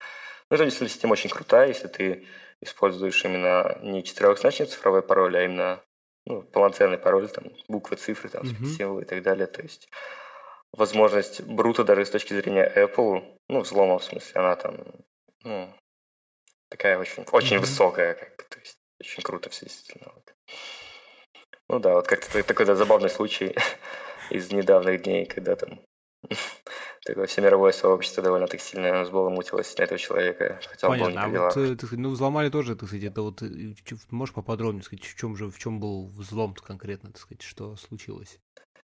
[0.51, 2.27] Ну, это действительно система очень крутая, если ты
[2.61, 5.83] используешь именно не четырехзначный цифровой пароль, а именно
[6.27, 8.67] ну, полноценный пароль, там, буквы, цифры, там, mm-hmm.
[8.67, 9.47] символы и так далее.
[9.47, 9.89] То есть
[10.73, 14.85] возможность брута даже с точки зрения Apple, ну, взлома в смысле, она там,
[15.43, 15.75] ну,
[16.69, 17.61] такая очень, очень mm-hmm.
[17.61, 20.13] высокая, как бы, то есть очень круто все действительно.
[21.69, 23.55] Ну да, вот как-то такой да, забавный случай
[24.31, 25.81] из недавних дней, когда там
[27.05, 31.37] такое всемировое сообщество довольно так сильно взбаламутилось на этого человека, хотя он Понятно, был не
[31.37, 33.75] а вот, э, ты, ну, взломали тоже, так сказать, это вот, э,
[34.11, 38.39] можешь поподробнее сказать, в чем же, в чем был взлом конкретно, так сказать, что случилось?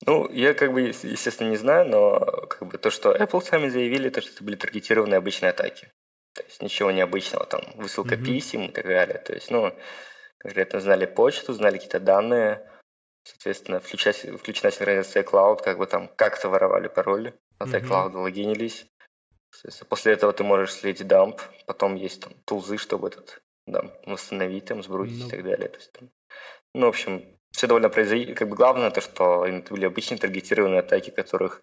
[0.05, 2.19] Ну, я как бы, естественно, не знаю, но
[2.49, 5.93] как бы то, что Apple сами заявили, то, что это были таргетированные обычные атаки.
[6.35, 8.25] То есть ничего необычного, там, высылка mm-hmm.
[8.25, 9.19] писем и так далее.
[9.19, 9.73] То есть, ну,
[10.39, 12.69] конкретно знали почту, знали какие-то данные,
[13.25, 17.83] Соответственно, включать, включена синхронизация Cloud, как бы там как-то воровали пароли от mm-hmm.
[17.83, 18.87] iCloud, логинились.
[19.89, 24.83] После этого ты можешь слить дамп, потом есть там тулзы, чтобы этот дамп восстановить, там,
[24.83, 25.21] сбросить no.
[25.21, 25.31] и ну.
[25.31, 25.69] так далее.
[25.69, 26.11] То есть, там,
[26.75, 28.37] ну, в общем, все довольно произойдет.
[28.37, 31.63] Как бы главное то, что это были обычные таргетированные атаки, которых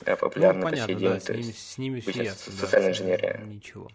[0.00, 1.10] да, популярны ну, понятно, по сей день.
[1.10, 3.40] Да, с, ними, с ними фияться, да, социальная инженерия.
[3.44, 3.90] Ничего.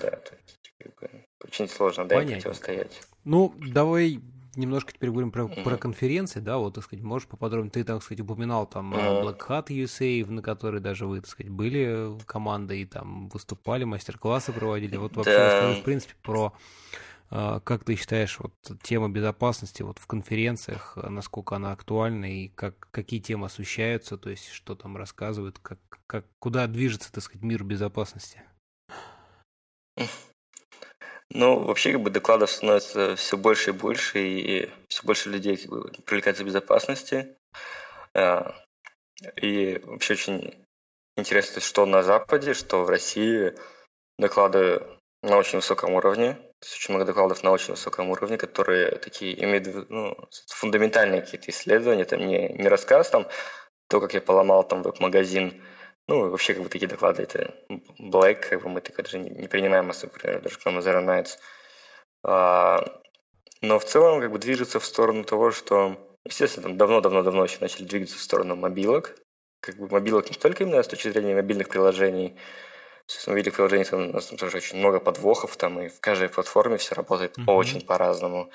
[0.00, 3.00] Да, то есть, как бы, очень сложно, да, противостоять.
[3.24, 4.20] Ну, давай
[4.56, 5.62] немножко теперь говорим про, mm-hmm.
[5.62, 9.22] про конференции, да, вот, так сказать, можешь поподробнее, ты, так сказать, упоминал там mm-hmm.
[9.22, 14.52] Black Hat USA, на которой даже вы, так сказать, были командой и там выступали, мастер-классы
[14.52, 15.46] проводили, вот вообще да.
[15.46, 16.52] расскажи, в принципе, про
[17.30, 22.88] а, как ты считаешь, вот тема безопасности вот в конференциях, насколько она актуальна и как,
[22.90, 27.64] какие темы освещаются, то есть что там рассказывают, как, как, куда движется, так сказать, мир
[27.64, 28.42] безопасности?
[31.34, 35.68] Ну, вообще, как бы докладов становится все больше и больше, и все больше людей как
[35.68, 37.36] бы, привлекается к безопасности.
[38.14, 38.54] А,
[39.42, 40.66] и вообще очень
[41.16, 43.52] интересно, что на Западе, что в России
[44.16, 44.86] доклады
[45.22, 46.34] на очень высоком уровне.
[46.34, 50.16] То есть очень много докладов на очень высоком уровне, которые такие имеют ну,
[50.46, 53.26] фундаментальные какие-то исследования, там не, не рассказ, там,
[53.88, 55.60] то, как я поломал там веб-магазин,
[56.08, 57.54] ну, вообще, как бы, такие доклады, это
[57.98, 61.38] Black, как бы, мы так даже не, не принимаем особо, например, даже кроме Zero Nights.
[62.22, 63.00] А,
[63.62, 67.84] но в целом, как бы, движется в сторону того, что, естественно, там давно-давно-давно еще начали
[67.84, 69.16] двигаться в сторону мобилок,
[69.60, 72.36] как бы, мобилок не только именно с точки зрения мобильных приложений,
[73.06, 76.28] в мобильных приложениях там, у нас там тоже очень много подвохов, там, и в каждой
[76.28, 77.52] платформе все работает mm-hmm.
[77.52, 78.50] очень по-разному.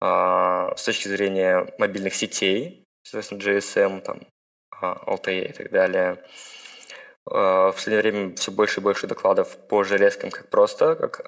[0.00, 4.20] А, с точки зрения мобильных сетей, соответственно, GSM, там,
[4.82, 6.22] LTE а, и так далее,
[7.26, 11.20] в последнее время все больше и больше докладов по железкам как просто, как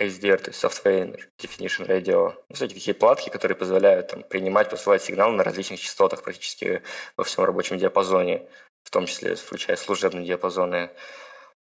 [0.00, 2.34] SDR, то есть Software Definition Radio.
[2.48, 6.82] Ну, кстати, такие платки, которые позволяют там, принимать, посылать сигналы на различных частотах практически
[7.16, 8.48] во всем рабочем диапазоне,
[8.84, 10.90] в том числе включая служебные диапазоны.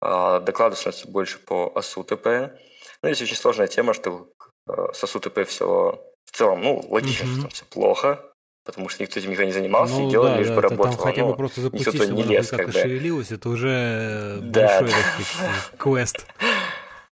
[0.02, 2.60] А, доклады становятся больше по ASU-ТП.
[3.02, 4.30] Ну, здесь очень сложная тема, что
[4.68, 7.32] э, с ASU-ТП все в целом, ну, логично, mm-hmm.
[7.32, 8.34] что там все плохо,
[8.68, 10.94] потому что никто этим никогда не занимался ну, и делал, да, лишь да, бы работал.
[10.94, 12.72] Там хотя бы просто запустить, чтобы не лез, как бы.
[12.74, 14.82] шевелилось, это уже да.
[14.82, 15.02] большой,
[15.78, 16.28] квест.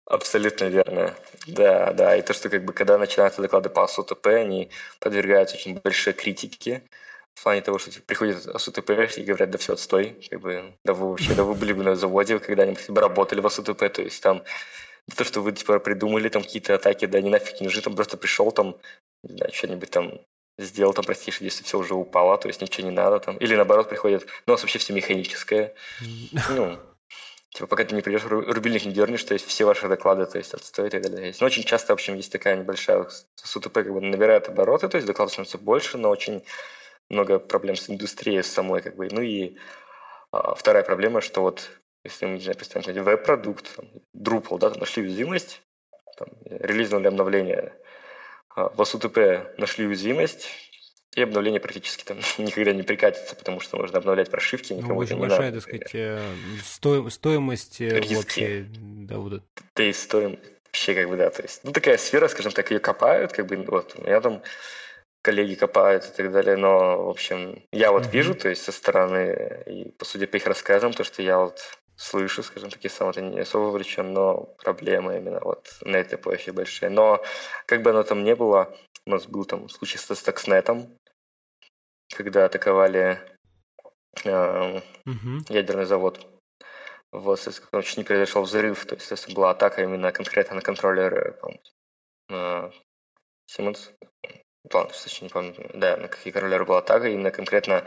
[0.06, 1.16] Абсолютно верно.
[1.48, 2.16] Да, да.
[2.16, 4.70] И то, что как бы когда начинаются доклады по АСУТП, они
[5.00, 6.84] подвергаются очень большой критике
[7.34, 10.94] в плане того, что типа, приходят АСУТП и говорят, да все, отстой, как бы, да
[10.94, 14.02] вы вообще, да вы были бы на заводе, вы когда-нибудь бы работали в АСУТП, то
[14.04, 14.44] есть там
[15.16, 18.18] то, что вы типа придумали там какие-то атаки, да, не нафиг не нужны, там просто
[18.18, 18.78] пришел там,
[19.24, 20.20] не знаю, что-нибудь там
[20.60, 23.38] сделал там простейшее, если все уже упало, то есть ничего не надо там.
[23.38, 25.74] Или наоборот приходит, ну, у нас вообще все механическое.
[26.50, 26.78] Ну,
[27.52, 30.54] типа, пока ты не придешь, рубильник не дернешь, то есть все ваши доклады, то есть
[30.54, 31.34] отстой и так далее.
[31.40, 34.98] Но очень часто, в общем, есть такая небольшая, с УТП как бы набирает обороты, то
[34.98, 36.44] есть докладов становится больше, но очень
[37.10, 39.08] много проблем с индустрией самой, как бы.
[39.12, 39.58] Ну и
[40.32, 41.70] а, вторая проблема, что вот,
[42.04, 43.80] если мы, не знаю, представим, веб-продукт,
[44.16, 45.62] Drupal, да, там нашли уязвимость,
[46.18, 47.74] там, релизнули обновление,
[48.76, 50.48] в СУТП нашли уязвимость,
[51.16, 55.16] и обновление практически там никогда не прикатится, потому что нужно обновлять прошивки, никому ну, очень
[55.16, 55.54] не большая, надо.
[55.54, 56.22] так сказать, э,
[56.64, 58.14] сто, стоимость э, Риски.
[58.16, 58.66] вообще.
[58.70, 59.44] Да, вот.
[59.76, 60.40] да и стоимость
[60.70, 63.58] вообще как бы, да, то есть, ну, такая сфера, скажем так, ее копают, как бы,
[63.58, 64.44] вот, у меня там
[65.22, 68.12] коллеги копают и так далее, но, в общем, я вот mm-hmm.
[68.12, 71.60] вижу, то есть, со стороны, и, по сути, по их рассказам, то, что я вот
[72.00, 76.18] слышу, скажем так, я сам это не особо увлечен, но проблемы именно вот на этой
[76.18, 76.90] площади большие.
[76.90, 77.22] Но
[77.66, 78.74] как бы оно там не было,
[79.06, 80.90] у нас был там случай с Stuxnet,
[82.16, 83.20] когда атаковали
[84.24, 85.46] э, uh-huh.
[85.50, 86.26] ядерный завод.
[87.12, 91.38] Вот, соответственно, чуть не произошел взрыв, то есть, соответственно, была атака именно конкретно на контроллер,
[91.42, 91.60] по
[93.52, 93.92] Siemens,
[94.72, 97.84] ладно, точнее не помню, да, на какие контроллеры была атака, именно конкретно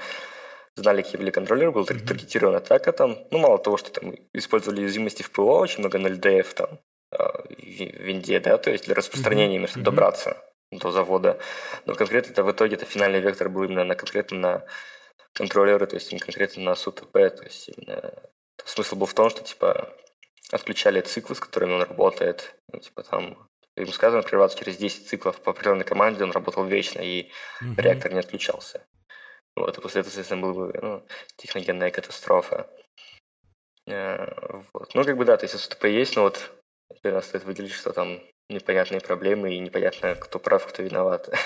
[0.77, 2.07] знали, какие были контроллеры, была mm-hmm.
[2.07, 3.19] таргетированная атака там.
[3.31, 7.43] Ну, мало того, что там использовали уязвимости в ПО, очень много на LDF там, а,
[7.43, 9.67] в винде, да, то есть для распространения, mm-hmm.
[9.67, 11.39] чтобы добраться до завода.
[11.85, 14.65] Но конкретно это в итоге это финальный вектор был именно на конкретно на
[15.35, 18.13] контроллеры, то есть именно конкретно на СУТП, то есть именно
[18.65, 19.95] смысл был в том, что типа
[20.51, 25.41] отключали циклы, с которыми он работает, ну, типа там ему сказано прерваться через 10 циклов
[25.41, 27.31] по определенной команде, он работал вечно, и
[27.63, 27.81] mm-hmm.
[27.81, 28.87] реактор не отключался.
[29.57, 32.71] Вот, и после этого, соответственно, была бы ну, техногенная катастрофа.
[33.87, 34.95] Э, вот.
[34.95, 36.51] Ну, как бы да, то есть СУТП есть, но вот
[36.95, 41.29] теперь стоит выделить, что там непонятные проблемы и непонятно, кто прав, кто виноват.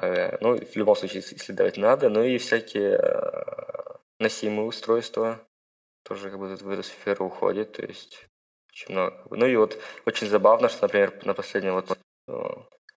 [0.00, 2.08] Э, ну, в любом случае, исследовать надо.
[2.08, 5.40] Ну и всякие э, носимые устройства
[6.04, 8.28] тоже как бы в эту сферу уходят, то есть
[8.70, 9.24] очень много.
[9.30, 9.76] Ну и вот
[10.06, 11.98] очень забавно, что, например, на последнем вот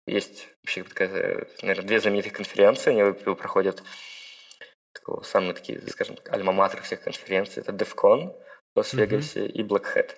[0.09, 3.83] есть вообще такая, наверное, две знаменитых конференции, они проходят
[4.93, 7.61] такого, самые такие, скажем так, альма-матер всех конференций.
[7.61, 8.35] Это DevCon
[8.73, 9.51] в Лас-Вегасе mm-hmm.
[9.51, 10.15] и Black Hat.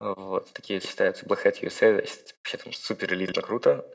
[0.00, 3.86] Вот, такие считаются Black Hat USA, вообще там супер элитно круто.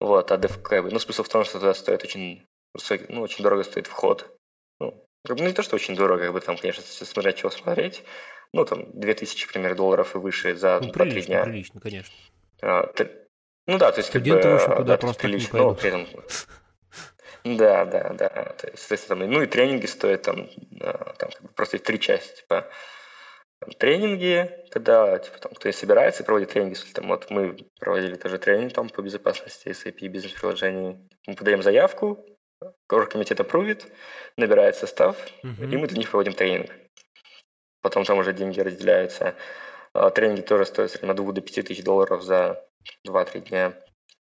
[0.00, 3.62] Вот, а DevCon, ну, смысл в том, что туда стоит очень высокий, ну, очень дорого
[3.62, 4.36] стоит вход.
[4.80, 8.02] Ну, Ну, не то, что очень дорого, как бы там, конечно, смотря чего смотреть.
[8.52, 11.44] Ну, там, 2000, например, долларов и выше за ну, 2-3 дня.
[11.44, 12.14] прилично, конечно.
[12.62, 12.92] А.
[13.66, 14.58] Ну да, то есть Студенты, как бы...
[14.58, 15.76] в общем, туда да, просто прилично, не пойдут.
[15.76, 16.24] но при этом...
[17.56, 18.28] Да, да, да.
[18.28, 20.48] То есть, там, ну и тренинги стоят там,
[21.18, 22.40] там просто есть три части.
[22.40, 22.68] Типа
[23.60, 26.72] там, тренинги, когда типа, там, кто собирается и проводит тренинги.
[26.74, 31.06] Если, там, вот мы проводили тоже тренинг там, по безопасности SAP бизнес-приложений.
[31.26, 32.24] Мы подаем заявку,
[32.88, 33.86] оргкомитет апрувит,
[34.36, 35.70] набирает состав, Мгм.
[35.70, 36.70] и мы для них проводим тренинг.
[37.82, 39.34] Потом там уже деньги разделяются.
[39.92, 42.66] А, Тренинги тоже стоят от 2 до 5 тысяч долларов за
[43.04, 43.74] 2-3 дня.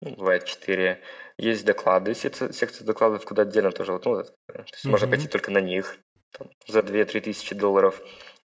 [0.02, 1.02] Ну, бывает 4.
[1.38, 5.16] Есть доклады, секция, секция докладов, куда отдельно тоже, вот, ну, то есть можно Мгм.
[5.16, 5.98] пойти только на них
[6.32, 8.02] там, за 2-3 тысячи долларов.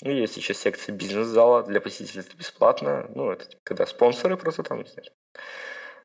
[0.02, 3.10] И есть еще секция бизнес-зала для посетителей это бесплатно.
[3.16, 4.86] Ну, это типа, когда спонсоры просто там,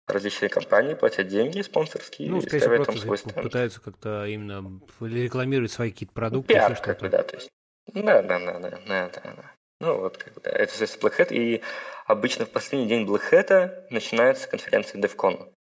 [0.07, 3.34] различные компании платят деньги спонсорские Ну, и ставят там свой стенд.
[3.42, 7.50] пытаются как-то именно рекламировать свои какие-то Ну, продукты, пиар, как бы, да, то есть.
[7.92, 9.53] Да, да, да, да, да, да, да.
[9.83, 11.61] Ну, вот, как бы, да, это, естественно, Black Hat, и
[12.07, 15.53] обычно в последний день Black Hat начинается конференция DevCon.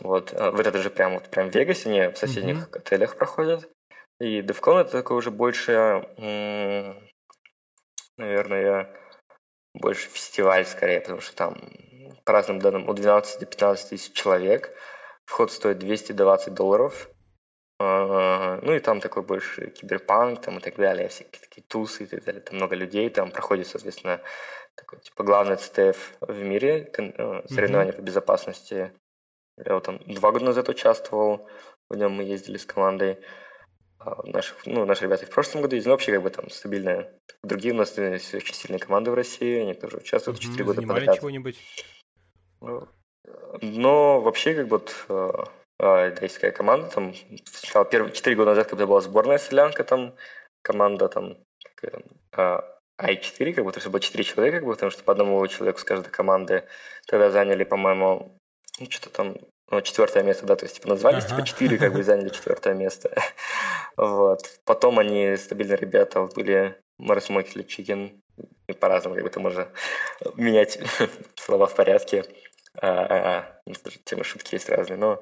[0.00, 3.70] Вот, а, в этот же прям, вот, прям в Вегасе, не в соседних отелях проходят.
[4.20, 6.08] И DevCon это такой уже больше,
[8.16, 8.90] наверное,
[9.74, 11.58] больше фестиваль скорее, потому что там
[12.24, 14.74] по разным данным от 12 до 15 тысяч человек.
[15.26, 17.10] Вход стоит 220 долларов.
[17.78, 22.06] А, Ну и там такой больше киберпанк там и так далее, всякие такие тусы и
[22.06, 22.40] так далее.
[22.40, 24.20] Там много людей, там проходит, соответственно,
[24.74, 28.92] такой типа главный CTF в мире, э, соревнования по безопасности.
[29.58, 31.48] Я вот там два года назад участвовал,
[31.88, 33.18] в нем мы ездили с командой.
[33.98, 37.12] А Наши, ну, наши ребята в прошлом году ездили, но вообще как бы там стабильная.
[37.42, 40.40] Другие у нас очень сильные команды в России, они тоже участвуют.
[40.40, 41.18] 4 года Занимали подряд.
[41.18, 41.58] чего-нибудь?
[42.60, 42.88] Ну,
[43.62, 47.14] Но вообще, как бы, вот, э, э, да, есть такая команда, там,
[47.44, 50.14] сначала первые четыре года назад, когда была сборная селянка, там,
[50.62, 51.36] команда, там,
[51.80, 52.02] там,
[52.32, 52.64] а,
[52.98, 55.78] I4, как бы, то есть было четыре человека, как бы, потому что по одному человеку
[55.80, 56.64] с каждой команды
[57.06, 58.38] тогда заняли, по-моему,
[58.78, 59.36] ну, что-то там,
[59.70, 61.36] ну, четвертое место, да, то есть, типа, назвались, Ага.
[61.36, 63.14] типа, четыре, как бы, заняли четвертое место.
[63.98, 64.42] Вот.
[64.66, 68.20] Потом они, стабильные ребята, были Морис Моксли, Чикен,
[68.66, 69.68] и по-разному, как бы, это можно
[70.34, 70.78] менять
[71.36, 72.26] слова в порядке.
[72.78, 73.72] А, а, а,
[74.04, 75.20] темы шутки есть разные, но а,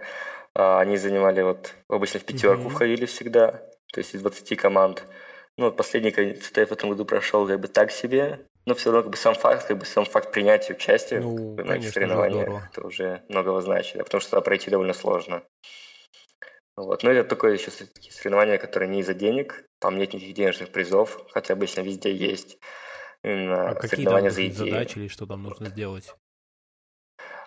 [0.55, 2.71] они занимали вот, обычно в пятерку Мгм.
[2.71, 3.53] входили всегда,
[3.93, 5.05] то есть из 20 команд.
[5.57, 9.03] Ну, вот последний CTF в этом году прошел как бы так себе, но все равно
[9.03, 11.91] как бы сам факт, как бы сам факт принятия участия Ну, как бы, на этих
[11.91, 15.45] конечно же, соревнованиях, это уже многого значит, да, потому что пройти довольно сложно.
[16.77, 17.03] Вот.
[17.03, 21.25] Но это такое еще такие соревнования, которые не из-за денег, там нет никаких денежных призов,
[21.31, 22.59] хотя обычно везде есть
[23.25, 26.17] именно А какие там за задачи или что там нужно сделать?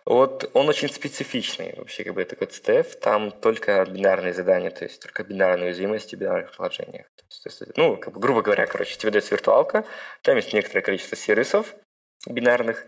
[0.07, 5.01] Вот он очень специфичный, вообще как бы такой CTF, там только бинарные задания, то есть
[5.01, 7.07] только бинарные уязвимости в бинарных приложениях.
[7.17, 9.83] То есть, то есть, ну, как бы, грубо говоря, короче, тебе дается виртуалка,
[10.21, 11.75] там есть некоторое количество сервисов
[12.25, 12.85] бинарных,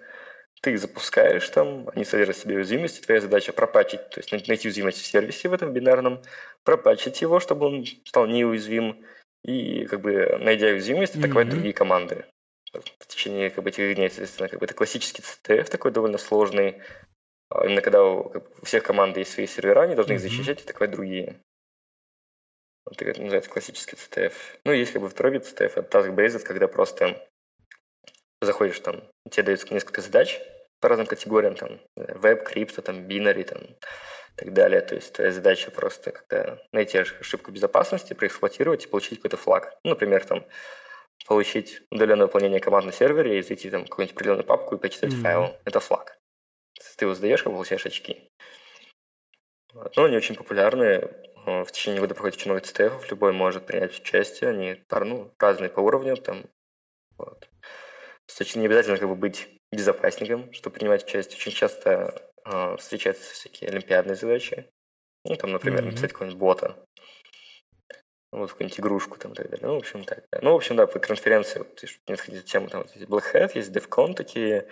[0.61, 4.45] ты их запускаешь там, они содержат в себе уязвимости, твоя задача пропатчить, то есть най-
[4.47, 6.21] найти уязвимость в сервисе в этом бинарном,
[6.63, 9.05] пропатчить его, чтобы он стал неуязвим,
[9.43, 11.55] и как бы найдя уязвимость, атаковать Мгм.
[11.55, 12.23] другие команды.
[12.71, 16.81] В течение как бы, этих дней, соответственно, как бы это классический CTF такой довольно сложный,
[17.63, 20.63] Именно когда у, как у всех команд есть свои сервера, они должны их защищать и
[20.63, 21.41] атаковать другие.
[22.85, 24.33] Вот это называется классический CTF.
[24.65, 27.29] Ну, есть как бы второй вид CTF, это task-based, когда просто
[28.41, 30.39] заходишь там, тебе дается несколько задач
[30.79, 33.75] по разным категориям, там, веб, крипто, там, бинари, там, и
[34.37, 34.81] так далее.
[34.81, 39.73] То есть твоя задача просто как-то найти ошибку безопасности, проэксплуатировать и получить какой-то флаг.
[39.83, 40.45] Ну, например, там,
[41.27, 45.11] получить удаленное выполнение команд на сервере и зайти там в какую-нибудь определенную папку и почитать
[45.11, 45.21] Мгм.
[45.21, 45.55] файл.
[45.65, 46.18] Это флаг.
[46.97, 48.29] Ты его сдаешь, как получаешь очки.
[49.73, 49.95] Вот.
[49.95, 51.09] Но они очень популярны.
[51.45, 54.49] Э, В течение года проходит очень много CTF, любой может принять участие.
[54.51, 56.17] Они ну, разные по уровню.
[56.17, 56.45] Там,
[57.17, 57.49] вот.
[58.39, 61.37] Есть не обязательно как бы, быть безопасником, чтобы принимать участие.
[61.37, 64.69] Очень часто э, встречаются всякие олимпиадные задачи.
[65.25, 65.89] Ну, там, например, Мгм.
[65.89, 66.85] написать какого-нибудь бота.
[68.31, 69.67] Вот какую-нибудь игрушку там и так далее.
[69.67, 70.23] Ну, в общем, так.
[70.31, 70.39] Да.
[70.41, 73.33] Ну, в общем, да, по конференции, вот, не отходить от темы, там вот есть Black
[73.33, 74.67] Hat, есть DevCon, такие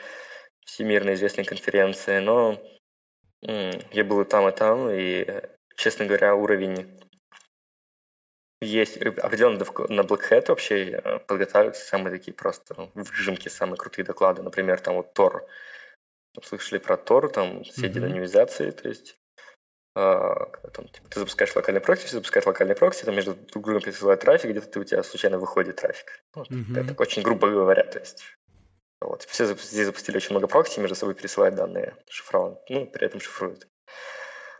[0.67, 2.61] всемирно известные конференции, но
[3.41, 5.25] я был и там, и там, и,
[5.75, 6.99] честно говоря, уровень
[8.59, 13.77] есть э, определенно на Black Hat вообще э, подготавливаются самые такие просто ну, выжимки, самые
[13.77, 14.41] крутые доклады.
[14.41, 15.47] Например, там вот Tor.
[16.43, 19.17] Слышали про Tor, там все динамизации, то есть
[19.95, 23.81] а, там, типа, ты запускаешь локальный прокси, все запускают локальный прокси, там между друг другом
[23.81, 26.23] присылают трафик, где-то ты, у тебя случайно выходит трафик.
[26.35, 26.75] Ну, Мгм.
[26.75, 28.36] это так очень грубо говоря, то есть
[29.01, 33.19] вот, все здесь запустили очень много прокси, между собой пересылают данные шифрованы, ну, при этом
[33.19, 33.67] шифруют.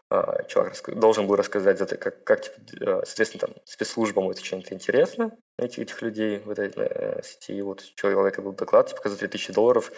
[0.10, 5.82] а, чувак должен был рассказать, как, как типа, соответственно, там, спецслужбам это что-нибудь интересно, найти
[5.82, 7.62] этих людей в этой э, сети.
[7.62, 9.92] Вот человека был доклад, типа, за 3000 долларов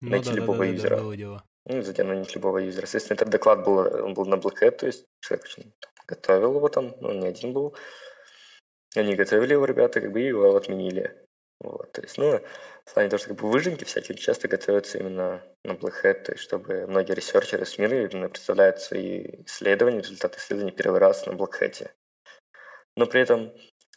[0.00, 0.96] ну, найти да, любого да, да, юзера.
[0.96, 1.44] Да, было дело.
[1.66, 2.86] Ну, затем найти любого юзера.
[2.86, 5.74] Соответственно, этот доклад был, он был на Black Hat, то есть человек очень
[6.06, 7.74] готовил его там, ну, не один был.
[8.94, 11.23] Они готовили его, ребята, как бы, и его отменили.
[11.60, 12.40] Вот, то есть, ну,
[12.84, 16.32] в плане того, что как бы выжимки всякие часто готовятся именно на Black Hat, то
[16.32, 21.32] есть, чтобы многие ресерчеры с мира именно представляют свои исследования, результаты исследований первый раз на
[21.32, 21.90] Black Hat.
[22.96, 23.52] Но при этом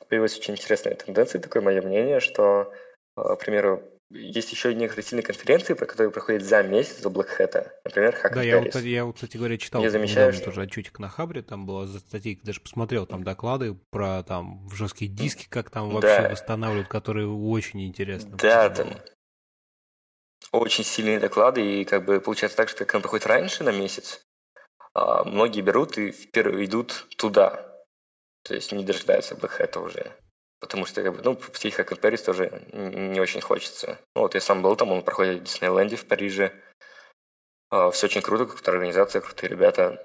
[0.08, 2.74] появилась очень интересная тенденция, такое мое мнение, что,
[3.16, 7.28] а, к примеру, есть еще некоторые сильные конференции, про которые проходят за месяц до Black
[7.38, 7.70] Hat.
[7.84, 10.46] Например, Hack Да, я вот, я вот, кстати говоря, читал я замечаю, что...
[10.46, 15.12] тоже отчетик на Хабре, там было за статьи, даже посмотрел там доклады про там жесткие
[15.12, 16.30] диски, как там вообще да.
[16.30, 18.38] восстанавливают, которые очень интересно.
[18.38, 18.98] Да, там
[20.52, 24.22] очень сильные доклады, и как бы получается так, что когда он проходит раньше на месяц,
[24.94, 27.68] а, многие берут и впервые идут туда.
[28.44, 30.16] То есть не дожидаются Black Hat уже.
[30.60, 34.00] Потому что, как бы, ну, в Тихо Paris тоже не очень хочется.
[34.16, 36.52] Ну, вот я сам был там, он проходит в Диснейленде в Париже.
[37.70, 40.02] А, все очень круто, крутая организация, крутые ребята.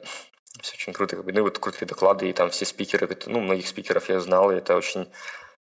[0.61, 3.67] Все очень круто, как бы, ну, вот крутые доклады, и там все спикеры, ну, многих
[3.67, 5.11] спикеров я знал, и это очень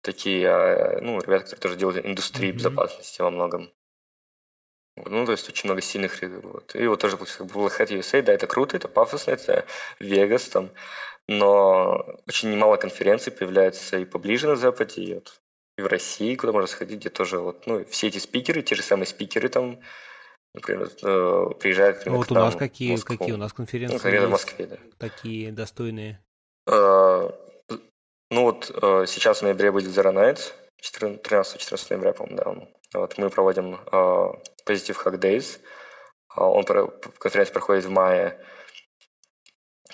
[0.02, 2.54] такие, а, ну, ребята, которые тоже делают индустрии mm-hmm.
[2.54, 3.72] безопасности во многом.
[4.98, 6.74] Ну, то есть очень много сильных вот.
[6.76, 9.66] И вот тоже как бы Hat USA, да, это круто, это пафосно, это
[10.00, 10.72] Вегас там,
[11.28, 15.42] но очень немало конференций появляется и поближе на Западе, и, вот,
[15.78, 18.84] и в России, куда можно сходить, где тоже вот, ну, все эти спикеры, те же
[18.84, 19.82] самые спикеры там,
[20.54, 23.96] например, э, приезжают ну, вот у нас какие, какие у нас конференции?
[23.96, 24.78] Ну, конкретно в Москве, да.
[24.98, 26.24] Такие достойные.
[26.68, 27.30] Э,
[28.32, 32.68] ну вот э, сейчас в ноябре будет Zero Nights, 13-14 ноября, по-моему, да.
[32.96, 35.60] Вот мы проводим Positive Hack Days.
[36.36, 38.44] Он, конференция проходит в мае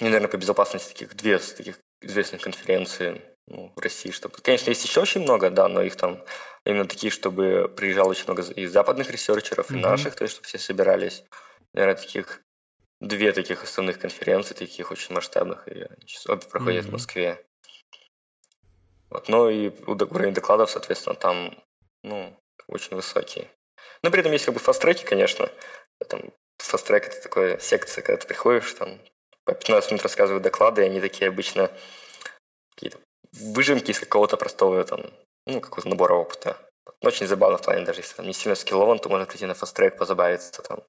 [0.01, 4.35] мне, наверное, по безопасности таких две таких известных конференции ну, в России, чтобы...
[4.41, 6.23] Конечно, есть еще очень много, да, но их там
[6.65, 9.77] именно такие, чтобы приезжало очень много и западных ресерчеров, mm-hmm.
[9.77, 11.23] и наших, то есть, чтобы все собирались.
[11.73, 12.41] Наверное, таких
[12.99, 15.87] две таких основных конференции, таких очень масштабных, и
[16.27, 16.89] обе проходят mm-hmm.
[16.89, 17.45] в Москве.
[19.11, 21.55] Вот, но и уровень докладов, соответственно, там,
[22.01, 22.35] ну,
[22.67, 23.49] очень высокий.
[24.03, 25.49] Но при этом есть как бы фаст-треки, конечно.
[26.07, 28.99] Там фаст-трек— это такая секция, когда ты приходишь, там
[29.45, 31.71] по 15 минут рассказывают доклады, и они такие обычно
[32.75, 32.99] какие-то
[33.33, 35.01] выжимки из какого-то простого там,
[35.45, 36.57] ну, какого-то набора опыта.
[37.01, 39.97] очень забавно в плане, даже если там не сильно скиллован, то можно прийти на фаст-трек,
[39.97, 40.83] позабавиться там.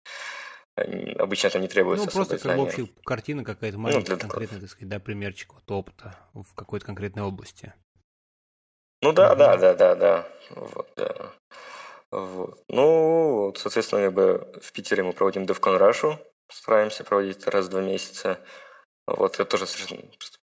[1.18, 4.70] Обычно это не требуется Ну, просто как бы общая картина какая-то маленькая, ну, конкретная, так
[4.70, 7.74] сказать, да, примерчик вот опыта в какой-то конкретной области.
[9.02, 10.28] Ну да, да, да, да, да.
[10.50, 11.32] Вот, да.
[12.12, 12.62] Вот.
[12.68, 16.18] Ну, соответственно, как бы в Питере мы проводим DevCon Rush,
[16.48, 18.38] стараемся проводить раз в два месяца.
[19.06, 20.02] Вот это тоже совершенно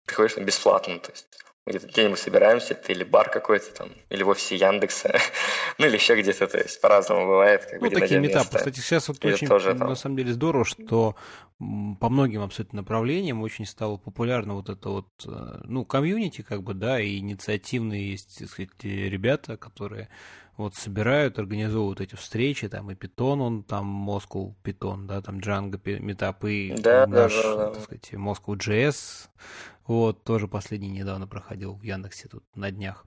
[0.06, 1.26] приходишь бесплатно, то есть
[1.66, 5.18] где-нибудь собираемся, это или бар какой-то там, или в офисе Яндекса,
[5.78, 7.64] ну или еще где-то, то есть по-разному бывает.
[7.64, 8.58] Как ну, бы, такие метапы.
[8.58, 9.88] Кстати, сейчас вот очень, тоже, там...
[9.88, 11.16] на самом деле, здорово, что
[11.58, 16.74] по многим абсолютно направлениям очень стало популярно вот это вот, э, ну, комьюнити, как бы,
[16.74, 20.10] да, и инициативные есть, так сказать, ребята, которые
[20.56, 25.80] вот собирают, организовывают эти встречи, там и Python, он там Moscow Python, да, там Django
[26.50, 27.70] и да, наш, да, да, да.
[27.70, 29.28] так сказать, Moscow JS,
[29.86, 33.06] вот, тоже последний недавно проходил в Яндексе тут на днях.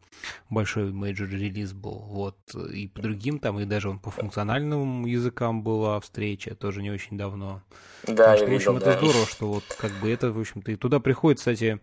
[0.49, 5.63] Большой major релиз был, вот, и по другим там, и даже он по функциональным языкам
[5.63, 7.61] была встреча, тоже не очень давно.
[8.05, 10.75] Да, так что, в общем, это здорово, что вот как бы это, в общем-то, и
[10.75, 11.79] туда приходит, кстати,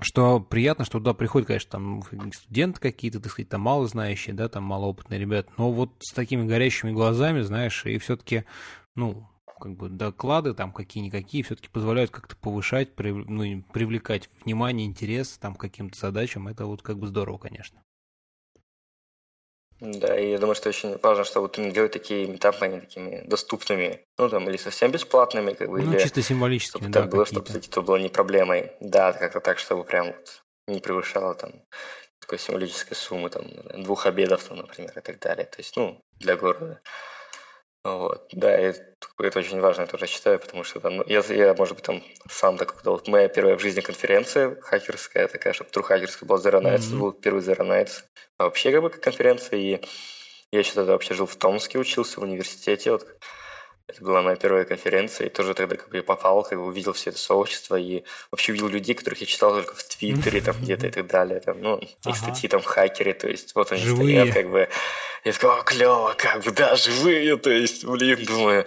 [0.00, 2.02] что приятно, что туда приходят, конечно, там
[2.34, 6.46] студенты какие-то, так сказать, там мало знающие, да, там малоопытные ребята, но вот с такими
[6.46, 8.44] горящими глазами, знаешь, и все-таки,
[8.94, 15.54] ну, как бы доклады там какие-никакие все-таки позволяют как-то повышать, ну, привлекать внимание, интерес там
[15.54, 17.82] к каким-то задачам, это вот как бы здорово, конечно.
[19.78, 23.22] Да, и я думаю, что очень важно, чтобы вот именно делать такие метапы, они такими
[23.26, 26.00] доступными, ну там, или совсем бесплатными, как бы, ну, или...
[26.00, 28.72] чисто символическими, чтобы да, так было, чтобы, это было не проблемой.
[28.80, 31.52] Да, как-то так, чтобы прям вот не превышало там
[32.20, 33.44] такой символической суммы, там,
[33.82, 35.44] двух обедов, там, например, и так далее.
[35.44, 36.80] То есть, ну, для города.
[37.86, 38.28] Вот.
[38.32, 38.80] Да, это,
[39.20, 42.02] это очень важно, я тоже считаю, потому что там, ну, я, я, может быть, там
[42.28, 46.38] сам так, когда вот моя первая в жизни конференция хакерская, такая, чтобы true хакерская была
[46.38, 46.98] Zero Nights, mm-hmm.
[46.98, 48.02] был первый Zero Nights,
[48.38, 49.80] а вообще как бы как конференция, и
[50.50, 53.06] я еще тогда вообще жил в Томске, учился в университете, вот
[53.88, 56.92] это была моя первая конференция, и тоже тогда как бы я попал, как бы увидел
[56.92, 60.88] все это сообщество, и вообще увидел людей, которых я читал только в Твиттере, там где-то
[60.88, 62.16] и так далее, там, ну, ага.
[62.16, 64.68] статьи там в хакере, то есть вот они стоят, как бы,
[65.24, 68.66] я такой, о, клево, как бы, да, живые, то есть, блин, думаю,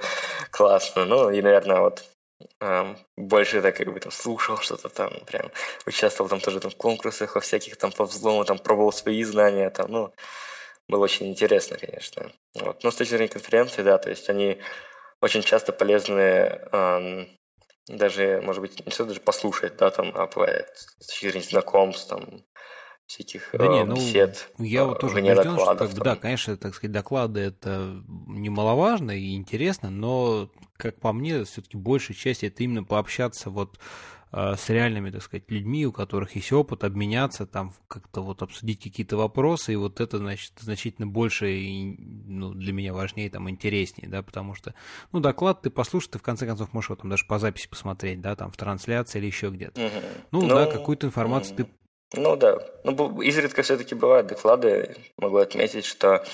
[0.52, 2.06] классно, ну, и, наверное, вот
[3.18, 5.52] больше так как бы там слушал что-то там, прям
[5.86, 9.70] участвовал там тоже там в конкурсах во всяких там по взлому, там пробовал свои знания,
[9.70, 10.14] там, ну,
[10.88, 12.32] было очень интересно, конечно.
[12.56, 12.84] Вот.
[12.84, 14.60] Но с точки зрения конференции, да, то есть они
[15.22, 16.22] очень часто полезны
[16.72, 17.28] эм,
[17.88, 22.08] даже, может быть, не стоит даже послушать, да, там, а бывает, с точки зрения знакомств,
[22.08, 22.44] там,
[23.08, 24.50] всяких да э, не, ну, бесед.
[24.60, 29.36] Я вот тоже убежден, что, как бы, да, конечно, так сказать, доклады это немаловажно и
[29.36, 35.10] интересно, но, как по мне, все-таки большая часть это именно пообщаться вот Э, с реальными,
[35.10, 39.76] так сказать, людьми, у которых есть опыт, обменяться, там как-то вот обсудить какие-то вопросы, и
[39.76, 41.96] вот это, значит, значительно больше и,
[42.28, 44.76] ну, для меня важнее, там, интереснее, да, потому что,
[45.12, 48.22] ну, доклад ты послушай, ты в конце концов можешь его там даже по записи посмотреть,
[48.22, 49.82] да, там, в трансляции или еще где-то.
[49.82, 49.92] Угу.
[50.32, 51.64] Ну, ну, да, какую-то информацию угу.
[51.64, 51.70] ты
[52.14, 54.96] ну да, ну изредка все-таки бывают доклады.
[55.18, 56.26] Могу отметить, что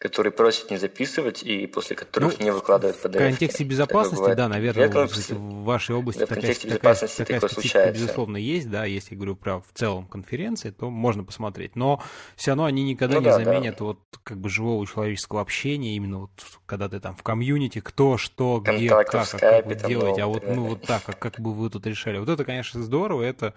[0.00, 3.16] которые просят не записывать и после которых ну, не выкладывают PDF.
[3.16, 7.40] В контексте безопасности, да, наверное, Редко, в вашей области да, такая, в такая, безопасности такая,
[7.40, 8.02] такая специфика, случается.
[8.02, 12.02] безусловно, есть, да, если я говорю про в целом конференции, то можно посмотреть, но
[12.34, 13.84] все равно они никогда ну, не да, заменят да.
[13.84, 16.30] вот как бы живого человеческого общения, именно вот
[16.64, 20.44] когда ты там в комьюнити, кто, что, где, как, а как вы делаете, а вот,
[20.46, 22.16] ну, вот так, а как бы вы тут решали.
[22.16, 23.52] Вот это, конечно, здорово, это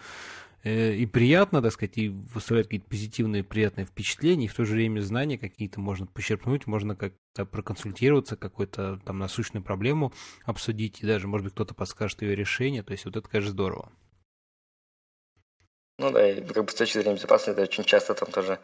[0.64, 5.02] и приятно, так сказать, и выставлять какие-то позитивные, приятные впечатления, и в то же время
[5.02, 10.14] знания какие-то можно почерпнуть, можно как-то проконсультироваться, какую-то там насущную проблему
[10.46, 13.92] обсудить, и даже, может быть, кто-то подскажет ее решение, то есть вот это, конечно, здорово.
[16.00, 18.60] Ну да, и как бы с точки зрения безопасности, это очень часто там тоже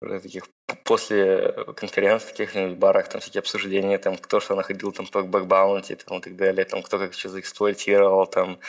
[0.00, 0.48] уже таких
[0.84, 5.96] после конференций, каких-нибудь барах, там всякие обсуждения, там кто что находил там по bug bounty,
[5.96, 8.60] там и так далее, там кто как что заэксплуатировал, там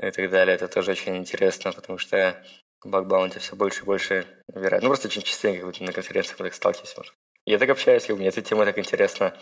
[0.00, 0.54] и так далее.
[0.54, 2.42] Это тоже очень интересно, потому что
[2.84, 4.82] bug bounty все больше и больше набирает.
[4.82, 7.02] Ну, просто очень частенько на конференциях мы так сталкиваемся.
[7.44, 9.36] Я так общаюсь, и мне эта тема так интересна,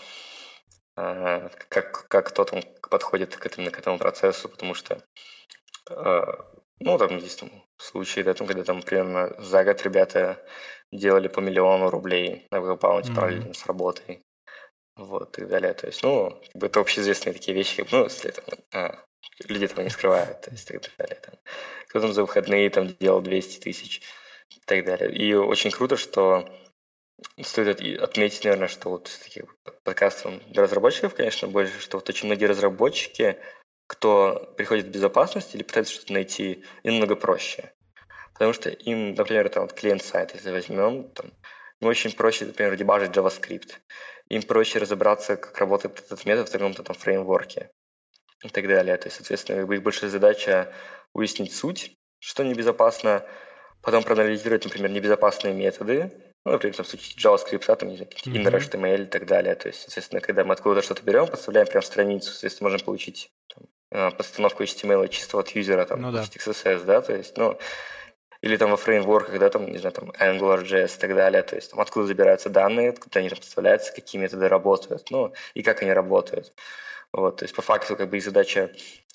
[0.97, 5.03] а, как, как кто там подходит к этому, к этому процессу, потому что
[5.91, 6.45] а,
[6.81, 10.45] ну, там есть там, случаи, да, там, когда там примерно за год ребята
[10.93, 13.15] делали по миллиону рублей на бэкбаунте mm-hmm.
[13.15, 14.23] параллельно с работой.
[14.97, 15.75] Вот, и так далее.
[15.75, 19.05] То есть, ну, как бы это общеизвестные такие вещи, как, ну, если там, а,
[19.49, 21.21] люди этого не скрывают, то есть так далее.
[21.23, 21.35] Там.
[21.89, 24.03] Кто там за выходные там делал 200 тысяч
[24.51, 25.15] и так далее.
[25.15, 26.49] И очень круто, что
[27.43, 29.45] стоит отметить, наверное, что вот таких
[29.83, 33.39] подкастов для разработчиков, конечно, больше, что вот очень многие разработчики,
[33.87, 37.73] кто приходит в безопасность или пытается что-то найти, им намного проще.
[38.33, 41.33] Потому что им, например, там вот клиент-сайт, если возьмем, там,
[41.81, 43.75] им очень проще, например, дебажить JavaScript.
[44.29, 47.71] Им проще разобраться, как работает этот метод в каком-то там фреймворке
[48.49, 48.97] и так далее.
[48.97, 50.73] То есть, соответственно, их большая задача
[51.12, 53.25] выяснить суть, что небезопасно,
[53.83, 56.11] потом проанализировать, например, небезопасные методы,
[56.45, 58.33] ну, например, там, в случае JavaScript, а, там, не знаю, mm-hmm.
[58.33, 59.55] inner HTML и так далее.
[59.55, 63.66] То есть, соответственно, когда мы откуда-то что-то берем, подставляем прям страницу, соответственно, можем получить там,
[63.91, 66.23] а, подстановку HTML чисто от юзера, там, ну, да.
[66.23, 67.59] XSS, да, то есть, ну,
[68.43, 71.71] или там во фреймворках, да, там, не знаю, там AngularJS и так далее, то есть
[71.71, 75.93] там откуда забираются данные, откуда они там подставляются, какие методы работают, ну, и как они
[75.93, 76.53] работают.
[77.15, 78.73] Вот, то есть по факту как бы и задача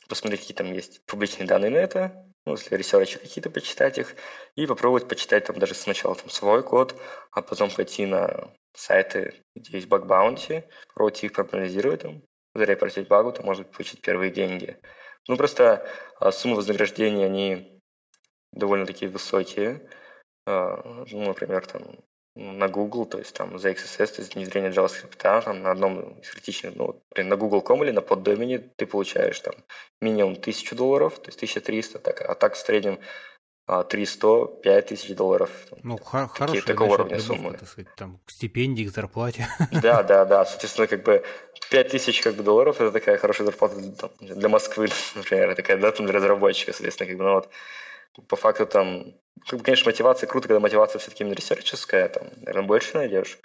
[0.08, 4.16] посмотреть, какие там есть публичные данные на это, ну, если research и какие-то, почитать их,
[4.56, 6.96] и попробовать почитать там даже сначала там свой код,
[7.32, 12.24] а потом пойти на сайты, где есть bug bounty, попробовать их проанализировать там,
[12.56, 14.78] зарепортить багу, там, может получить первые деньги.
[15.28, 15.86] Ну, просто
[16.22, 17.82] а, суммы вознаграждения, они
[18.54, 19.90] довольно такие высокие.
[20.46, 22.00] А, ну, например, там
[22.40, 26.30] на Google, то есть там за XSS, то есть внедрение JavaScript, там на одном из
[26.30, 29.56] критичных, ну, на Google.com или на поддомене ты получаешь там
[30.02, 33.00] минимум 1000 долларов, то есть 1300, так, а так в среднем
[33.90, 35.50] 300, а, 5000 долларов.
[35.84, 37.52] Ну, хор- хорошая такого уровня суммы.
[37.54, 39.48] Так сказать, там, к стипендии, к зарплате.
[39.72, 40.46] Да, да, да.
[40.46, 41.24] Соответственно, как бы
[41.70, 46.06] 5000 как бы, долларов– это такая хорошая зарплата там, для Москвы, например, такая, да, там,
[46.06, 47.50] для разработчика, соответственно, как бы, ну, вот,
[48.28, 49.16] по факту там,
[49.48, 53.40] как бы, конечно, мотивация круто, когда мотивация все-таки именно ресерческая, там, наверное, больше найдешь.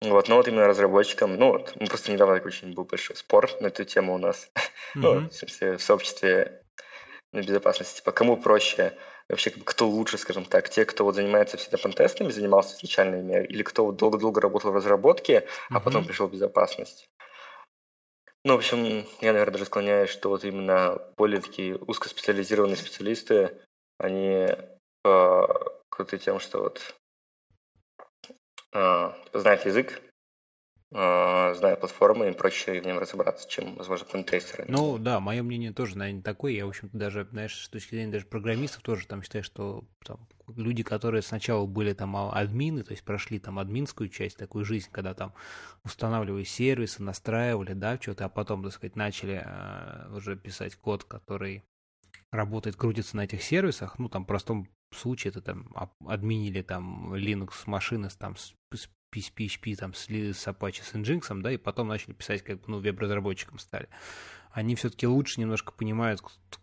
[0.00, 3.50] Вот, но вот именно разработчикам, ну, вот, мы просто недавно такой очень был большой спор
[3.60, 4.60] на эту тему у нас, mm-hmm.
[4.94, 6.62] ну, в, смысле, в сообществе
[7.32, 8.96] на безопасности, типа, кому проще,
[9.28, 13.62] вообще, кто лучше, скажем так, те, кто вот занимается всегда пентестами, занимался изначально ими, или
[13.64, 15.46] кто вот долго-долго работал в разработке, mm-hmm.
[15.70, 17.08] а потом пришел в безопасность.
[18.44, 23.58] Ну, в общем, я, наверное, даже склоняюсь, что вот именно более такие узкоспециализированные специалисты,
[23.98, 24.48] они
[25.04, 25.42] э,
[25.88, 26.94] круты тем, что вот
[28.72, 30.00] э, знают язык,
[30.92, 34.64] э, зная платформы, им проще в нем разобраться, чем, возможно, пентестеры.
[34.68, 36.52] Ну да, мое мнение тоже, наверное, такое.
[36.52, 40.26] Я, в общем-то, даже, знаешь, с точки зрения даже программистов тоже там считаю, что там,
[40.56, 44.88] люди, которые сначала были там а, админы, то есть прошли там админскую часть, такую жизнь,
[44.92, 45.34] когда там
[45.84, 51.64] устанавливали сервисы, настраивали, да, что-то, а потом, так сказать, начали э, уже писать код, который
[52.30, 55.70] работает, крутится на этих сервисах, ну, там, в простом случае это там
[56.06, 61.40] админили там Linux машины с, там, с, с PHP, там, с, с Apache, с Nginx,
[61.40, 63.88] да, и потом начали писать, как бы, ну, веб-разработчиком стали.
[64.50, 66.20] Они все-таки лучше немножко понимают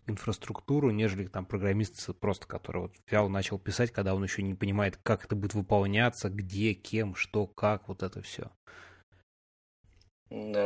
[0.08, 4.98] инфраструктуру, нежели там программист просто, который вот взял, начал писать, когда он еще не понимает,
[4.98, 8.52] как это будет выполняться, где, кем, что, как, вот это все.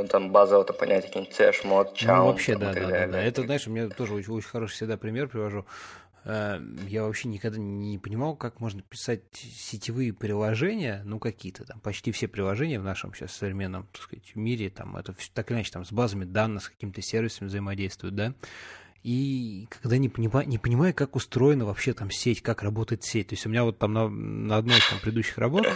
[0.10, 2.20] Там базово это понятие, какие-нибудь цэш, мод, чаун.
[2.20, 3.22] Ну, вообще, да, да, да, да.
[3.22, 5.66] Это, знаешь, у меня тоже очень, очень хороший всегда пример привожу.
[6.26, 12.12] Э, я вообще никогда не понимал, как можно писать сетевые приложения, ну, какие-то там, почти
[12.12, 15.86] все приложения в нашем сейчас современном, так сказать, мире, там, это так или иначе, там,
[15.86, 18.34] с базами данных, с какими-то сервисами взаимодействуют, да,
[19.04, 23.28] и когда не, понимаю, не понимаю, как устроена вообще там сеть, как работает сеть.
[23.28, 25.68] То есть у меня вот там на, на одной из там предыдущих работ,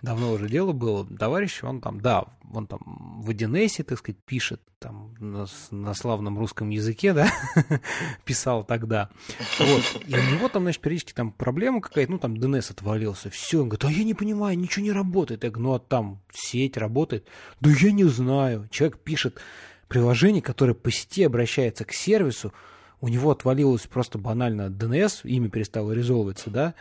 [0.00, 2.80] давно уже дело было, товарищ, он там, да, он там
[3.20, 7.32] в 1 так сказать, пишет там на, на славном русском языке, да,
[8.24, 9.10] писал тогда.
[9.58, 10.02] Вот.
[10.06, 13.70] И у него там, значит, периодически там проблема какая-то, ну там DNS отвалился, все, он
[13.70, 15.42] говорит, а я не понимаю, ничего не работает.
[15.42, 17.26] Я говорю, ну а там сеть работает?
[17.60, 18.68] Да я не знаю.
[18.70, 19.40] Человек пишет
[19.88, 22.52] приложение, которое по сети обращается к сервису,
[23.00, 26.74] у него отвалилось просто банально DNS, имя перестало резолвиться, да,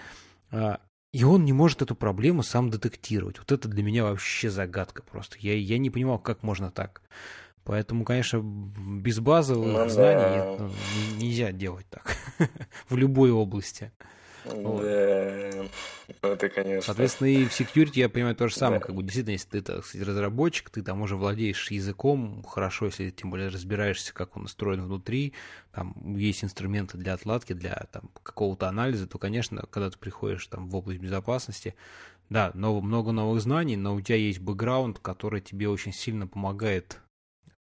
[0.51, 0.79] а,
[1.13, 3.39] и он не может эту проблему сам детектировать.
[3.39, 5.37] Вот это для меня вообще загадка просто.
[5.39, 7.01] Я, я не понимал, как можно так.
[7.63, 10.53] Поэтому, конечно, без базовых ну, знаний да.
[10.53, 10.71] это
[11.17, 12.15] нельзя делать так
[12.89, 13.91] в любой области.
[14.47, 16.81] Да, это, конечно.
[16.81, 18.79] Соответственно, и в security я понимаю то же самое.
[18.81, 23.09] Как бы действительно, если ты, так сказать, разработчик, ты там уже владеешь языком, хорошо, если
[23.09, 25.33] тем более разбираешься, как он устроен внутри,
[25.71, 30.69] там есть инструменты для отладки, для там какого-то анализа, то, конечно, когда ты приходишь там
[30.69, 31.75] в область безопасности,
[32.29, 36.99] да, но, много новых знаний, но у тебя есть бэкграунд, который тебе очень сильно помогает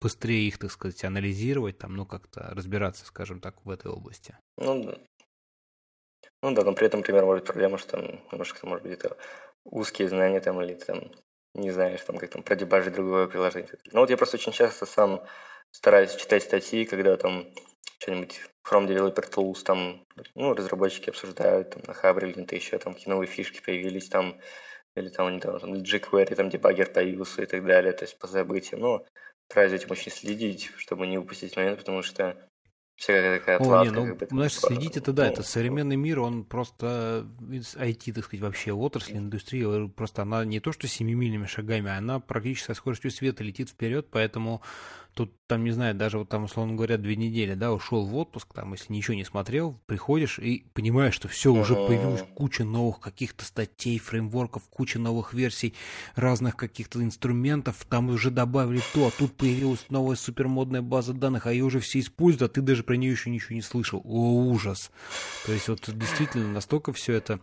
[0.00, 4.36] быстрее их, так сказать, анализировать, там, ну, как-то разбираться, скажем так, в этой области.
[4.56, 4.98] Ну, да.
[6.42, 9.16] Ну да, но при этом, например, может быть проблема, что там немножко, может быть, это
[9.64, 11.10] узкие знания там, или там
[11.54, 13.70] не знаешь, там, как там продебажить другое приложение.
[13.92, 15.24] Ну вот я просто очень часто сам
[15.72, 17.46] стараюсь читать статьи, когда там
[17.98, 20.04] что-нибудь Chrome Developer Tools, там,
[20.36, 24.38] ну, разработчики обсуждают, там, на Хабре или где-то еще, там, какие новые фишки появились, там,
[24.96, 28.80] или там, недавно, там, jQuery, там, дебаггер появился и так далее, то есть по событиям,
[28.82, 29.06] ну,
[29.50, 32.36] стараюсь этим очень следить, чтобы не упустить момент, потому что
[32.98, 33.58] Всякая такая.
[33.58, 37.28] О, не, ну, как бы, знаешь, следить это да, ну, это современный мир, он просто
[37.40, 42.66] IT, так сказать, вообще отрасль, индустрия, просто она не то что семимильными шагами, она практически
[42.66, 44.62] со скоростью света летит вперед, поэтому
[45.18, 48.54] Тут, там, не знаю, даже вот там, условно говоря, две недели, да, ушел в отпуск,
[48.54, 53.44] там, если ничего не смотрел, приходишь и понимаешь, что все, уже появилась куча новых каких-то
[53.44, 55.74] статей, фреймворков, куча новых версий,
[56.14, 61.52] разных каких-то инструментов, там уже добавили то, а тут появилась новая супермодная база данных, а
[61.52, 64.00] ее уже все используют, а ты даже про нее еще ничего не слышал.
[64.04, 64.92] О, ужас!
[65.46, 67.40] То есть вот действительно настолько все это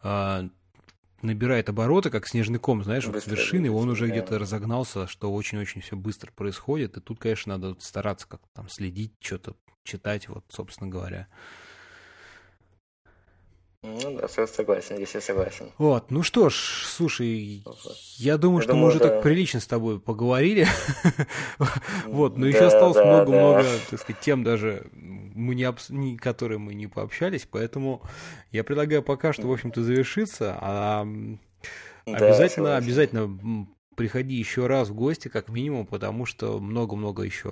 [0.00, 0.48] а,
[1.22, 4.12] набирает обороты, как снежный ком, знаешь, вот с вершины, он уже да.
[4.12, 9.14] где-то разогнался, что очень-очень все быстро происходит, и тут, конечно, надо стараться как-то там следить,
[9.20, 11.28] что-то читать, вот, собственно говоря.
[13.82, 15.70] Ну да, согласен, здесь я согласен.
[15.78, 17.64] Вот, ну что ж, слушай,
[18.18, 19.08] я думаю, я что думаю, мы уже да.
[19.08, 20.66] так прилично с тобой поговорили.
[22.04, 25.90] вот, но еще осталось много-много, так сказать, тем даже, мы не, обс...
[26.18, 28.02] которые мы не пообщались, поэтому
[28.50, 31.06] я предлагаю пока что, в общем-то, завершиться, а
[32.04, 33.66] обязательно, обязательно
[33.96, 37.50] приходи еще раз в гости, как минимум, потому что много-много еще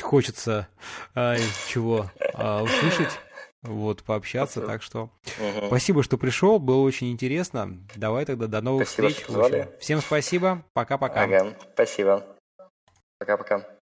[0.00, 0.68] хочется
[1.14, 1.36] а,
[1.68, 3.18] чего а, услышать
[3.66, 5.66] вот, пообщаться, так что угу.
[5.66, 7.78] спасибо, что пришел, было очень интересно.
[7.94, 9.68] Давай тогда до новых спасибо, встреч.
[9.80, 11.24] Всем спасибо, пока-пока.
[11.24, 12.24] Ага, спасибо.
[13.18, 13.75] Пока-пока.